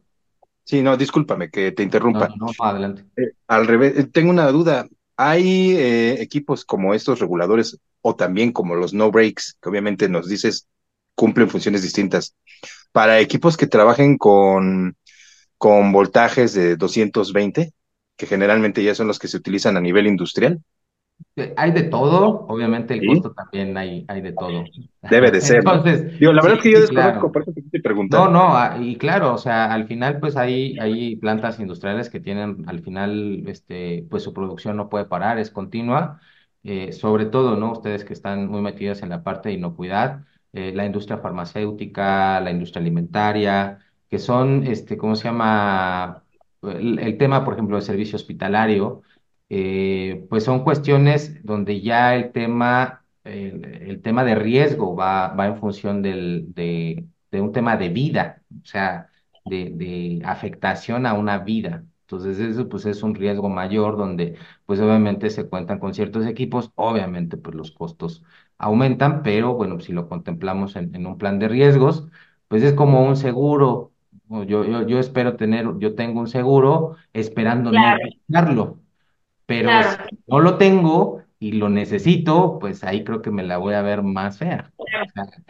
Sí, 0.65 0.81
no, 0.81 0.97
discúlpame 0.97 1.49
que 1.49 1.71
te 1.71 1.83
interrumpa. 1.83 2.27
No, 2.29 2.47
no, 2.47 2.65
adelante. 2.65 3.05
Eh, 3.15 3.31
al 3.47 3.65
revés, 3.67 3.97
eh, 3.97 4.03
tengo 4.03 4.31
una 4.31 4.47
duda. 4.47 4.87
¿Hay 5.15 5.71
eh, 5.77 6.21
equipos 6.21 6.65
como 6.65 6.93
estos 6.93 7.19
reguladores 7.19 7.79
o 8.01 8.15
también 8.15 8.51
como 8.51 8.75
los 8.75 8.93
no 8.93 9.09
breaks, 9.09 9.57
que 9.61 9.69
obviamente 9.69 10.09
nos 10.09 10.27
dices 10.27 10.67
cumplen 11.15 11.49
funciones 11.49 11.81
distintas, 11.81 12.35
para 12.91 13.19
equipos 13.19 13.55
que 13.55 13.67
trabajen 13.67 14.17
con 14.17 14.97
con 15.57 15.91
voltajes 15.91 16.53
de 16.53 16.75
220, 16.75 17.73
que 18.17 18.25
generalmente 18.25 18.83
ya 18.83 18.95
son 18.95 19.07
los 19.07 19.19
que 19.19 19.27
se 19.27 19.37
utilizan 19.37 19.77
a 19.77 19.81
nivel 19.81 20.07
industrial. 20.07 20.61
Hay 21.57 21.71
de 21.71 21.83
todo, 21.83 22.45
obviamente 22.47 22.93
el 22.93 23.05
costo 23.05 23.33
también 23.33 23.75
hay, 23.77 24.05
hay 24.07 24.21
de 24.21 24.33
todo. 24.33 24.63
Debe 25.01 25.31
de 25.31 25.41
ser. 25.41 25.57
Entonces, 25.57 26.19
Digo, 26.19 26.31
la 26.31 26.41
verdad 26.41 26.57
es 26.57 26.63
que 26.63 26.71
yo 26.71 26.79
desconozco, 26.79 27.31
por 27.31 27.41
eso 27.41 27.51
te 27.71 27.79
preguntando. 27.81 28.29
No, 28.29 28.31
no, 28.31 28.57
ah, 28.57 28.77
y 28.79 28.97
claro, 28.97 29.33
o 29.33 29.37
sea, 29.37 29.71
al 29.73 29.85
final 29.85 30.19
pues 30.19 30.37
hay, 30.37 30.77
hay 30.79 31.17
plantas 31.17 31.59
industriales 31.59 32.09
que 32.09 32.21
tienen, 32.21 32.63
al 32.67 32.81
final, 32.81 33.43
este, 33.47 34.05
pues 34.09 34.23
su 34.23 34.33
producción 34.33 34.77
no 34.77 34.89
puede 34.89 35.05
parar, 35.05 35.37
es 35.37 35.51
continua, 35.51 36.21
eh, 36.63 36.93
sobre 36.93 37.25
todo, 37.25 37.57
¿no? 37.57 37.73
Ustedes 37.73 38.05
que 38.05 38.13
están 38.13 38.47
muy 38.47 38.61
metidos 38.61 39.01
en 39.01 39.09
la 39.09 39.23
parte 39.23 39.49
de 39.49 39.55
inocuidad, 39.55 40.25
eh, 40.53 40.71
la 40.73 40.85
industria 40.85 41.17
farmacéutica, 41.17 42.39
la 42.39 42.51
industria 42.51 42.81
alimentaria, 42.81 43.84
que 44.09 44.19
son, 44.19 44.65
este, 44.67 44.97
¿cómo 44.97 45.15
se 45.15 45.25
llama? 45.25 46.23
El, 46.61 47.17
tema, 47.17 47.45
por 47.45 47.53
ejemplo, 47.53 47.77
del 47.77 47.85
servicio 47.85 48.15
hospitalario, 48.15 49.03
eh, 49.49 50.25
pues 50.29 50.43
son 50.43 50.63
cuestiones 50.63 51.43
donde 51.43 51.81
ya 51.81 52.15
el 52.15 52.31
tema, 52.31 53.05
el, 53.23 54.01
tema 54.01 54.23
de 54.23 54.35
riesgo 54.35 54.95
va, 54.95 55.29
va 55.29 55.47
en 55.47 55.57
función 55.57 56.01
del, 56.01 56.53
de, 56.53 57.07
un 57.33 57.51
tema 57.51 57.77
de 57.77 57.89
vida, 57.89 58.41
o 58.63 58.65
sea, 58.65 59.09
de, 59.45 60.21
afectación 60.25 61.05
a 61.05 61.13
una 61.13 61.39
vida. 61.39 61.83
Entonces, 62.01 62.39
eso 62.39 62.69
pues 62.69 62.85
es 62.85 63.03
un 63.03 63.15
riesgo 63.15 63.49
mayor 63.49 63.97
donde 63.97 64.37
pues 64.65 64.79
obviamente 64.79 65.29
se 65.29 65.49
cuentan 65.49 65.79
con 65.79 65.93
ciertos 65.93 66.25
equipos, 66.25 66.71
obviamente 66.75 67.37
pues 67.37 67.55
los 67.55 67.71
costos 67.71 68.23
aumentan, 68.57 69.23
pero 69.23 69.55
bueno, 69.55 69.79
si 69.79 69.91
lo 69.93 70.07
contemplamos 70.07 70.75
en 70.75 71.05
un 71.05 71.17
plan 71.17 71.39
de 71.39 71.47
riesgos, 71.47 72.07
pues 72.47 72.63
es 72.63 72.73
como 72.73 73.05
un 73.05 73.15
seguro 73.17 73.91
yo, 74.29 74.65
yo, 74.65 74.87
yo 74.87 74.99
espero 74.99 75.35
tener, 75.35 75.67
yo 75.77 75.95
tengo 75.95 76.19
un 76.19 76.27
seguro 76.27 76.95
esperando 77.13 77.71
no 77.71 77.79
necesitarlo, 77.97 78.79
pero 79.45 79.69
si 79.83 80.17
no 80.27 80.39
lo 80.39 80.57
tengo 80.57 81.21
y 81.39 81.51
lo 81.53 81.69
necesito, 81.69 82.57
pues 82.59 82.83
ahí 82.83 83.03
creo 83.03 83.21
que 83.21 83.29
me 83.29 83.43
la 83.43 83.57
voy 83.57 83.73
a 83.73 83.81
ver 83.81 84.01
más 84.01 84.37
fea. 84.37 84.71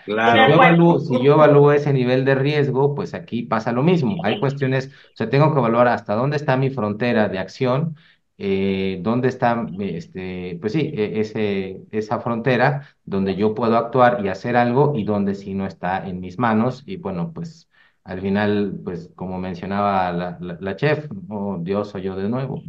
Claro. 0.05 0.45
Si, 0.45 0.49
yo 0.49 0.55
evalúo, 0.55 0.99
si 0.99 1.23
yo 1.23 1.33
evalúo 1.33 1.71
ese 1.71 1.93
nivel 1.93 2.25
de 2.25 2.35
riesgo, 2.35 2.95
pues 2.95 3.13
aquí 3.13 3.43
pasa 3.43 3.71
lo 3.71 3.83
mismo. 3.83 4.23
Hay 4.25 4.39
cuestiones, 4.39 4.87
o 4.87 5.15
sea, 5.15 5.29
tengo 5.29 5.53
que 5.53 5.59
evaluar 5.59 5.87
hasta 5.87 6.15
dónde 6.15 6.37
está 6.37 6.57
mi 6.57 6.69
frontera 6.69 7.29
de 7.29 7.39
acción, 7.39 7.95
eh, 8.37 8.99
dónde 9.01 9.29
está, 9.29 9.65
este, 9.79 10.57
pues 10.59 10.73
sí, 10.73 10.91
e, 10.93 11.19
ese, 11.21 11.81
esa 11.91 12.19
frontera 12.19 12.89
donde 13.05 13.35
yo 13.35 13.55
puedo 13.55 13.77
actuar 13.77 14.25
y 14.25 14.27
hacer 14.27 14.57
algo 14.57 14.93
y 14.97 15.03
donde 15.05 15.35
sí 15.35 15.53
no 15.53 15.65
está 15.65 16.05
en 16.07 16.19
mis 16.19 16.39
manos. 16.39 16.83
Y 16.85 16.97
bueno, 16.97 17.31
pues 17.33 17.69
al 18.05 18.21
final, 18.21 18.79
pues 18.83 19.09
como 19.15 19.39
mencionaba 19.39 20.11
la, 20.13 20.37
la, 20.39 20.75
chef, 20.75 21.07
oh, 21.29 21.57
Dios 21.59 21.89
soy 21.89 22.03
yo 22.03 22.15
de 22.15 22.29
nuevo. 22.29 22.61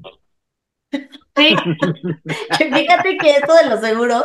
Sí, 1.37 1.55
fíjate 2.59 3.19
que 3.19 3.31
esto 3.33 3.55
de 3.55 3.69
los 3.69 3.81
seguros 3.81 4.25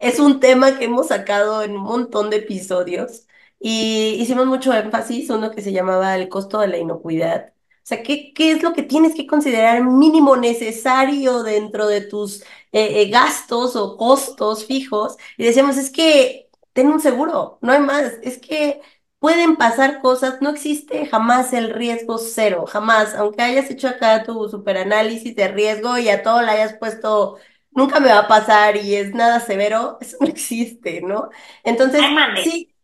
es 0.00 0.18
un 0.18 0.40
tema 0.40 0.76
que 0.78 0.86
hemos 0.86 1.08
sacado 1.08 1.62
en 1.62 1.76
un 1.76 1.82
montón 1.82 2.30
de 2.30 2.38
episodios 2.38 3.26
y 3.60 4.16
hicimos 4.18 4.46
mucho 4.46 4.72
énfasis, 4.74 5.30
uno 5.30 5.52
que 5.52 5.62
se 5.62 5.72
llamaba 5.72 6.16
el 6.16 6.28
costo 6.28 6.58
de 6.60 6.68
la 6.68 6.78
inocuidad. 6.78 7.52
O 7.82 7.86
sea, 7.90 8.02
¿qué, 8.02 8.32
qué 8.34 8.52
es 8.52 8.62
lo 8.62 8.72
que 8.72 8.82
tienes 8.82 9.14
que 9.14 9.26
considerar 9.26 9.82
mínimo 9.84 10.36
necesario 10.36 11.42
dentro 11.44 11.86
de 11.86 12.00
tus 12.02 12.42
eh, 12.72 13.02
eh, 13.02 13.08
gastos 13.10 13.76
o 13.76 13.96
costos 13.96 14.64
fijos? 14.66 15.16
Y 15.36 15.44
decíamos, 15.44 15.76
es 15.76 15.90
que 15.90 16.50
ten 16.72 16.88
un 16.88 17.00
seguro, 17.00 17.58
no 17.62 17.72
hay 17.72 17.80
más, 17.80 18.14
es 18.22 18.38
que 18.38 18.80
pueden 19.20 19.56
pasar 19.56 20.00
cosas, 20.02 20.42
no 20.42 20.50
existe 20.50 21.06
jamás 21.06 21.52
el 21.54 21.70
riesgo 21.74 22.18
cero, 22.18 22.66
jamás, 22.66 23.14
aunque 23.14 23.42
hayas 23.42 23.70
hecho 23.70 23.88
acá 23.88 24.24
tu 24.24 24.48
superanálisis 24.50 25.36
de 25.36 25.48
riesgo 25.48 25.98
y 25.98 26.10
a 26.10 26.22
todo 26.24 26.42
le 26.42 26.52
hayas 26.52 26.74
puesto, 26.78 27.38
nunca 27.72 28.00
me 28.00 28.08
va 28.10 28.20
a 28.20 28.28
pasar 28.28 28.76
y 28.78 28.96
es 28.96 29.14
nada 29.14 29.40
severo, 29.40 29.98
eso 30.02 30.18
no 30.20 30.28
existe, 30.28 31.02
¿no? 31.02 31.30
Entonces, 31.64 32.08
sí, 32.34 32.74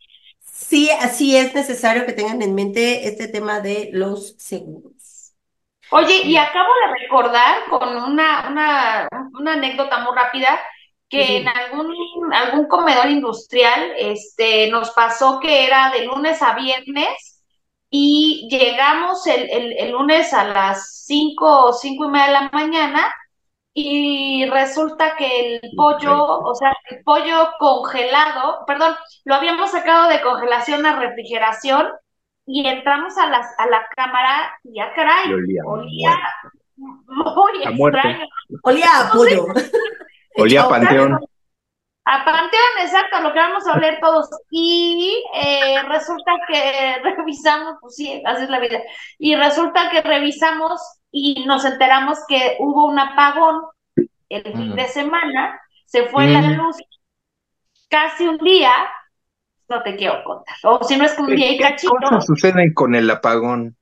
sí, 0.40 0.90
así 0.90 1.36
es 1.36 1.54
necesario 1.54 2.06
que 2.06 2.12
tengan 2.14 2.42
en 2.42 2.54
mente 2.54 3.08
este 3.08 3.28
tema 3.28 3.60
de 3.60 3.90
los 3.92 4.36
seguros. 4.38 5.34
Oye, 5.90 6.22
y 6.24 6.36
acabo 6.36 6.68
de 6.86 7.00
recordar 7.02 7.64
con 7.70 7.88
una, 7.96 8.48
una, 8.50 9.08
una 9.38 9.52
anécdota 9.54 9.98
muy 10.00 10.14
rápida 10.16 10.58
que 11.08 11.38
en 11.38 11.48
algún, 11.48 11.94
algún 12.32 12.66
comedor 12.66 13.08
industrial 13.10 13.92
este, 13.96 14.68
nos 14.70 14.90
pasó 14.90 15.38
que 15.40 15.64
era 15.66 15.90
de 15.90 16.04
lunes 16.04 16.42
a 16.42 16.54
viernes 16.54 17.42
y 17.90 18.48
llegamos 18.50 19.26
el, 19.26 19.72
el, 19.78 19.92
lunes 19.92 20.32
a 20.32 20.44
las 20.44 21.04
5 21.06 21.66
o 21.66 21.72
5 21.72 22.04
y 22.04 22.08
media 22.08 22.26
de 22.26 22.32
la 22.32 22.50
mañana 22.52 23.14
y 23.72 24.46
resulta 24.46 25.16
que 25.16 25.58
el 25.60 25.60
pollo, 25.76 26.40
o 26.40 26.54
sea, 26.54 26.74
el 26.90 27.02
pollo 27.04 27.50
congelado, 27.58 28.64
perdón, 28.66 28.94
lo 29.24 29.34
habíamos 29.34 29.70
sacado 29.70 30.08
de 30.08 30.22
congelación 30.22 30.84
a 30.86 30.98
refrigeración 30.98 31.86
y 32.46 32.66
entramos 32.66 33.16
a, 33.18 33.26
las, 33.26 33.46
a 33.58 33.66
la 33.66 33.86
cámara 33.94 34.52
y 34.64 34.76
ya 34.76 34.92
caray, 34.94 35.32
olía, 35.32 35.62
muy 36.76 37.62
extraño. 37.62 38.26
Olía 38.62 38.88
a 39.00 39.12
pollo. 39.12 39.46
Olía 40.36 40.62
a 40.62 40.68
panteón. 40.68 41.18
A 42.08 42.24
Panteón, 42.24 42.62
exacto, 42.82 43.20
lo 43.20 43.32
que 43.32 43.38
vamos 43.40 43.66
a 43.66 43.76
leer 43.78 43.98
todos. 44.00 44.28
Y 44.48 45.24
eh, 45.34 45.82
resulta 45.88 46.32
que 46.46 46.98
revisamos, 47.16 47.78
pues 47.80 47.96
sí, 47.96 48.22
así 48.24 48.44
es 48.44 48.50
la 48.50 48.60
vida. 48.60 48.80
Y 49.18 49.34
resulta 49.34 49.90
que 49.90 50.02
revisamos 50.02 50.80
y 51.10 51.44
nos 51.46 51.64
enteramos 51.64 52.18
que 52.28 52.58
hubo 52.60 52.86
un 52.86 53.00
apagón 53.00 53.60
el 54.28 54.42
fin 54.42 54.76
de 54.76 54.86
semana, 54.86 55.60
se 55.86 56.04
fue 56.04 56.28
la 56.28 56.42
luz 56.42 56.76
casi 57.88 58.26
un 58.26 58.38
día, 58.38 58.72
no 59.68 59.82
te 59.82 59.96
quiero 59.96 60.22
contar. 60.22 60.56
O 60.62 60.84
si 60.84 60.96
no 60.96 61.04
es 61.04 61.14
que 61.14 61.22
un 61.22 61.34
día 61.34 61.52
y 61.52 61.58
cachito. 61.58 61.92
¿Qué 61.98 62.06
cosas 62.06 62.26
suceden 62.26 62.72
con 62.72 62.94
el 62.94 63.10
apagón? 63.10 63.76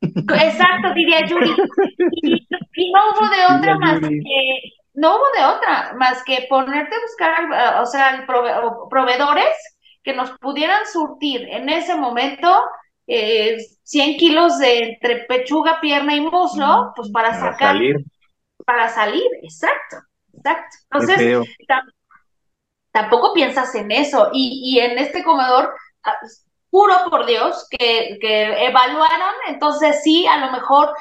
Exacto, 0.00 0.94
diría 0.94 1.26
Yuri. 1.26 1.54
Y, 2.80 2.92
no 2.92 3.00
hubo 3.10 3.28
de 3.28 3.58
otra 3.58 3.78
más 3.78 3.98
que 3.98 4.77
no 4.98 5.14
hubo 5.14 5.24
de 5.36 5.44
otra 5.44 5.94
más 5.96 6.24
que 6.24 6.46
ponerte 6.48 6.94
a 6.94 7.00
buscar, 7.00 7.80
o 7.82 7.86
sea, 7.86 8.26
proveedores 8.90 9.54
que 10.02 10.12
nos 10.12 10.30
pudieran 10.38 10.86
surtir 10.92 11.48
en 11.48 11.68
ese 11.68 11.94
momento 11.94 12.52
eh, 13.06 13.58
100 13.84 14.16
kilos 14.16 14.58
de 14.58 14.78
entre 14.90 15.24
pechuga, 15.26 15.80
pierna 15.80 16.14
y 16.16 16.20
muslo, 16.20 16.92
pues 16.96 17.10
para, 17.10 17.32
sacar. 17.32 17.74
Salir. 17.74 17.96
Para 18.66 18.88
salir, 18.88 19.26
exacto, 19.42 19.96
exacto. 20.34 20.76
Entonces, 20.90 21.48
tampoco 22.90 23.32
piensas 23.32 23.74
en 23.76 23.92
eso. 23.92 24.30
Y, 24.32 24.60
y 24.64 24.80
en 24.80 24.98
este 24.98 25.22
comedor, 25.22 25.74
ah, 26.02 26.18
juro 26.70 26.94
por 27.08 27.24
Dios 27.24 27.66
que, 27.70 28.18
que 28.20 28.66
evaluaron, 28.66 29.34
entonces 29.46 30.02
sí, 30.02 30.26
a 30.26 30.38
lo 30.38 30.52
mejor 30.52 30.92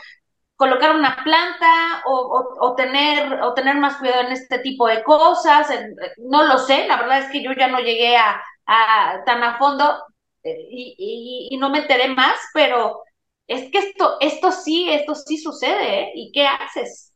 colocar 0.57 0.95
una 0.95 1.15
planta 1.23 2.01
o, 2.05 2.73
tener, 2.75 3.41
o 3.41 3.53
tener 3.53 3.77
más 3.77 3.97
cuidado 3.97 4.21
en 4.21 4.33
este 4.33 4.59
tipo 4.59 4.87
de 4.87 5.03
cosas. 5.03 5.67
No 6.17 6.45
lo 6.45 6.57
sé, 6.57 6.87
la 6.87 6.97
verdad 6.97 7.19
es 7.19 7.31
que 7.31 7.43
yo 7.43 7.51
ya 7.57 7.67
no 7.67 7.79
llegué 7.79 8.17
a, 8.17 8.41
tan 9.25 9.43
a 9.43 9.57
fondo 9.57 10.03
eh, 10.43 10.57
y, 10.69 11.57
no 11.59 11.69
me 11.69 11.79
enteré 11.79 12.13
más, 12.13 12.37
pero 12.53 13.03
es 13.45 13.71
que 13.71 13.77
esto, 13.77 14.17
esto 14.19 14.51
sí, 14.51 14.89
esto 14.89 15.15
sí 15.15 15.37
sucede, 15.37 16.01
¿eh? 16.01 16.11
¿Y 16.15 16.31
qué 16.33 16.47
haces? 16.47 17.13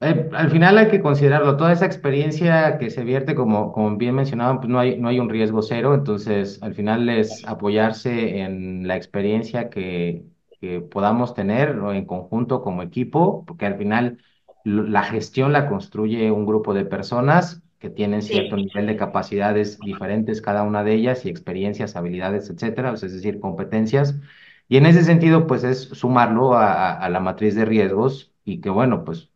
Eh, 0.00 0.28
al 0.32 0.50
final 0.50 0.76
hay 0.76 0.88
que 0.88 1.00
considerarlo, 1.00 1.56
toda 1.56 1.72
esa 1.72 1.86
experiencia 1.86 2.78
que 2.78 2.90
se 2.90 3.04
vierte, 3.04 3.34
como, 3.34 3.72
como 3.72 3.96
bien 3.96 4.16
mencionaban, 4.16 4.58
pues 4.58 4.68
no 4.68 4.80
hay, 4.80 4.98
no 4.98 5.08
hay 5.08 5.20
un 5.20 5.30
riesgo 5.30 5.62
cero, 5.62 5.94
entonces 5.94 6.60
al 6.62 6.74
final 6.74 7.08
es 7.08 7.44
apoyarse 7.46 8.40
en 8.40 8.86
la 8.88 8.96
experiencia 8.96 9.70
que, 9.70 10.24
que 10.64 10.80
podamos 10.80 11.34
tener 11.34 11.78
en 11.92 12.06
conjunto 12.06 12.62
como 12.62 12.82
equipo, 12.82 13.44
porque 13.46 13.66
al 13.66 13.76
final 13.76 14.18
la 14.64 15.02
gestión 15.02 15.52
la 15.52 15.68
construye 15.68 16.30
un 16.30 16.46
grupo 16.46 16.72
de 16.72 16.86
personas 16.86 17.62
que 17.78 17.90
tienen 17.90 18.22
cierto 18.22 18.56
nivel 18.56 18.86
de 18.86 18.96
capacidades 18.96 19.78
diferentes 19.78 20.40
cada 20.40 20.62
una 20.62 20.82
de 20.82 20.94
ellas 20.94 21.26
y 21.26 21.28
experiencias, 21.28 21.96
habilidades, 21.96 22.48
etcétera, 22.48 22.94
es 22.94 23.02
decir, 23.02 23.40
competencias. 23.40 24.18
Y 24.66 24.78
en 24.78 24.86
ese 24.86 25.04
sentido, 25.04 25.46
pues 25.46 25.64
es 25.64 25.82
sumarlo 25.82 26.54
a, 26.56 27.06
la 27.10 27.20
matriz 27.20 27.54
de 27.54 27.66
riesgos 27.66 28.32
y 28.42 28.62
que, 28.62 28.70
bueno, 28.70 29.04
pues 29.04 29.30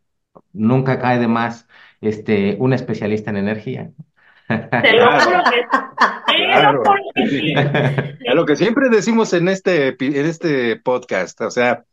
nunca 0.51 0.97
cae 0.99 1.19
de 1.19 1.27
más 1.27 1.67
este, 2.01 2.57
un 2.59 2.73
especialista 2.73 3.29
en 3.29 3.37
energía. 3.37 3.91
Te 4.81 4.93
lo 4.93 5.11
juro 5.19 5.43
que, 5.51 5.63
claro. 6.47 6.83
lo 8.33 8.45
que 8.45 8.55
siempre 8.55 8.89
decimos 8.89 9.31
en 9.33 9.47
este, 9.47 9.95
en 9.99 10.25
este 10.25 10.75
podcast, 10.77 11.39
o 11.41 11.51
sea, 11.51 11.83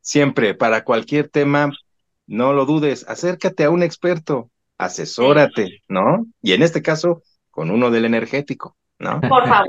siempre, 0.00 0.54
para 0.54 0.82
cualquier 0.82 1.28
tema, 1.28 1.70
no 2.26 2.54
lo 2.54 2.64
dudes, 2.64 3.04
acércate 3.06 3.64
a 3.64 3.70
un 3.70 3.82
experto, 3.82 4.50
asesórate, 4.78 5.82
¿no? 5.88 6.26
Y 6.40 6.54
en 6.54 6.62
este 6.62 6.80
caso, 6.80 7.22
con 7.50 7.70
uno 7.70 7.90
del 7.90 8.06
energético, 8.06 8.76
¿no? 8.98 9.20
Por 9.20 9.46
favor. 9.48 9.68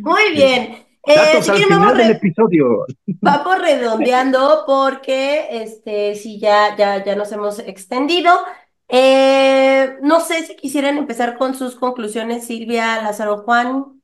Muy 0.00 0.30
bien. 0.32 0.86
Eh, 1.08 1.36
al 1.36 1.42
final 1.42 1.96
del 1.96 2.10
episodio. 2.12 2.84
Vamos 3.20 3.60
redondeando 3.60 4.64
porque 4.66 5.46
este 5.50 6.14
sí 6.16 6.40
ya, 6.40 6.76
ya, 6.76 7.04
ya 7.04 7.14
nos 7.14 7.30
hemos 7.32 7.60
extendido. 7.60 8.30
Eh, 8.88 9.96
no 10.02 10.20
sé 10.20 10.46
si 10.46 10.56
quisieran 10.56 10.96
empezar 10.96 11.36
con 11.36 11.54
sus 11.54 11.76
conclusiones, 11.76 12.46
Silvia, 12.46 13.02
Lázaro, 13.02 13.38
Juan. 13.38 14.02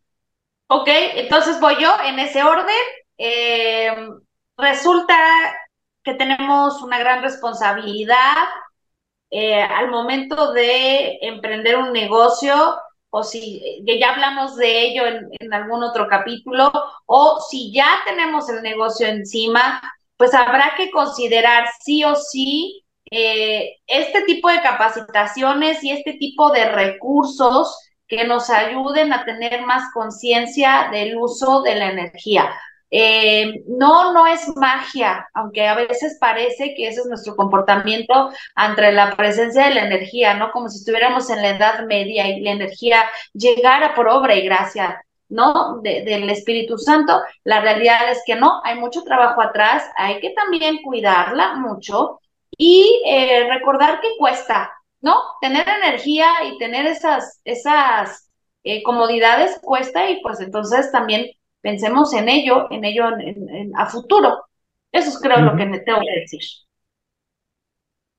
Ok, 0.68 0.88
entonces 0.88 1.60
voy 1.60 1.76
yo 1.80 1.92
en 2.04 2.18
ese 2.18 2.42
orden. 2.42 2.74
Eh, 3.18 3.94
resulta 4.56 5.14
que 6.02 6.14
tenemos 6.14 6.82
una 6.82 6.98
gran 6.98 7.22
responsabilidad 7.22 8.34
eh, 9.30 9.62
al 9.62 9.88
momento 9.90 10.52
de 10.52 11.18
emprender 11.22 11.76
un 11.76 11.92
negocio, 11.92 12.54
o 13.10 13.22
si 13.22 13.82
ya 13.84 14.12
hablamos 14.12 14.56
de 14.56 14.80
ello 14.86 15.06
en, 15.06 15.28
en 15.38 15.54
algún 15.54 15.82
otro 15.84 16.08
capítulo, 16.08 16.72
o 17.06 17.40
si 17.40 17.72
ya 17.72 18.00
tenemos 18.04 18.48
el 18.48 18.62
negocio 18.62 19.06
encima, 19.06 19.80
pues 20.16 20.34
habrá 20.34 20.74
que 20.76 20.90
considerar 20.90 21.66
sí 21.84 22.04
o 22.04 22.14
sí 22.16 22.81
eh, 23.12 23.76
este 23.86 24.22
tipo 24.22 24.48
de 24.48 24.62
capacitaciones 24.62 25.84
y 25.84 25.90
este 25.92 26.14
tipo 26.14 26.50
de 26.50 26.64
recursos 26.64 27.78
que 28.08 28.24
nos 28.24 28.48
ayuden 28.48 29.12
a 29.12 29.24
tener 29.26 29.66
más 29.66 29.92
conciencia 29.92 30.88
del 30.90 31.18
uso 31.18 31.60
de 31.60 31.74
la 31.74 31.90
energía. 31.90 32.50
Eh, 32.90 33.62
no, 33.68 34.12
no 34.14 34.26
es 34.26 34.48
magia, 34.56 35.28
aunque 35.34 35.66
a 35.66 35.74
veces 35.74 36.16
parece 36.20 36.74
que 36.74 36.88
ese 36.88 37.00
es 37.00 37.06
nuestro 37.06 37.36
comportamiento 37.36 38.30
ante 38.54 38.92
la 38.92 39.14
presencia 39.14 39.66
de 39.66 39.74
la 39.74 39.84
energía, 39.84 40.34
¿no? 40.34 40.50
Como 40.50 40.70
si 40.70 40.78
estuviéramos 40.78 41.28
en 41.28 41.42
la 41.42 41.50
Edad 41.50 41.86
Media 41.86 42.28
y 42.28 42.40
la 42.40 42.52
energía 42.52 43.04
llegara 43.34 43.94
por 43.94 44.08
obra 44.08 44.34
y 44.36 44.42
gracia, 44.42 45.02
¿no? 45.28 45.80
del 45.82 46.30
Espíritu 46.30 46.78
Santo. 46.78 47.20
La 47.44 47.60
realidad 47.60 48.10
es 48.10 48.22
que 48.26 48.36
no, 48.36 48.62
hay 48.64 48.78
mucho 48.78 49.02
trabajo 49.02 49.42
atrás, 49.42 49.84
hay 49.96 50.20
que 50.20 50.30
también 50.30 50.82
cuidarla 50.82 51.54
mucho 51.56 52.20
y 52.56 53.02
eh, 53.06 53.48
recordar 53.48 54.00
que 54.00 54.08
cuesta, 54.18 54.72
¿no? 55.00 55.16
Tener 55.40 55.66
energía 55.68 56.28
y 56.44 56.58
tener 56.58 56.86
esas, 56.86 57.40
esas 57.44 58.30
eh, 58.64 58.82
comodidades 58.82 59.58
cuesta 59.62 60.08
y 60.10 60.20
pues 60.22 60.40
entonces 60.40 60.92
también 60.92 61.26
pensemos 61.60 62.12
en 62.14 62.28
ello, 62.28 62.70
en 62.70 62.84
ello 62.84 63.04
a 63.76 63.86
futuro. 63.86 64.44
Eso 64.90 65.08
es 65.08 65.18
creo 65.18 65.40
lo 65.40 65.56
que 65.56 65.64
me 65.64 65.80
tengo 65.80 66.00
que 66.00 66.20
decir. 66.20 66.40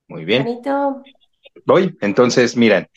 Muy 0.08 0.24
bien. 0.24 0.60
Voy, 1.64 1.96
entonces, 2.00 2.56
miren, 2.56 2.88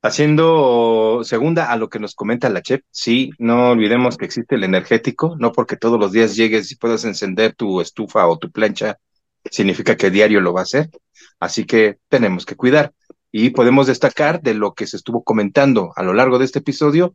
haciendo 0.00 1.22
segunda 1.24 1.70
a 1.72 1.76
lo 1.76 1.88
que 1.88 1.98
nos 1.98 2.14
comenta 2.14 2.48
la 2.48 2.62
chef, 2.62 2.82
sí, 2.90 3.30
no 3.38 3.70
olvidemos 3.70 4.16
que 4.16 4.24
existe 4.24 4.54
el 4.54 4.64
energético, 4.64 5.36
no 5.38 5.52
porque 5.52 5.76
todos 5.76 5.98
los 5.98 6.12
días 6.12 6.36
llegues 6.36 6.70
y 6.70 6.76
puedas 6.76 7.04
encender 7.04 7.54
tu 7.54 7.80
estufa 7.80 8.26
o 8.28 8.38
tu 8.38 8.50
plancha 8.50 8.98
significa 9.50 9.96
que 9.96 10.10
diario 10.10 10.40
lo 10.40 10.52
va 10.52 10.60
a 10.60 10.62
hacer. 10.64 10.90
Así 11.40 11.64
que 11.64 11.98
tenemos 12.08 12.44
que 12.46 12.56
cuidar. 12.56 12.92
Y 13.30 13.50
podemos 13.50 13.86
destacar 13.86 14.40
de 14.40 14.54
lo 14.54 14.74
que 14.74 14.86
se 14.86 14.96
estuvo 14.96 15.22
comentando 15.22 15.92
a 15.96 16.02
lo 16.02 16.14
largo 16.14 16.38
de 16.38 16.46
este 16.46 16.60
episodio, 16.60 17.14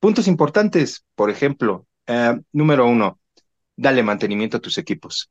puntos 0.00 0.26
importantes. 0.26 1.04
Por 1.14 1.30
ejemplo, 1.30 1.86
eh, 2.06 2.38
número 2.52 2.86
uno, 2.86 3.18
dale 3.76 4.02
mantenimiento 4.02 4.56
a 4.56 4.60
tus 4.60 4.78
equipos. 4.78 5.30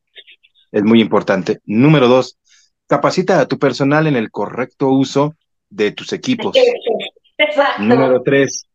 Es 0.72 0.84
muy 0.84 1.02
importante. 1.02 1.60
Número 1.66 2.08
dos, 2.08 2.38
capacita 2.88 3.40
a 3.40 3.48
tu 3.48 3.60
personal 3.60 4.08
en 4.08 4.16
el 4.16 4.32
correcto 4.32 4.90
uso 4.90 5.36
de 5.70 5.92
tus 5.92 6.14
equipos. 6.14 6.56
Número 7.80 8.22
tres, 8.24 8.68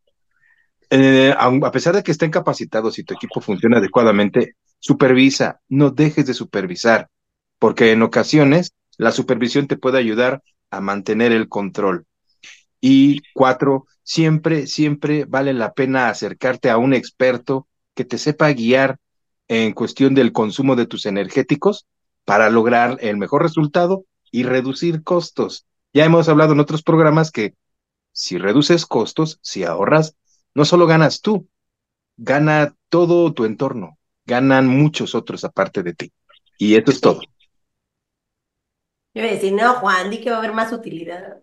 eh, 0.90 1.34
a 1.36 1.70
pesar 1.70 1.94
de 1.94 2.02
que 2.02 2.12
estén 2.12 2.30
capacitados 2.30 2.98
y 2.98 3.04
tu 3.04 3.14
equipo 3.14 3.40
funciona 3.40 3.78
adecuadamente, 3.78 4.54
supervisa, 4.78 5.60
no 5.68 5.90
dejes 5.90 6.26
de 6.26 6.34
supervisar 6.34 7.08
porque 7.58 7.92
en 7.92 8.02
ocasiones 8.02 8.72
la 8.96 9.12
supervisión 9.12 9.66
te 9.66 9.76
puede 9.76 9.98
ayudar 9.98 10.42
a 10.70 10.80
mantener 10.80 11.32
el 11.32 11.48
control. 11.48 12.06
Y 12.80 13.20
cuatro, 13.34 13.86
siempre, 14.02 14.66
siempre 14.66 15.24
vale 15.24 15.52
la 15.52 15.72
pena 15.72 16.08
acercarte 16.08 16.70
a 16.70 16.78
un 16.78 16.94
experto 16.94 17.66
que 17.94 18.04
te 18.04 18.18
sepa 18.18 18.52
guiar 18.52 18.98
en 19.48 19.72
cuestión 19.72 20.14
del 20.14 20.32
consumo 20.32 20.76
de 20.76 20.86
tus 20.86 21.06
energéticos 21.06 21.86
para 22.24 22.50
lograr 22.50 22.98
el 23.00 23.16
mejor 23.16 23.42
resultado 23.42 24.04
y 24.30 24.42
reducir 24.42 25.02
costos. 25.02 25.66
Ya 25.92 26.04
hemos 26.04 26.28
hablado 26.28 26.52
en 26.52 26.60
otros 26.60 26.82
programas 26.82 27.30
que 27.30 27.54
si 28.12 28.36
reduces 28.36 28.84
costos, 28.84 29.38
si 29.42 29.64
ahorras, 29.64 30.16
no 30.54 30.64
solo 30.64 30.86
ganas 30.86 31.22
tú, 31.22 31.48
gana 32.16 32.74
todo 32.88 33.32
tu 33.32 33.44
entorno, 33.44 33.98
ganan 34.26 34.66
muchos 34.66 35.14
otros 35.14 35.44
aparte 35.44 35.82
de 35.82 35.94
ti. 35.94 36.12
Y 36.58 36.74
esto 36.74 36.90
es 36.90 37.00
todo. 37.00 37.20
Yo 39.18 39.24
voy 39.24 39.32
a 39.32 39.34
decir, 39.34 39.52
no, 39.52 39.74
Juan, 39.74 40.10
di 40.10 40.20
que 40.20 40.30
va 40.30 40.36
a 40.36 40.38
haber 40.38 40.52
más 40.52 40.72
utilidad. 40.72 41.38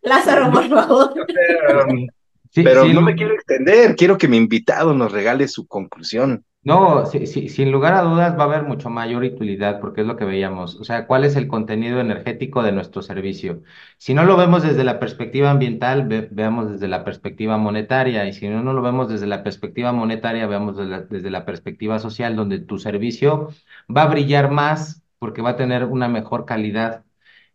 Lázaro, 0.00 0.50
por 0.50 0.66
favor. 0.70 1.12
Pero, 2.54 2.86
no 2.86 3.02
me 3.02 3.14
quiero 3.14 3.34
extender, 3.34 3.94
quiero 3.94 4.16
que 4.16 4.26
mi 4.26 4.38
invitado 4.38 4.94
nos 4.94 5.12
regale 5.12 5.46
su 5.48 5.66
conclusión. 5.66 6.46
No, 6.62 7.04
sin 7.04 7.70
lugar 7.70 7.92
a 7.92 8.00
dudas 8.00 8.38
va 8.38 8.44
a 8.44 8.46
haber 8.46 8.62
mucho 8.62 8.88
mayor 8.88 9.22
utilidad 9.22 9.80
porque 9.80 10.00
es 10.00 10.06
lo 10.06 10.16
que 10.16 10.24
veíamos. 10.24 10.76
O 10.76 10.84
sea, 10.84 11.06
¿cuál 11.06 11.24
es 11.24 11.36
el 11.36 11.46
contenido 11.46 12.00
energético 12.00 12.62
de 12.62 12.72
nuestro 12.72 13.02
servicio? 13.02 13.62
Si 13.98 14.14
no 14.14 14.24
lo 14.24 14.38
vemos 14.38 14.62
desde 14.62 14.82
la 14.82 14.98
perspectiva 14.98 15.50
ambiental, 15.50 16.08
veamos 16.30 16.72
desde 16.72 16.88
la 16.88 17.04
perspectiva 17.04 17.58
monetaria. 17.58 18.26
Y 18.26 18.32
si 18.32 18.48
no, 18.48 18.62
no 18.62 18.72
lo 18.72 18.80
vemos 18.80 19.10
desde 19.10 19.26
la 19.26 19.42
perspectiva 19.42 19.92
monetaria, 19.92 20.46
veamos 20.46 20.78
desde 21.10 21.30
la, 21.30 21.44
perspectiva 21.44 21.98
social, 21.98 22.34
donde 22.34 22.60
tu 22.60 22.78
servicio 22.78 23.50
va 23.94 24.04
a 24.04 24.08
brillar 24.08 24.50
más 24.50 25.03
porque 25.24 25.40
va 25.40 25.50
a 25.52 25.56
tener 25.56 25.86
una 25.86 26.06
mejor 26.06 26.44
calidad. 26.44 27.02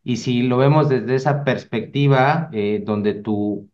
Y 0.03 0.17
si 0.17 0.41
lo 0.41 0.57
vemos 0.57 0.89
desde 0.89 1.13
esa 1.13 1.43
perspectiva, 1.43 2.49
eh, 2.51 2.81
donde 2.83 3.13
tú 3.13 3.69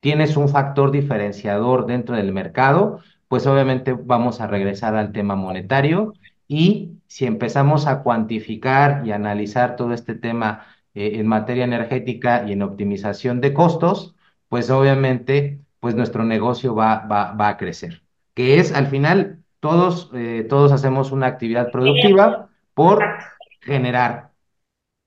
tienes 0.00 0.36
un 0.36 0.50
factor 0.50 0.90
diferenciador 0.90 1.86
dentro 1.86 2.16
del 2.16 2.34
mercado, 2.34 3.00
pues 3.26 3.46
obviamente 3.46 3.94
vamos 3.94 4.42
a 4.42 4.46
regresar 4.46 4.94
al 4.94 5.12
tema 5.12 5.36
monetario 5.36 6.12
y 6.46 6.98
si 7.06 7.24
empezamos 7.24 7.86
a 7.86 8.02
cuantificar 8.02 9.06
y 9.06 9.12
analizar 9.12 9.76
todo 9.76 9.94
este 9.94 10.14
tema 10.14 10.66
eh, 10.92 11.12
en 11.14 11.26
materia 11.26 11.64
energética 11.64 12.44
y 12.46 12.52
en 12.52 12.60
optimización 12.60 13.40
de 13.40 13.54
costos, 13.54 14.16
pues 14.50 14.68
obviamente 14.68 15.60
pues 15.80 15.94
nuestro 15.94 16.24
negocio 16.24 16.74
va, 16.74 17.06
va, 17.06 17.32
va 17.32 17.48
a 17.48 17.56
crecer. 17.56 18.02
Que 18.34 18.58
es 18.58 18.74
al 18.74 18.88
final 18.88 19.38
todos, 19.60 20.10
eh, 20.12 20.44
todos 20.46 20.72
hacemos 20.72 21.10
una 21.10 21.26
actividad 21.26 21.70
productiva 21.70 22.47
por 22.78 23.04
generar. 23.60 24.30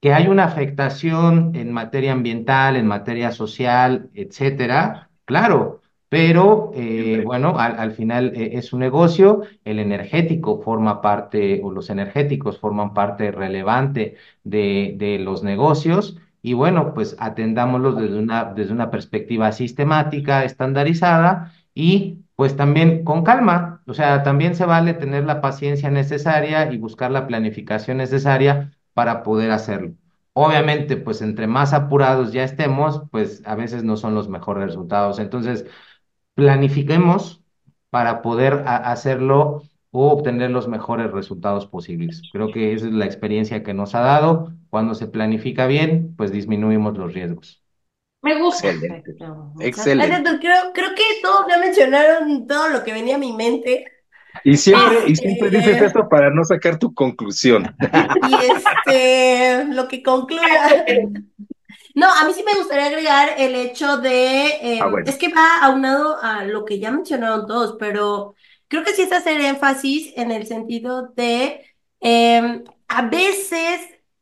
Que 0.01 0.13
hay 0.13 0.27
una 0.27 0.43
afectación 0.43 1.55
en 1.55 1.71
materia 1.71 2.11
ambiental, 2.11 2.75
en 2.75 2.85
materia 2.85 3.31
social, 3.31 4.09
etcétera, 4.13 5.09
claro, 5.23 5.81
pero 6.09 6.71
eh, 6.75 7.23
bueno, 7.25 7.57
al, 7.57 7.93
final 7.93 8.33
eh, 8.35 8.57
es 8.57 8.73
un 8.73 8.81
negocio, 8.81 9.43
el 9.63 9.79
energético 9.79 10.61
forma 10.61 11.01
parte, 11.01 11.61
o 11.63 11.71
los 11.71 11.89
energéticos 11.89 12.59
forman 12.59 12.93
parte 12.93 13.31
relevante 13.31 14.17
de, 14.43 14.95
de 14.97 15.19
los 15.19 15.41
negocios, 15.41 16.17
y 16.41 16.51
bueno, 16.53 16.93
pues 16.93 17.15
atendámoslos 17.19 17.97
desde 17.97 18.19
una, 18.19 18.53
desde 18.53 18.73
una 18.73 18.91
perspectiva 18.91 19.53
sistemática, 19.53 20.43
estandarizada, 20.43 21.53
y 21.73 22.17
pues 22.41 22.55
también 22.55 23.03
con 23.03 23.23
calma, 23.23 23.83
o 23.85 23.93
sea, 23.93 24.23
también 24.23 24.55
se 24.55 24.65
vale 24.65 24.95
tener 24.95 25.25
la 25.25 25.41
paciencia 25.41 25.91
necesaria 25.91 26.71
y 26.73 26.79
buscar 26.79 27.11
la 27.11 27.27
planificación 27.27 27.97
necesaria 27.97 28.75
para 28.95 29.21
poder 29.21 29.51
hacerlo. 29.51 29.93
Obviamente, 30.33 30.97
pues 30.97 31.21
entre 31.21 31.45
más 31.45 31.71
apurados 31.71 32.33
ya 32.33 32.43
estemos, 32.43 33.03
pues 33.11 33.43
a 33.45 33.53
veces 33.53 33.83
no 33.83 33.95
son 33.95 34.15
los 34.15 34.27
mejores 34.27 34.65
resultados. 34.65 35.19
Entonces, 35.19 35.67
planifiquemos 36.33 37.43
para 37.91 38.23
poder 38.23 38.63
hacerlo 38.65 39.61
o 39.91 40.09
obtener 40.09 40.49
los 40.49 40.67
mejores 40.67 41.11
resultados 41.11 41.67
posibles. 41.67 42.23
Creo 42.31 42.51
que 42.51 42.73
esa 42.73 42.87
es 42.87 42.93
la 42.93 43.05
experiencia 43.05 43.61
que 43.61 43.75
nos 43.75 43.93
ha 43.93 43.99
dado. 44.01 44.51
Cuando 44.71 44.95
se 44.95 45.05
planifica 45.05 45.67
bien, 45.67 46.15
pues 46.17 46.31
disminuimos 46.31 46.97
los 46.97 47.13
riesgos. 47.13 47.60
Me 48.21 48.39
gusta. 48.39 48.71
Excelente. 49.59 50.39
Creo, 50.39 50.71
creo 50.73 50.95
que 50.95 51.03
todos 51.21 51.45
ya 51.49 51.57
mencionaron 51.57 52.45
todo 52.47 52.69
lo 52.69 52.83
que 52.83 52.93
venía 52.93 53.15
a 53.15 53.19
mi 53.19 53.33
mente. 53.33 53.85
Y 54.43 54.55
siempre, 54.57 54.99
y 55.07 55.15
siempre 55.15 55.49
dices 55.49 55.73
este, 55.73 55.85
esto 55.87 56.07
para 56.07 56.29
no 56.29 56.43
sacar 56.43 56.77
tu 56.77 56.93
conclusión. 56.93 57.75
Y 58.29 58.35
este, 58.35 59.65
lo 59.73 59.87
que 59.87 60.01
concluya 60.01 60.85
no, 61.95 62.11
a 62.11 62.25
mí 62.25 62.33
sí 62.33 62.43
me 62.43 62.57
gustaría 62.57 62.85
agregar 62.85 63.35
el 63.37 63.55
hecho 63.55 63.97
de, 63.97 64.45
eh, 64.61 64.79
ah, 64.81 64.91
es 65.05 65.17
que 65.17 65.27
va 65.27 65.59
aunado 65.61 66.17
a 66.21 66.45
lo 66.45 66.63
que 66.63 66.79
ya 66.79 66.91
mencionaron 66.91 67.45
todos, 67.47 67.75
pero 67.79 68.35
creo 68.67 68.83
que 68.83 68.93
sí 68.93 69.01
es 69.01 69.11
hacer 69.11 69.41
énfasis 69.41 70.13
en 70.15 70.31
el 70.31 70.47
sentido 70.47 71.11
de, 71.15 71.65
em, 71.99 72.63
a 72.87 73.01
veces 73.03 73.81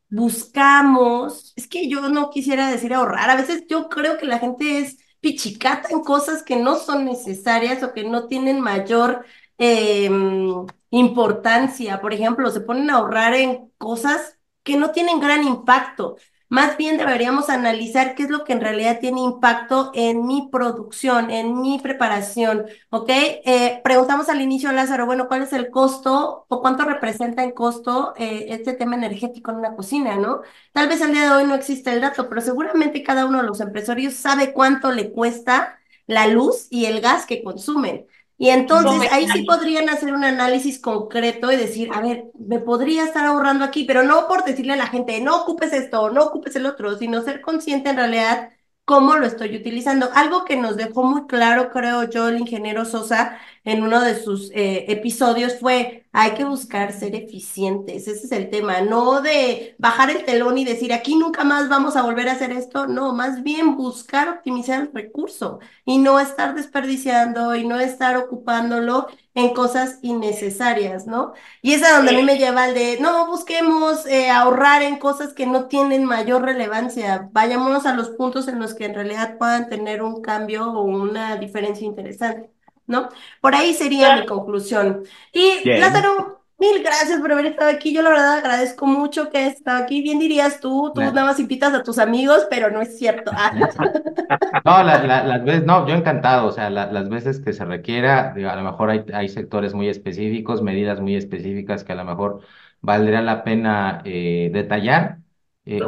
buscamos, 0.10 1.54
es 1.56 1.68
que 1.68 1.88
yo 1.88 2.10
no 2.10 2.30
quisiera 2.30 2.70
decir 2.70 2.94
ahorrar, 2.94 3.30
a 3.30 3.36
veces 3.36 3.66
yo 3.70 3.90
creo 3.90 4.18
que 4.18 4.26
la 4.26 4.40
gente 4.40 4.80
es 4.80 4.98
pichicata 5.22 5.90
en 5.92 6.02
cosas 6.02 6.44
que 6.44 6.56
no 6.56 6.78
son 6.78 7.06
necesarias 7.06 7.84
o 7.84 7.94
que 7.94 8.04
no 8.04 8.28
tienen 8.28 8.62
mayor 8.62 9.26
em, 9.58 10.66
importancia. 10.92 12.02
Por 12.02 12.14
ejemplo, 12.14 12.50
se 12.52 12.62
ponen 12.62 12.90
a 12.90 12.96
ahorrar 12.98 13.34
en 13.36 13.70
cosas 13.78 14.38
que 14.64 14.78
no 14.78 14.92
tienen 14.92 15.20
gran 15.20 15.44
impacto. 15.44 16.18
Más 16.52 16.78
bien 16.78 16.98
deberíamos 16.98 17.48
analizar 17.50 18.16
qué 18.16 18.24
es 18.24 18.30
lo 18.32 18.44
que 18.44 18.54
en 18.54 18.62
realidad 18.62 19.00
tiene 19.00 19.22
impacto 19.22 19.92
en 19.94 20.26
mi 20.26 20.50
producción, 20.52 21.30
en 21.30 21.62
mi 21.62 21.78
preparación, 21.80 22.66
¿ok? 22.90 23.08
Eh, 23.10 23.82
preguntamos 23.84 24.30
al 24.30 24.42
inicio, 24.42 24.72
Lázaro, 24.72 25.06
bueno, 25.06 25.28
¿cuál 25.28 25.44
es 25.44 25.54
el 25.54 25.70
costo 25.70 26.46
o 26.48 26.62
cuánto 26.62 26.86
representa 26.86 27.44
en 27.44 27.52
costo 27.52 28.14
eh, 28.18 28.48
este 28.50 28.74
tema 28.74 28.96
energético 28.96 29.52
en 29.52 29.58
una 29.58 29.76
cocina, 29.76 30.16
¿no? 30.16 30.42
Tal 30.74 30.88
vez 30.90 31.04
al 31.04 31.12
día 31.14 31.26
de 31.26 31.36
hoy 31.36 31.44
no 31.46 31.54
existe 31.54 31.92
el 31.94 32.02
dato, 32.02 32.28
pero 32.28 32.42
seguramente 32.42 33.04
cada 33.04 33.28
uno 33.28 33.42
de 33.42 33.48
los 33.48 33.62
empresarios 33.62 34.16
sabe 34.16 34.52
cuánto 34.52 34.92
le 34.92 35.12
cuesta 35.12 35.78
la 36.08 36.26
luz 36.26 36.66
y 36.72 36.86
el 36.86 37.00
gas 37.02 37.28
que 37.28 37.44
consumen. 37.44 38.08
Y 38.42 38.50
entonces 38.52 39.04
ahí 39.12 39.28
sí 39.30 39.44
podrían 39.44 39.90
hacer 39.90 40.14
un 40.14 40.24
análisis 40.24 40.80
concreto 40.80 41.52
y 41.52 41.58
decir, 41.58 41.90
a 41.94 42.02
ver, 42.02 42.32
me 42.40 42.60
podría 42.60 43.04
estar 43.04 43.26
ahorrando 43.26 43.66
aquí, 43.66 43.84
pero 43.84 44.04
no 44.04 44.28
por 44.30 44.46
decirle 44.46 44.74
a 44.74 44.78
la 44.78 44.88
gente, 44.88 45.20
no 45.22 45.44
ocupes 45.44 45.74
esto, 45.74 46.10
no 46.12 46.24
ocupes 46.24 46.56
el 46.56 46.66
otro, 46.66 46.98
sino 46.98 47.22
ser 47.22 47.42
consciente 47.42 47.90
en 47.90 47.98
realidad 47.98 48.52
cómo 48.86 49.18
lo 49.18 49.26
estoy 49.28 49.56
utilizando. 49.58 50.10
Algo 50.16 50.46
que 50.46 50.56
nos 50.56 50.78
dejó 50.78 51.04
muy 51.04 51.28
claro, 51.28 51.70
creo 51.72 52.10
yo, 52.10 52.30
el 52.30 52.40
ingeniero 52.40 52.86
Sosa 52.86 53.38
en 53.64 53.84
uno 53.84 54.02
de 54.02 54.22
sus 54.22 54.52
eh, 54.52 54.86
episodios 54.92 55.60
fue, 55.60 56.06
hay 56.12 56.32
que 56.32 56.46
buscar 56.46 56.92
ser 56.94 57.16
eficientes, 57.16 58.08
ese 58.08 58.26
es 58.26 58.32
el 58.32 58.50
tema, 58.50 58.82
no 58.82 59.22
de 59.22 59.76
bajar 59.78 60.10
el 60.10 60.26
telón 60.26 60.58
y 60.58 60.66
decir, 60.66 60.92
aquí 60.94 61.16
nunca 61.16 61.44
más 61.44 61.70
vamos 61.70 61.96
a 61.96 62.02
volver 62.02 62.30
a 62.30 62.34
hacer 62.34 62.52
esto, 62.52 62.88
no, 62.88 63.14
más 63.14 63.44
bien 63.44 63.76
buscar 63.76 64.28
optimizar 64.30 64.82
el 64.82 64.92
recurso 64.94 65.60
y 65.86 65.98
no 66.00 66.20
estar 66.20 66.56
desperdiciando 66.56 67.56
y 67.56 67.68
no 67.68 67.80
estar 67.80 68.18
ocupándolo 68.18 69.08
en 69.36 69.54
cosas 69.54 70.00
innecesarias, 70.02 71.06
¿no? 71.08 71.34
Y 71.62 71.74
es 71.74 71.84
a 71.84 71.96
donde 71.96 72.12
a 72.12 72.16
mí 72.16 72.24
me 72.24 72.38
lleva 72.38 72.68
el 72.68 72.74
de, 72.74 72.98
no, 73.00 73.28
busquemos 73.28 74.06
eh, 74.08 74.30
ahorrar 74.30 74.82
en 74.82 74.98
cosas 74.98 75.34
que 75.34 75.46
no 75.46 75.68
tienen 75.68 76.06
mayor 76.06 76.42
relevancia, 76.44 77.30
vayámonos 77.32 77.86
a 77.86 77.94
los 77.94 78.10
puntos 78.12 78.48
en 78.48 78.60
los 78.60 78.74
que 78.74 78.86
en 78.86 78.96
realidad 78.96 79.38
puedan 79.38 79.70
tener 79.70 80.02
un 80.02 80.22
cambio 80.22 80.72
o 80.72 80.82
una 80.84 81.38
diferencia 81.38 81.86
interesante, 81.86 82.52
¿no? 82.90 83.10
Por 83.40 83.56
ahí 83.56 83.74
sería 83.74 84.18
mi 84.18 84.26
conclusión. 84.26 85.04
Y 85.32 85.70
Lázaro, 85.70 86.40
Mil 86.60 86.84
gracias 86.84 87.22
por 87.22 87.32
haber 87.32 87.46
estado 87.46 87.72
aquí. 87.72 87.94
Yo 87.94 88.02
la 88.02 88.10
verdad 88.10 88.40
agradezco 88.40 88.86
mucho 88.86 89.30
que 89.30 89.38
hayas 89.38 89.56
estado 89.56 89.82
aquí. 89.82 90.02
Bien 90.02 90.20
dirías 90.20 90.60
tú, 90.60 90.92
tú 90.94 91.00
nada 91.00 91.24
más 91.24 91.40
invitas 91.40 91.74
a 91.74 91.84
tus 91.84 91.98
amigos, 92.00 92.48
pero 92.50 92.70
no 92.70 92.82
es 92.82 92.98
cierto. 92.98 93.32
Ah. 93.34 93.54
no, 94.66 94.84
las 94.84 95.46
veces, 95.46 95.64
no, 95.64 95.88
yo 95.88 95.96
encantado. 95.96 96.48
O 96.48 96.52
sea, 96.52 96.70
las 96.70 97.08
veces 97.08 97.40
que 97.40 97.54
se 97.54 97.64
requiera, 97.64 98.34
a 98.34 98.56
lo 98.58 98.64
mejor 98.64 98.90
hay, 98.90 99.06
hay 99.14 99.30
sectores 99.30 99.74
muy 99.74 99.88
específicos, 99.88 100.62
medidas 100.62 101.00
muy 101.00 101.16
específicas 101.16 101.86
que 101.86 101.94
a 101.94 101.96
lo 101.96 102.04
mejor 102.04 102.42
valdría 102.82 103.22
la 103.22 103.46
pena 103.46 104.02
eh, 104.04 104.50
detallar. 104.52 105.20
Eh, 105.66 105.80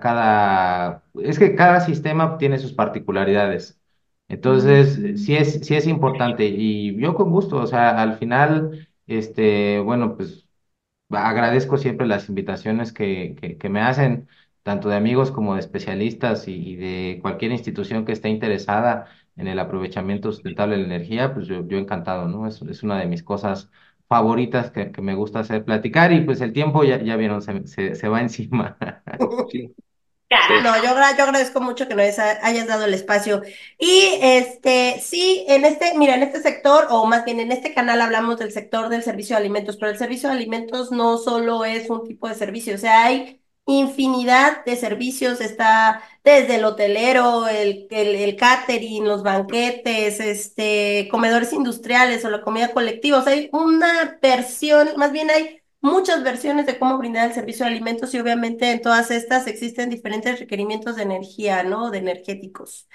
cada, 0.00 1.02
es 1.22 1.38
que 1.38 1.54
cada 1.54 1.80
sistema 1.80 2.38
tiene 2.38 2.58
sus 2.58 2.72
particularidades. 2.72 3.77
Entonces, 4.28 5.22
sí 5.24 5.36
es, 5.36 5.60
sí 5.66 5.74
es 5.74 5.86
importante 5.86 6.46
y 6.46 6.96
yo 7.00 7.14
con 7.14 7.30
gusto, 7.30 7.56
o 7.56 7.66
sea, 7.66 8.00
al 8.02 8.18
final 8.18 8.88
este, 9.06 9.80
bueno, 9.80 10.16
pues 10.16 10.46
agradezco 11.10 11.78
siempre 11.78 12.06
las 12.06 12.28
invitaciones 12.28 12.92
que, 12.92 13.56
que, 13.58 13.68
me 13.68 13.80
hacen, 13.80 14.28
tanto 14.62 14.88
de 14.88 14.96
amigos 14.96 15.30
como 15.30 15.54
de 15.54 15.60
especialistas 15.60 16.48
y, 16.48 16.76
de 16.76 17.18
cualquier 17.22 17.52
institución 17.52 18.04
que 18.04 18.12
esté 18.12 18.28
interesada 18.28 19.06
en 19.36 19.48
el 19.48 19.58
aprovechamiento 19.58 20.32
sustentable 20.32 20.76
de 20.76 20.82
la 20.82 20.94
energía, 20.96 21.32
pues 21.34 21.46
yo, 21.46 21.66
yo 21.66 21.78
encantado, 21.78 22.28
¿no? 22.28 22.46
Es, 22.46 22.60
es 22.62 22.82
una 22.82 22.98
de 23.00 23.06
mis 23.06 23.22
cosas 23.22 23.70
favoritas 24.08 24.70
que, 24.70 24.90
que 24.92 25.02
me 25.02 25.14
gusta 25.14 25.40
hacer 25.40 25.64
platicar 25.64 26.12
y 26.12 26.20
pues 26.22 26.40
el 26.40 26.52
tiempo 26.52 26.84
ya, 26.84 27.02
ya 27.02 27.16
vieron, 27.16 27.40
se, 27.42 27.66
se, 27.66 27.94
se 27.94 28.08
va 28.08 28.20
encima. 28.20 28.76
No, 30.62 30.76
yo, 30.76 30.82
yo 30.84 31.24
agradezco 31.24 31.60
mucho 31.60 31.88
que 31.88 31.94
nos 31.94 32.18
hayas 32.18 32.66
dado 32.66 32.84
el 32.84 32.94
espacio. 32.94 33.42
Y 33.78 34.18
este, 34.22 35.00
sí, 35.00 35.44
en 35.48 35.64
este, 35.64 35.96
mira, 35.96 36.14
en 36.16 36.22
este 36.22 36.40
sector, 36.40 36.86
o 36.90 37.06
más 37.06 37.24
bien 37.24 37.40
en 37.40 37.52
este 37.52 37.74
canal 37.74 38.00
hablamos 38.00 38.38
del 38.38 38.52
sector 38.52 38.88
del 38.88 39.02
servicio 39.02 39.36
de 39.36 39.40
alimentos, 39.40 39.76
pero 39.76 39.90
el 39.92 39.98
servicio 39.98 40.28
de 40.28 40.34
alimentos 40.36 40.90
no 40.90 41.18
solo 41.18 41.64
es 41.64 41.88
un 41.90 42.06
tipo 42.06 42.28
de 42.28 42.34
servicio, 42.34 42.74
o 42.74 42.78
sea, 42.78 43.04
hay 43.06 43.40
infinidad 43.66 44.64
de 44.64 44.76
servicios, 44.76 45.40
está 45.40 46.02
desde 46.24 46.56
el 46.56 46.64
hotelero, 46.64 47.46
el, 47.48 47.86
el, 47.90 48.08
el 48.16 48.36
catering, 48.36 49.04
los 49.06 49.22
banquetes, 49.22 50.20
este, 50.20 51.08
comedores 51.10 51.52
industriales 51.52 52.24
o 52.24 52.30
la 52.30 52.40
comida 52.42 52.72
colectiva, 52.72 53.18
o 53.18 53.22
sea, 53.22 53.32
hay 53.34 53.48
una 53.52 54.18
versión, 54.22 54.88
más 54.96 55.12
bien 55.12 55.30
hay 55.30 55.60
muchas 55.80 56.22
versiones 56.22 56.66
de 56.66 56.78
cómo 56.78 56.98
brindar 56.98 57.28
el 57.28 57.34
servicio 57.34 57.64
de 57.64 57.72
alimentos 57.72 58.14
y 58.14 58.20
obviamente 58.20 58.70
en 58.70 58.82
todas 58.82 59.10
estas 59.10 59.46
existen 59.46 59.90
diferentes 59.90 60.38
requerimientos 60.40 60.96
de 60.96 61.02
energía, 61.02 61.62
¿no? 61.62 61.90
De 61.90 61.98
energéticos. 61.98 62.88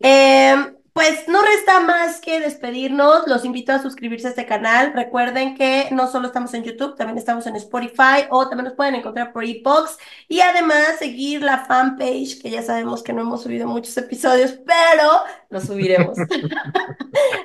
Em, 0.00 0.76
pues 0.92 1.28
no 1.28 1.42
resta 1.42 1.80
más 1.80 2.20
que 2.20 2.40
despedirnos. 2.40 3.26
Los 3.26 3.44
invito 3.44 3.72
a 3.72 3.82
suscribirse 3.82 4.28
a 4.28 4.30
este 4.30 4.46
canal. 4.46 4.94
Recuerden 4.94 5.54
que 5.54 5.88
no 5.92 6.10
solo 6.10 6.28
estamos 6.28 6.54
en 6.54 6.64
YouTube, 6.64 6.96
también 6.96 7.18
estamos 7.18 7.46
en 7.46 7.56
Spotify 7.56 8.26
o 8.30 8.48
también 8.48 8.64
nos 8.64 8.74
pueden 8.76 8.94
encontrar 8.94 9.32
por 9.32 9.44
ePox. 9.44 9.98
Y 10.26 10.40
además 10.40 10.96
seguir 10.98 11.42
la 11.42 11.66
fanpage, 11.66 12.40
que 12.40 12.48
ya 12.50 12.62
sabemos 12.62 13.02
que 13.02 13.12
no 13.12 13.20
hemos 13.22 13.42
subido 13.42 13.68
muchos 13.68 13.94
episodios, 13.98 14.52
pero 14.64 15.20
lo 15.56 15.60
subiremos. 15.60 16.18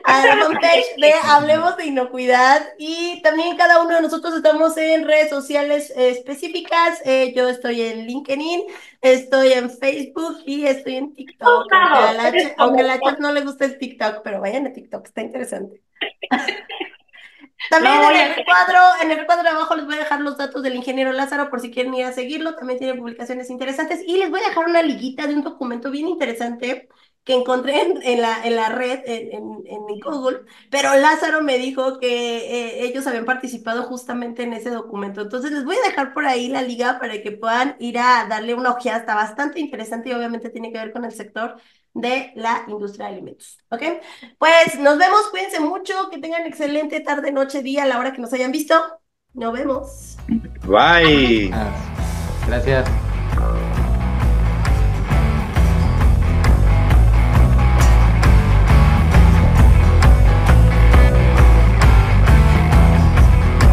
a 0.04 0.26
la 0.26 0.36
fanpage 0.38 0.96
de 0.98 1.14
Hablemos 1.24 1.78
de 1.78 1.86
Inocuidad. 1.86 2.62
Y 2.78 3.22
también 3.22 3.56
cada 3.56 3.82
uno 3.82 3.96
de 3.96 4.02
nosotros 4.02 4.36
estamos 4.36 4.76
en 4.78 5.06
redes 5.06 5.30
sociales 5.30 5.94
específicas. 5.96 7.02
Eh, 7.06 7.34
yo 7.36 7.48
estoy 7.48 7.82
en 7.82 8.06
LinkedIn, 8.06 8.64
estoy 9.02 9.54
en 9.54 9.70
Facebook 9.70 10.40
y 10.46 10.66
estoy 10.66 10.98
en 10.98 11.16
TikTok. 11.16 11.72
Aunque 12.58 12.82
a 12.82 12.84
la, 12.84 13.00
chat 13.00 13.20
no 13.20 13.32
le 13.32 13.42
gusta 13.42 13.66
el 13.66 13.78
TikTok, 13.78 14.22
pero 14.24 14.42
vayan 14.42 14.68
a 14.68 14.74
TikTok, 14.74 15.06
está 15.06 15.22
interesante. 15.22 15.82
También 17.70 17.94
en 17.94 18.32
el 18.32 18.36
recuadro, 18.36 18.80
en 19.04 19.12
el 19.12 19.20
recuadro 19.20 19.44
de 19.44 19.50
abajo 19.50 19.76
les 19.76 19.86
voy 19.86 19.96
a 19.96 20.00
dejar 20.00 20.20
los 20.22 20.36
datos 20.36 20.64
del 20.64 20.76
ingeniero 20.76 21.12
Lázaro 21.14 21.50
por 21.50 21.62
si 21.62 21.70
quieren 21.70 21.94
ir 21.94 22.06
a 22.06 22.12
seguirlo. 22.12 22.56
También 22.56 22.80
tiene 22.80 22.96
publicaciones 22.96 23.52
interesantes. 23.52 24.02
Y 24.06 24.18
les 24.18 24.32
voy 24.32 24.42
a 24.42 24.50
dejar 24.50 24.66
una 24.66 24.82
liguita 24.82 25.28
de 25.28 25.36
un 25.36 25.44
documento 25.44 25.92
bien 25.92 26.08
interesante 26.08 26.90
que 27.24 27.34
encontré 27.34 27.82
en, 27.82 28.22
la, 28.22 28.44
en 28.44 28.56
la 28.56 28.70
red, 28.70 29.02
en, 29.06 29.32
en, 29.66 30.00
Google, 30.04 30.42
pero 30.72 30.96
Lázaro 30.96 31.44
me 31.44 31.60
dijo 31.60 32.00
que 32.00 32.38
eh, 32.38 32.86
ellos 32.86 33.06
habían 33.06 33.26
participado 33.26 33.84
justamente 33.84 34.44
en 34.44 34.54
ese 34.54 34.72
documento. 34.72 35.22
Entonces 35.22 35.52
les 35.52 35.64
voy 35.64 35.76
a 35.76 35.88
dejar 35.88 36.14
por 36.14 36.26
ahí 36.26 36.48
la 36.48 36.64
liga 36.64 36.98
para 37.00 37.22
que 37.22 37.32
puedan 37.32 37.76
ir 37.80 38.00
a 38.00 38.26
darle 38.28 38.56
una 38.56 38.72
ojeada. 38.72 39.00
Está 39.00 39.16
bastante 39.16 39.60
interesante 39.60 40.10
y 40.10 40.14
obviamente 40.14 40.50
tiene 40.50 40.72
que 40.72 40.80
ver 40.80 40.92
con 40.92 41.06
el 41.06 41.12
sector 41.12 41.58
de 41.94 42.32
la 42.36 42.64
industria 42.68 43.08
de 43.08 43.14
alimentos. 43.14 43.60
¿Ok? 43.70 43.84
Pues 44.40 44.80
nos 44.80 44.98
vemos, 44.98 45.28
cuídense 45.30 45.60
mucho, 45.60 46.10
que 46.10 46.18
tengan 46.18 46.46
excelente 46.46 47.02
tarde, 47.02 47.32
noche, 47.32 47.62
día, 47.62 47.84
a 47.84 47.88
la 47.88 48.00
hora 48.00 48.14
que 48.14 48.22
nos 48.22 48.34
hayan 48.34 48.52
visto. 48.52 48.76
Nos 49.34 49.54
vemos. 49.54 50.18
Bye. 50.66 51.52
Gracias. 52.48 53.11